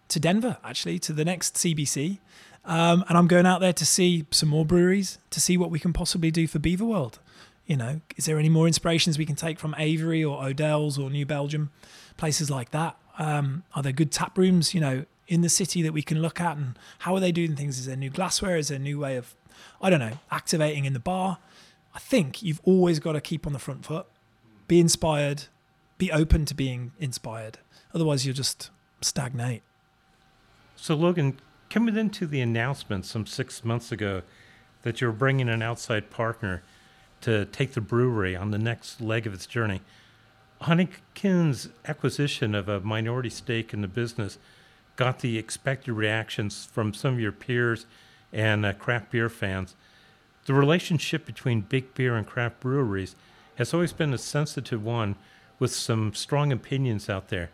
to 0.10 0.20
Denver 0.20 0.58
actually 0.64 1.00
to 1.00 1.14
the 1.14 1.26
next 1.26 1.56
CBC, 1.56 2.20
um, 2.66 3.04
and 3.10 3.18
I'm 3.18 3.28
going 3.28 3.46
out 3.46 3.60
there 3.60 3.74
to 3.74 3.86
see 3.86 4.26
some 4.32 4.50
more 4.50 4.66
breweries 4.66 5.18
to 5.32 5.42
see 5.42 5.58
what 5.58 5.72
we 5.72 5.80
can 5.80 5.94
possibly 5.94 6.32
do 6.32 6.48
for 6.48 6.60
Beaver 6.60 6.86
World. 6.86 7.20
You 7.66 7.78
know, 7.78 8.02
is 8.18 8.26
there 8.26 8.38
any 8.38 8.50
more 8.50 8.68
inspirations 8.68 9.18
we 9.18 9.26
can 9.26 9.36
take 9.36 9.58
from 9.58 9.74
Avery 9.78 10.24
or 10.24 10.44
Odell's 10.44 11.00
or 11.00 11.10
New 11.10 11.26
Belgium, 11.26 11.72
places 12.18 12.52
like 12.52 12.72
that? 12.72 12.98
Um, 13.18 13.64
are 13.74 13.82
there 13.82 13.94
good 13.94 14.12
tap 14.12 14.38
rooms, 14.38 14.74
you 14.74 14.82
know, 14.82 15.06
in 15.28 15.42
the 15.42 15.50
city 15.50 15.82
that 15.82 15.94
we 15.94 16.02
can 16.02 16.22
look 16.22 16.42
at 16.42 16.58
and 16.58 16.78
how 17.00 17.16
are 17.16 17.20
they 17.20 17.32
doing 17.32 17.56
things? 17.56 17.80
Is 17.80 17.86
there 17.86 17.96
new 17.96 18.10
glassware? 18.10 18.58
Is 18.58 18.68
there 18.68 18.76
a 18.76 18.82
new 18.82 19.00
way 19.00 19.16
of, 19.16 19.34
I 19.82 19.90
don't 19.90 20.00
know, 20.00 20.20
activating 20.30 20.86
in 20.86 20.94
the 20.94 21.00
bar? 21.00 21.38
I 21.96 22.00
think 22.00 22.42
you've 22.42 22.62
always 22.64 23.00
got 23.00 23.14
to 23.14 23.22
keep 23.22 23.46
on 23.46 23.54
the 23.54 23.60
front 23.60 23.86
foot, 23.86 24.08
be 24.68 24.80
inspired, 24.80 25.46
be 25.98 26.12
open 26.12 26.46
to 26.46 26.56
being 26.56 26.92
inspired. 27.00 27.60
Otherwise, 27.94 28.26
you'll 28.26 28.36
just 28.36 28.72
stagnate. 29.02 29.62
So, 30.76 30.96
Logan, 30.96 31.40
coming 31.70 31.96
into 31.96 32.26
the 32.26 32.42
announcement 32.42 33.06
some 33.06 33.26
six 33.26 33.64
months 33.64 33.92
ago 33.92 34.24
that 34.82 35.02
you're 35.02 35.12
bringing 35.12 35.50
an 35.50 35.62
outside 35.62 36.10
partner 36.10 36.64
to 37.22 37.46
take 37.46 37.74
the 37.74 37.82
brewery 37.82 38.36
on 38.36 38.52
the 38.52 38.58
next 38.58 39.00
leg 39.00 39.26
of 39.26 39.34
its 39.34 39.46
journey. 39.46 39.82
Heineken's 40.62 41.70
acquisition 41.86 42.54
of 42.54 42.68
a 42.68 42.80
minority 42.82 43.30
stake 43.30 43.74
in 43.74 43.82
the 43.82 43.88
business 43.88 44.38
got 44.96 45.20
the 45.20 45.38
expected 45.38 45.94
reactions 45.94 46.66
from 46.66 46.94
some 46.94 47.14
of 47.14 47.20
your 47.20 47.32
peers 47.32 47.86
and 48.32 48.66
uh, 48.66 48.74
craft 48.74 49.12
beer 49.12 49.30
fans. 49.30 49.76
The 50.46 50.54
relationship 50.54 51.26
between 51.26 51.62
big 51.62 51.94
beer 51.94 52.16
and 52.16 52.28
craft 52.28 52.60
breweries 52.60 53.16
has 53.56 53.74
always 53.74 53.94
been 53.94 54.14
a 54.14 54.18
sensitive 54.18 54.84
one 54.84 55.16
with 55.60 55.74
some 55.74 56.14
strong 56.14 56.52
opinions 56.52 57.10
out 57.10 57.30
there. 57.30 57.52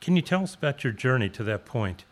Can 0.00 0.16
you 0.16 0.22
tell 0.22 0.42
us 0.42 0.54
about 0.54 0.82
your 0.82 0.92
journey 0.92 1.28
to 1.30 1.44
that 1.44 1.64
point? 1.64 2.04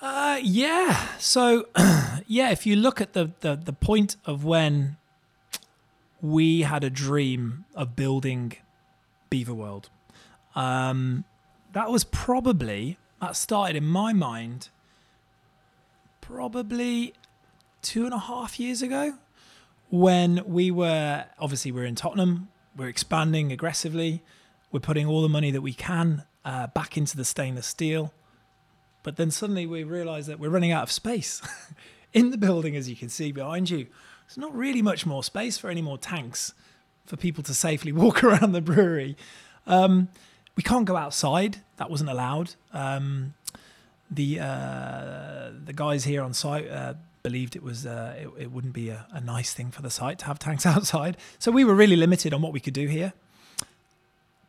Uh, 0.00 0.38
yeah. 0.42 1.08
So, 1.18 1.66
yeah, 2.26 2.50
if 2.50 2.66
you 2.66 2.76
look 2.76 3.00
at 3.00 3.14
the, 3.14 3.32
the, 3.40 3.56
the 3.56 3.72
point 3.72 4.16
of 4.24 4.44
when 4.44 4.96
we 6.20 6.62
had 6.62 6.84
a 6.84 6.90
dream 6.90 7.64
of 7.74 7.96
building 7.96 8.56
Beaver 9.30 9.54
World, 9.54 9.90
um, 10.54 11.24
that 11.72 11.90
was 11.90 12.04
probably, 12.04 12.98
that 13.20 13.36
started 13.36 13.76
in 13.76 13.84
my 13.84 14.12
mind 14.12 14.68
probably 16.20 17.14
two 17.86 18.04
and 18.04 18.14
a 18.14 18.18
half 18.18 18.58
years 18.58 18.82
ago 18.82 19.14
when 19.90 20.42
we 20.46 20.70
were, 20.70 21.24
obviously, 21.38 21.70
we're 21.70 21.84
in 21.84 21.94
Tottenham, 21.94 22.48
we're 22.76 22.88
expanding 22.88 23.52
aggressively, 23.52 24.22
we're 24.72 24.80
putting 24.80 25.06
all 25.06 25.22
the 25.22 25.28
money 25.28 25.50
that 25.50 25.62
we 25.62 25.72
can 25.72 26.24
uh, 26.44 26.66
back 26.68 26.96
into 26.96 27.16
the 27.16 27.24
stainless 27.24 27.66
steel 27.66 28.12
but 29.06 29.14
then 29.14 29.30
suddenly 29.30 29.66
we 29.66 29.84
realize 29.84 30.26
that 30.26 30.40
we're 30.40 30.48
running 30.48 30.72
out 30.72 30.82
of 30.82 30.90
space 30.90 31.40
in 32.12 32.32
the 32.32 32.36
building, 32.36 32.74
as 32.74 32.90
you 32.90 32.96
can 32.96 33.08
see 33.08 33.30
behind 33.30 33.70
you. 33.70 33.86
There's 34.26 34.36
not 34.36 34.52
really 34.52 34.82
much 34.82 35.06
more 35.06 35.22
space 35.22 35.56
for 35.56 35.70
any 35.70 35.80
more 35.80 35.96
tanks 35.96 36.54
for 37.04 37.16
people 37.16 37.44
to 37.44 37.54
safely 37.54 37.92
walk 38.02 38.24
around 38.24 38.50
the 38.50 38.60
brewery. 38.60 39.16
Um, 39.64 40.08
we 40.56 40.64
can't 40.64 40.86
go 40.86 40.96
outside. 40.96 41.58
That 41.76 41.88
wasn't 41.88 42.10
allowed. 42.10 42.56
Um, 42.72 43.34
the 44.10 44.40
uh, 44.40 45.50
the 45.64 45.72
guys 45.72 46.02
here 46.02 46.22
on 46.22 46.34
site 46.34 46.68
uh, 46.68 46.94
believed 47.26 47.56
it 47.56 47.62
was 47.62 47.84
uh, 47.84 48.14
it, 48.16 48.28
it, 48.44 48.52
wouldn't 48.52 48.72
be 48.72 48.88
a, 48.88 49.04
a, 49.10 49.20
nice 49.20 49.52
thing 49.52 49.72
for 49.72 49.82
the 49.82 49.90
site 49.90 50.20
to 50.20 50.26
have 50.26 50.38
tanks 50.38 50.64
outside. 50.74 51.16
So 51.40 51.50
we 51.50 51.64
were 51.64 51.74
really 51.74 51.96
limited 51.96 52.32
on 52.32 52.40
what 52.40 52.52
we 52.52 52.60
could 52.60 52.72
do 52.72 52.86
here. 52.86 53.14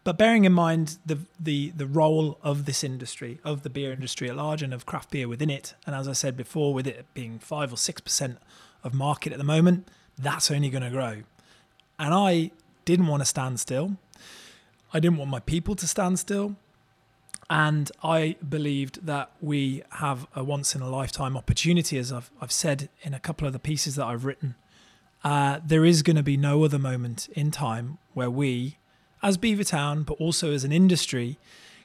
But 0.03 0.15
bearing 0.19 0.45
in 0.45 0.53
mind 0.53 0.99
the 1.03 1.17
the 1.39 1.71
the 1.71 1.87
role 1.87 2.37
of 2.43 2.65
this 2.65 2.83
industry, 2.83 3.39
of 3.43 3.63
the 3.63 3.71
beer 3.71 3.91
industry 3.91 4.29
at 4.29 4.35
large, 4.35 4.61
and 4.61 4.75
of 4.75 4.85
craft 4.85 5.09
beer 5.09 5.27
within 5.27 5.49
it, 5.49 5.73
and 5.87 5.95
as 5.95 6.07
I 6.07 6.13
said 6.13 6.37
before, 6.37 6.71
with 6.71 6.85
it 6.85 7.05
being 7.15 7.39
five 7.39 7.73
or 7.73 7.77
six 7.77 7.99
percent 7.99 8.37
of 8.83 8.93
market 8.93 9.31
at 9.33 9.39
the 9.39 9.49
moment, 9.55 9.87
that's 10.15 10.51
only 10.51 10.69
going 10.69 10.83
to 10.83 10.91
grow. 10.91 11.23
And 11.97 12.13
I 12.13 12.51
didn't 12.85 13.07
want 13.07 13.21
to 13.21 13.25
stand 13.25 13.59
still. 13.59 13.97
I 14.93 14.99
didn't 14.99 15.17
want 15.17 15.31
my 15.31 15.39
people 15.39 15.75
to 15.75 15.87
stand 15.87 16.19
still. 16.19 16.55
And 17.49 17.89
I 18.03 18.35
believed 18.47 19.05
that 19.05 19.31
we 19.41 19.83
have 19.91 20.27
a 20.35 20.43
once 20.43 20.75
in 20.75 20.81
a 20.81 20.89
lifetime 20.89 21.37
opportunity, 21.37 21.97
as 21.97 22.11
I've, 22.11 22.29
I've 22.41 22.51
said 22.51 22.89
in 23.03 23.13
a 23.13 23.19
couple 23.19 23.47
of 23.47 23.53
the 23.53 23.59
pieces 23.59 23.95
that 23.95 24.05
I've 24.05 24.25
written. 24.25 24.55
Uh, 25.23 25.59
there 25.65 25.85
is 25.85 26.03
going 26.03 26.17
to 26.17 26.23
be 26.23 26.37
no 26.37 26.63
other 26.63 26.77
moment 26.77 27.29
in 27.33 27.51
time 27.51 27.97
where 28.13 28.29
we, 28.29 28.77
as 29.23 29.37
Beavertown, 29.37 30.05
but 30.05 30.15
also 30.15 30.51
as 30.51 30.63
an 30.63 30.71
industry, 30.71 31.37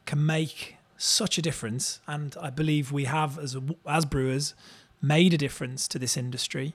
can 0.04 0.24
make 0.26 0.76
such 0.96 1.38
a 1.38 1.42
difference. 1.42 2.00
And 2.06 2.36
I 2.40 2.50
believe 2.50 2.90
we 2.90 3.04
have, 3.04 3.38
as 3.38 3.54
a, 3.54 3.62
as 3.86 4.04
brewers, 4.04 4.54
made 5.00 5.32
a 5.32 5.38
difference 5.38 5.86
to 5.88 5.98
this 5.98 6.16
industry. 6.16 6.74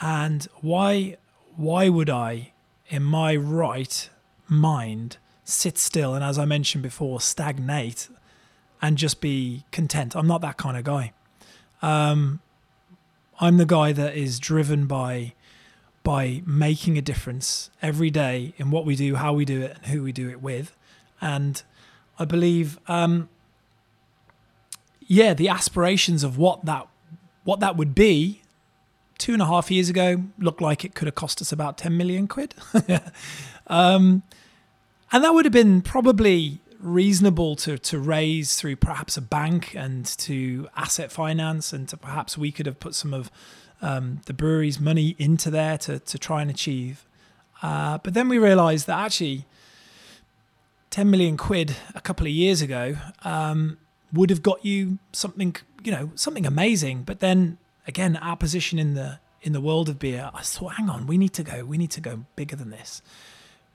And 0.00 0.46
why 0.60 1.16
why 1.56 1.88
would 1.88 2.08
I, 2.08 2.52
in 2.88 3.02
my 3.02 3.34
right 3.34 4.08
mind, 4.46 5.16
sit 5.48 5.78
still 5.78 6.14
and, 6.14 6.22
as 6.22 6.38
I 6.38 6.44
mentioned 6.44 6.82
before, 6.82 7.20
stagnate 7.20 8.08
and 8.80 8.96
just 8.96 9.20
be 9.20 9.64
content? 9.72 10.14
I'm 10.14 10.26
not 10.26 10.40
that 10.42 10.56
kind 10.56 10.76
of 10.76 10.84
guy. 10.84 11.12
Um, 11.82 12.40
I'm 13.40 13.56
the 13.56 13.66
guy 13.66 13.92
that 13.92 14.16
is 14.16 14.38
driven 14.38 14.86
by 14.86 15.34
by 16.04 16.42
making 16.46 16.96
a 16.96 17.02
difference 17.02 17.70
every 17.82 18.08
day 18.08 18.54
in 18.56 18.70
what 18.70 18.86
we 18.86 18.96
do, 18.96 19.16
how 19.16 19.32
we 19.34 19.44
do 19.44 19.60
it, 19.60 19.76
and 19.76 19.86
who 19.86 20.02
we 20.02 20.10
do 20.10 20.30
it 20.30 20.40
with. 20.40 20.74
And 21.20 21.62
I 22.18 22.24
believe, 22.24 22.78
um, 22.88 23.28
yeah, 25.06 25.34
the 25.34 25.48
aspirations 25.48 26.24
of 26.24 26.38
what 26.38 26.64
that 26.64 26.88
what 27.44 27.60
that 27.60 27.76
would 27.76 27.94
be 27.94 28.42
two 29.18 29.32
and 29.32 29.42
a 29.42 29.46
half 29.46 29.70
years 29.70 29.88
ago 29.88 30.24
looked 30.38 30.60
like 30.60 30.84
it 30.84 30.94
could 30.94 31.06
have 31.06 31.14
cost 31.14 31.42
us 31.42 31.52
about 31.52 31.76
10 31.76 31.96
million 31.96 32.28
quid. 32.28 32.54
um, 33.66 34.22
and 35.12 35.24
that 35.24 35.34
would 35.34 35.44
have 35.44 35.52
been 35.52 35.82
probably 35.82 36.60
reasonable 36.80 37.56
to, 37.56 37.78
to 37.78 37.98
raise 37.98 38.54
through 38.54 38.76
perhaps 38.76 39.16
a 39.16 39.22
bank 39.22 39.74
and 39.74 40.06
to 40.06 40.68
asset 40.76 41.10
finance 41.10 41.72
and 41.72 41.88
to 41.88 41.96
perhaps 41.96 42.38
we 42.38 42.52
could 42.52 42.66
have 42.66 42.78
put 42.78 42.94
some 42.94 43.12
of 43.12 43.30
um, 43.82 44.20
the 44.26 44.32
brewery's 44.32 44.78
money 44.78 45.16
into 45.18 45.50
there 45.50 45.78
to, 45.78 45.98
to 45.98 46.18
try 46.18 46.42
and 46.42 46.50
achieve. 46.50 47.04
Uh, 47.62 47.98
but 47.98 48.14
then 48.14 48.28
we 48.28 48.38
realised 48.38 48.86
that 48.86 48.98
actually 48.98 49.44
10 50.90 51.10
million 51.10 51.36
quid 51.36 51.76
a 51.94 52.00
couple 52.00 52.26
of 52.26 52.32
years 52.32 52.62
ago 52.62 52.96
um, 53.24 53.78
would 54.12 54.30
have 54.30 54.42
got 54.42 54.64
you 54.64 54.98
something, 55.12 55.54
you 55.82 55.90
know, 55.92 56.10
something 56.14 56.46
amazing. 56.46 57.02
But 57.02 57.20
then 57.20 57.58
again, 57.86 58.16
our 58.16 58.36
position 58.36 58.78
in 58.78 58.94
the 58.94 59.18
in 59.40 59.52
the 59.52 59.60
world 59.60 59.88
of 59.88 60.00
beer, 60.00 60.30
I 60.34 60.42
thought, 60.42 60.74
hang 60.74 60.90
on, 60.90 61.06
we 61.06 61.16
need 61.16 61.32
to 61.34 61.44
go, 61.44 61.64
we 61.64 61.78
need 61.78 61.92
to 61.92 62.00
go 62.00 62.24
bigger 62.34 62.56
than 62.56 62.70
this. 62.70 63.02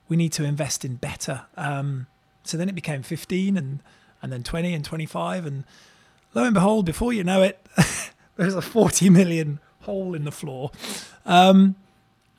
We 0.08 0.16
need 0.16 0.32
to 0.32 0.44
invest 0.44 0.84
in 0.84 0.96
better. 0.96 1.42
Um, 1.56 2.06
so 2.42 2.56
then 2.56 2.68
it 2.68 2.74
became 2.74 3.02
15 3.02 3.56
and 3.56 3.80
and 4.22 4.32
then 4.32 4.42
20 4.42 4.72
and 4.72 4.82
25 4.82 5.44
and 5.44 5.64
lo 6.32 6.44
and 6.44 6.54
behold, 6.54 6.86
before 6.86 7.12
you 7.12 7.22
know 7.22 7.42
it, 7.42 7.64
there's 8.36 8.54
a 8.54 8.62
40 8.62 9.10
million 9.10 9.60
hole 9.82 10.14
in 10.14 10.24
the 10.24 10.32
floor. 10.32 10.70
Um, 11.26 11.76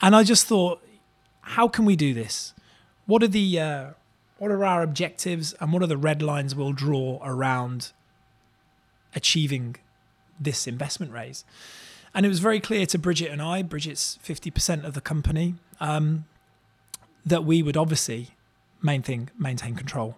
and 0.02 0.16
I 0.16 0.24
just 0.24 0.48
thought, 0.48 0.82
how 1.42 1.68
can 1.68 1.86
we 1.86 1.96
do 1.96 2.14
this? 2.14 2.54
What 3.06 3.22
are 3.22 3.28
the 3.28 3.60
uh, 3.60 3.90
what 4.38 4.52
are 4.52 4.66
our 4.66 4.82
objectives 4.82 5.54
and 5.60 5.72
what 5.72 5.82
are 5.82 5.88
the 5.88 5.98
red 5.98 6.22
lines 6.22 6.56
we'll 6.56 6.74
draw 6.74 7.20
around 7.24 7.92
achieving 9.16 9.78
this 10.40 10.68
investment 10.68 11.12
raise? 11.12 11.46
And 12.14 12.26
it 12.26 12.30
was 12.30 12.40
very 12.40 12.60
clear 12.60 12.86
to 12.88 12.98
Bridget 12.98 13.30
and 13.30 13.42
I, 13.42 13.62
Bridget's 13.62 14.18
50% 14.24 14.86
of 14.86 14.94
the 14.94 15.02
company, 15.02 15.56
um, 15.80 16.26
that 17.26 17.44
we 17.44 17.64
would 17.64 17.78
obviously 17.78 18.30
main 18.82 19.02
thing, 19.02 19.30
maintain 19.38 19.76
control. 19.76 20.18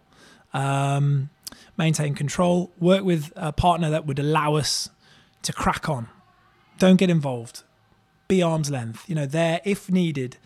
Um, 0.53 1.29
maintain 1.77 2.15
control, 2.15 2.71
work 2.79 3.03
with 3.03 3.31
a 3.35 3.51
partner 3.51 3.89
that 3.89 4.05
would 4.05 4.19
allow 4.19 4.55
us 4.55 4.89
to 5.43 5.53
crack 5.53 5.87
on 5.87 6.09
don't 6.77 6.97
get 6.97 7.09
involved. 7.09 7.63
Be 8.27 8.41
arm's 8.41 8.69
length. 8.69 9.07
You 9.07 9.15
know, 9.15 9.25
there 9.25 9.61
if 9.63 9.89
needed. 9.89 10.37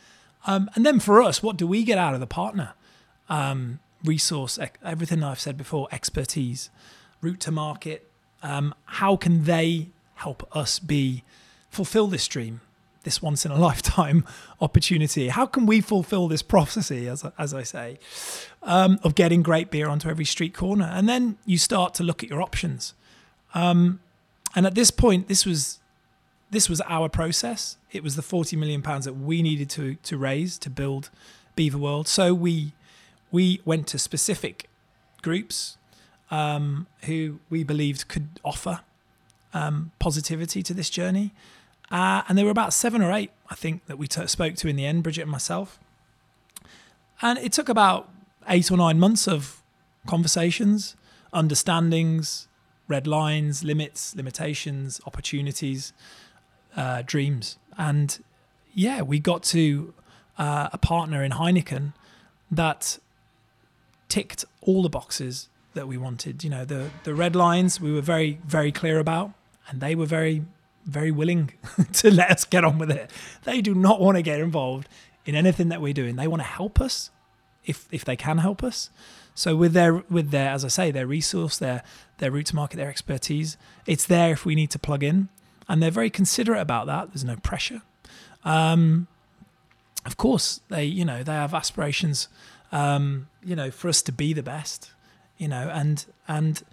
Um, 0.47 0.70
and 0.76 0.86
then 0.86 0.99
for 0.99 1.22
us, 1.22 1.43
what 1.43 1.57
do 1.57 1.68
we 1.68 1.84
get 1.84 1.97
out 1.97 2.14
of 2.14 2.20
the 2.20 2.28
partner? 2.28 2.74
Um, 3.30 3.80
resource, 4.03 4.59
everything 4.84 5.24
I've 5.24 5.39
said 5.39 5.57
before, 5.57 5.88
expertise, 5.91 6.70
route 7.22 7.39
to 7.41 7.51
market. 7.51 8.09
Um, 8.41 8.74
how 8.86 9.16
can 9.16 9.43
they 9.43 9.89
help 10.16 10.47
us 10.55 10.80
be 10.80 11.24
fulfill 11.70 12.07
this 12.07 12.28
dream, 12.28 12.62
this 13.04 13.22
once 13.22 13.45
in 13.45 13.52
a 13.52 13.58
lifetime 13.68 14.26
opportunity? 14.60 15.30
How 15.30 15.45
can 15.45 15.66
we 15.66 15.82
fulfill 15.82 16.28
this 16.28 16.41
prophecy, 16.41 17.08
as 17.08 17.26
as 17.38 17.54
I 17.54 17.64
say, 17.64 17.99
um, 18.64 18.99
of 19.04 19.16
getting 19.16 19.41
great 19.41 19.72
beer 19.72 19.88
onto 19.88 20.10
every 20.10 20.26
street 20.26 20.54
corner? 20.54 20.89
And 20.91 21.08
then 21.08 21.38
you 21.45 21.58
start 21.58 21.93
to 21.95 22.04
look 22.04 22.24
at 22.24 22.30
your 22.30 22.41
options. 22.41 22.93
Um, 23.54 23.99
and 24.56 24.66
at 24.66 24.76
this 24.76 24.91
point, 24.91 25.28
this 25.28 25.45
was 25.45 25.80
this 26.49 26.70
was 26.70 26.82
our 26.82 27.10
process. 27.10 27.78
It 27.91 28.04
was 28.04 28.16
the 28.16 28.22
40 28.22 28.58
million 28.58 28.82
pounds 28.82 29.06
that 29.06 29.14
we 29.14 29.41
needed 29.41 29.70
to 29.72 29.95
to 29.95 30.18
raise 30.18 30.58
to 30.60 30.70
build 30.70 31.10
Beaver 31.56 31.78
World. 31.78 32.08
So 32.08 32.34
we 32.34 32.74
we 33.32 33.62
went 33.66 33.88
to 33.88 33.99
specific 33.99 34.70
groups 35.22 35.78
um, 36.30 36.88
who 37.04 37.39
we 37.49 37.64
believed 37.64 38.08
could 38.08 38.39
offer 38.43 38.82
um, 39.54 39.91
positivity 39.99 40.64
to 40.64 40.74
this 40.74 40.89
journey. 40.89 41.34
Uh, 41.91 42.23
and 42.27 42.37
there 42.37 42.45
were 42.45 42.51
about 42.51 42.73
seven 42.73 43.01
or 43.01 43.11
eight, 43.11 43.31
I 43.49 43.55
think, 43.55 43.85
that 43.87 43.97
we 43.97 44.07
t- 44.07 44.25
spoke 44.27 44.55
to 44.55 44.67
in 44.67 44.77
the 44.77 44.85
end, 44.85 45.03
Bridget 45.03 45.23
and 45.23 45.31
myself. 45.31 45.77
And 47.21 47.37
it 47.39 47.51
took 47.51 47.67
about 47.69 48.09
eight 48.47 48.71
or 48.71 48.77
nine 48.77 48.97
months 48.97 49.27
of 49.27 49.61
conversations, 50.07 50.95
understandings, 51.33 52.47
red 52.87 53.07
lines, 53.07 53.63
limits, 53.63 54.15
limitations, 54.15 55.01
opportunities, 55.05 55.93
uh, 56.75 57.03
dreams. 57.05 57.57
And 57.77 58.23
yeah, 58.73 59.01
we 59.01 59.19
got 59.19 59.43
to 59.43 59.93
uh, 60.37 60.69
a 60.71 60.77
partner 60.77 61.23
in 61.23 61.33
Heineken 61.33 61.93
that 62.49 62.99
ticked 64.07 64.45
all 64.61 64.81
the 64.81 64.89
boxes 64.89 65.49
that 65.73 65.87
we 65.87 65.97
wanted. 65.97 66.43
You 66.43 66.49
know, 66.49 66.65
the 66.65 66.89
the 67.03 67.13
red 67.13 67.35
lines 67.35 67.79
we 67.79 67.91
were 67.91 68.01
very 68.01 68.39
very 68.45 68.71
clear 68.71 68.99
about, 68.99 69.31
and 69.67 69.81
they 69.81 69.95
were 69.95 70.05
very 70.05 70.43
very 70.86 71.11
willing 71.11 71.51
to 71.93 72.11
let 72.11 72.32
us 72.32 72.45
get 72.45 72.63
on 72.63 72.77
with 72.77 72.91
it. 72.91 73.11
They 73.43 73.61
do 73.61 73.73
not 73.73 73.99
want 74.01 74.17
to 74.17 74.21
get 74.21 74.39
involved 74.39 74.88
in 75.25 75.36
anything 75.36 75.69
that 75.69 75.82
we're 75.82 75.93
doing. 75.93 76.15
They 76.15 76.27
want 76.27 76.41
to 76.41 76.47
help 76.47 76.82
us 76.82 77.11
if 77.65 77.88
if 77.91 78.03
they 78.05 78.15
can 78.15 78.39
help 78.39 78.63
us. 78.63 78.89
So 79.34 79.55
with 79.55 79.73
their 79.73 80.03
with 80.09 80.32
their 80.32 80.49
as 80.49 80.65
I 80.65 80.67
say 80.67 80.91
their 80.91 81.07
resource, 81.07 81.57
their 81.57 81.84
their 82.17 82.32
route 82.32 82.47
to 82.47 82.55
market, 82.55 82.77
their 82.77 82.89
expertise, 82.89 83.57
it's 83.86 84.05
there 84.05 84.32
if 84.32 84.45
we 84.45 84.55
need 84.55 84.71
to 84.71 84.79
plug 84.79 85.03
in, 85.03 85.29
and 85.67 85.82
they're 85.82 85.91
very 85.91 86.09
considerate 86.09 86.61
about 86.61 86.88
that. 86.88 87.09
There's 87.09 87.23
no 87.23 87.38
pressure. 87.38 87.82
Um, 88.43 89.07
of 90.05 90.17
course, 90.17 90.61
they 90.69 90.86
you 90.86 91.05
know 91.05 91.23
they 91.23 91.34
have 91.34 91.53
aspirations, 91.53 92.27
um, 92.71 93.27
you 93.43 93.55
know, 93.55 93.71
for 93.71 93.88
us 93.88 94.01
to 94.03 94.11
be 94.11 94.34
the 94.34 94.43
best, 94.43 94.91
you 95.38 95.47
know, 95.47 95.69
and 95.69 96.05
and 96.27 96.63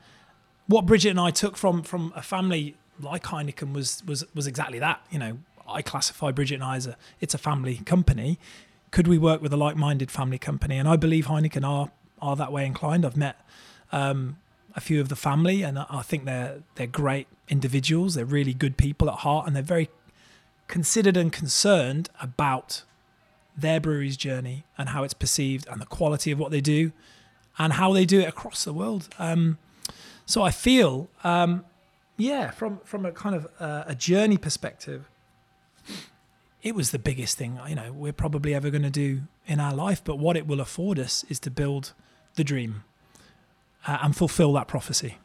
what 0.66 0.86
Bridget 0.86 1.10
and 1.10 1.20
I 1.20 1.30
took 1.30 1.56
from 1.56 1.82
from 1.82 2.12
a 2.16 2.22
family 2.22 2.76
like 3.00 3.24
Heineken 3.24 3.72
was 3.72 4.02
was 4.06 4.24
was 4.34 4.46
exactly 4.46 4.78
that. 4.78 5.00
You 5.10 5.18
know, 5.18 5.38
I 5.68 5.82
classify 5.82 6.30
Bridget 6.30 6.56
and 6.56 6.64
I 6.64 6.76
as 6.76 6.86
a 6.86 6.96
it's 7.20 7.34
a 7.34 7.38
family 7.38 7.76
company. 7.84 8.38
Could 8.90 9.06
we 9.06 9.18
work 9.18 9.42
with 9.42 9.52
a 9.52 9.56
like-minded 9.56 10.10
family 10.10 10.38
company? 10.38 10.78
And 10.78 10.88
I 10.88 10.96
believe 10.96 11.26
Heineken 11.26 11.64
are 11.66 11.90
are 12.20 12.36
that 12.36 12.52
way 12.52 12.66
inclined. 12.66 13.04
I've 13.04 13.16
met 13.16 13.36
um, 13.92 14.38
a 14.74 14.80
few 14.80 15.00
of 15.00 15.08
the 15.08 15.16
family, 15.16 15.62
and 15.62 15.78
I 15.78 16.02
think 16.02 16.24
they're 16.24 16.62
they're 16.74 16.86
great 16.86 17.26
individuals. 17.48 18.14
They're 18.14 18.24
really 18.24 18.54
good 18.54 18.76
people 18.76 19.08
at 19.08 19.18
heart, 19.18 19.46
and 19.46 19.54
they're 19.54 19.62
very 19.62 19.90
considered 20.68 21.16
and 21.16 21.32
concerned 21.32 22.10
about 22.20 22.82
their 23.56 23.80
brewery's 23.80 24.16
journey 24.16 24.64
and 24.76 24.90
how 24.90 25.02
it's 25.02 25.14
perceived 25.14 25.66
and 25.68 25.80
the 25.80 25.86
quality 25.86 26.30
of 26.30 26.38
what 26.38 26.50
they 26.50 26.60
do 26.60 26.92
and 27.58 27.72
how 27.72 27.92
they 27.92 28.04
do 28.04 28.20
it 28.20 28.28
across 28.28 28.64
the 28.64 28.72
world. 28.72 29.08
Um, 29.18 29.58
so 30.26 30.42
I 30.42 30.50
feel, 30.50 31.08
um, 31.24 31.64
yeah, 32.18 32.50
from 32.50 32.80
from 32.84 33.06
a 33.06 33.12
kind 33.12 33.34
of 33.34 33.46
uh, 33.58 33.84
a 33.86 33.94
journey 33.94 34.36
perspective, 34.36 35.08
it 36.62 36.74
was 36.74 36.90
the 36.90 36.98
biggest 36.98 37.38
thing 37.38 37.58
you 37.68 37.74
know 37.74 37.92
we're 37.92 38.12
probably 38.12 38.54
ever 38.54 38.68
going 38.68 38.82
to 38.82 38.90
do 38.90 39.22
in 39.46 39.60
our 39.60 39.74
life. 39.74 40.02
But 40.04 40.18
what 40.18 40.36
it 40.36 40.46
will 40.46 40.60
afford 40.60 40.98
us 40.98 41.24
is 41.28 41.40
to 41.40 41.50
build 41.50 41.94
the 42.34 42.44
dream 42.44 42.84
uh, 43.86 43.98
and 44.02 44.14
fulfill 44.14 44.52
that 44.54 44.68
prophecy. 44.68 45.16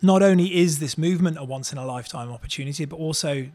Not 0.00 0.22
only 0.22 0.56
is 0.56 0.78
this 0.78 0.96
movement 0.96 1.36
a 1.38 1.44
once 1.44 1.72
in 1.72 1.78
a 1.78 1.84
lifetime 1.84 2.30
opportunity, 2.30 2.84
but 2.84 2.96
also 2.96 3.48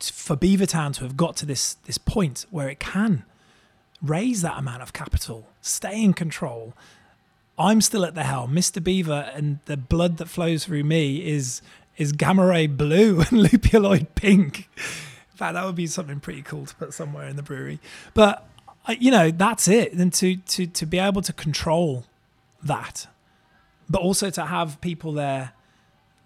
for 0.00 0.36
Beavertown 0.36 0.94
to 0.94 1.04
have 1.04 1.16
got 1.16 1.36
to 1.36 1.46
this 1.46 1.74
this 1.84 1.98
point 1.98 2.46
where 2.50 2.68
it 2.68 2.80
can 2.80 3.24
raise 4.02 4.42
that 4.42 4.58
amount 4.58 4.82
of 4.82 4.92
capital, 4.92 5.48
stay 5.60 6.02
in 6.02 6.12
control. 6.12 6.74
I'm 7.58 7.80
still 7.80 8.04
at 8.04 8.14
the 8.14 8.24
helm. 8.24 8.54
Mr. 8.54 8.82
Beaver 8.82 9.30
and 9.34 9.60
the 9.66 9.76
blood 9.76 10.16
that 10.16 10.26
flows 10.26 10.64
through 10.64 10.84
me 10.84 11.24
is 11.24 11.62
is 12.02 12.12
gamma 12.12 12.44
ray 12.44 12.66
blue 12.66 13.20
and 13.30 13.40
lupuloid 13.40 14.08
pink. 14.14 14.68
In 14.76 15.36
fact, 15.36 15.54
that 15.54 15.64
would 15.64 15.74
be 15.74 15.86
something 15.86 16.20
pretty 16.20 16.42
cool 16.42 16.66
to 16.66 16.74
put 16.74 16.92
somewhere 16.92 17.26
in 17.26 17.36
the 17.36 17.42
brewery. 17.42 17.80
But 18.14 18.46
you 18.98 19.10
know, 19.10 19.30
that's 19.30 19.68
it. 19.68 19.92
And 19.92 20.12
to 20.14 20.36
to 20.36 20.66
to 20.66 20.86
be 20.86 20.98
able 20.98 21.22
to 21.22 21.32
control 21.32 22.04
that, 22.62 23.06
but 23.88 24.02
also 24.02 24.30
to 24.30 24.46
have 24.46 24.80
people 24.80 25.12
there 25.12 25.52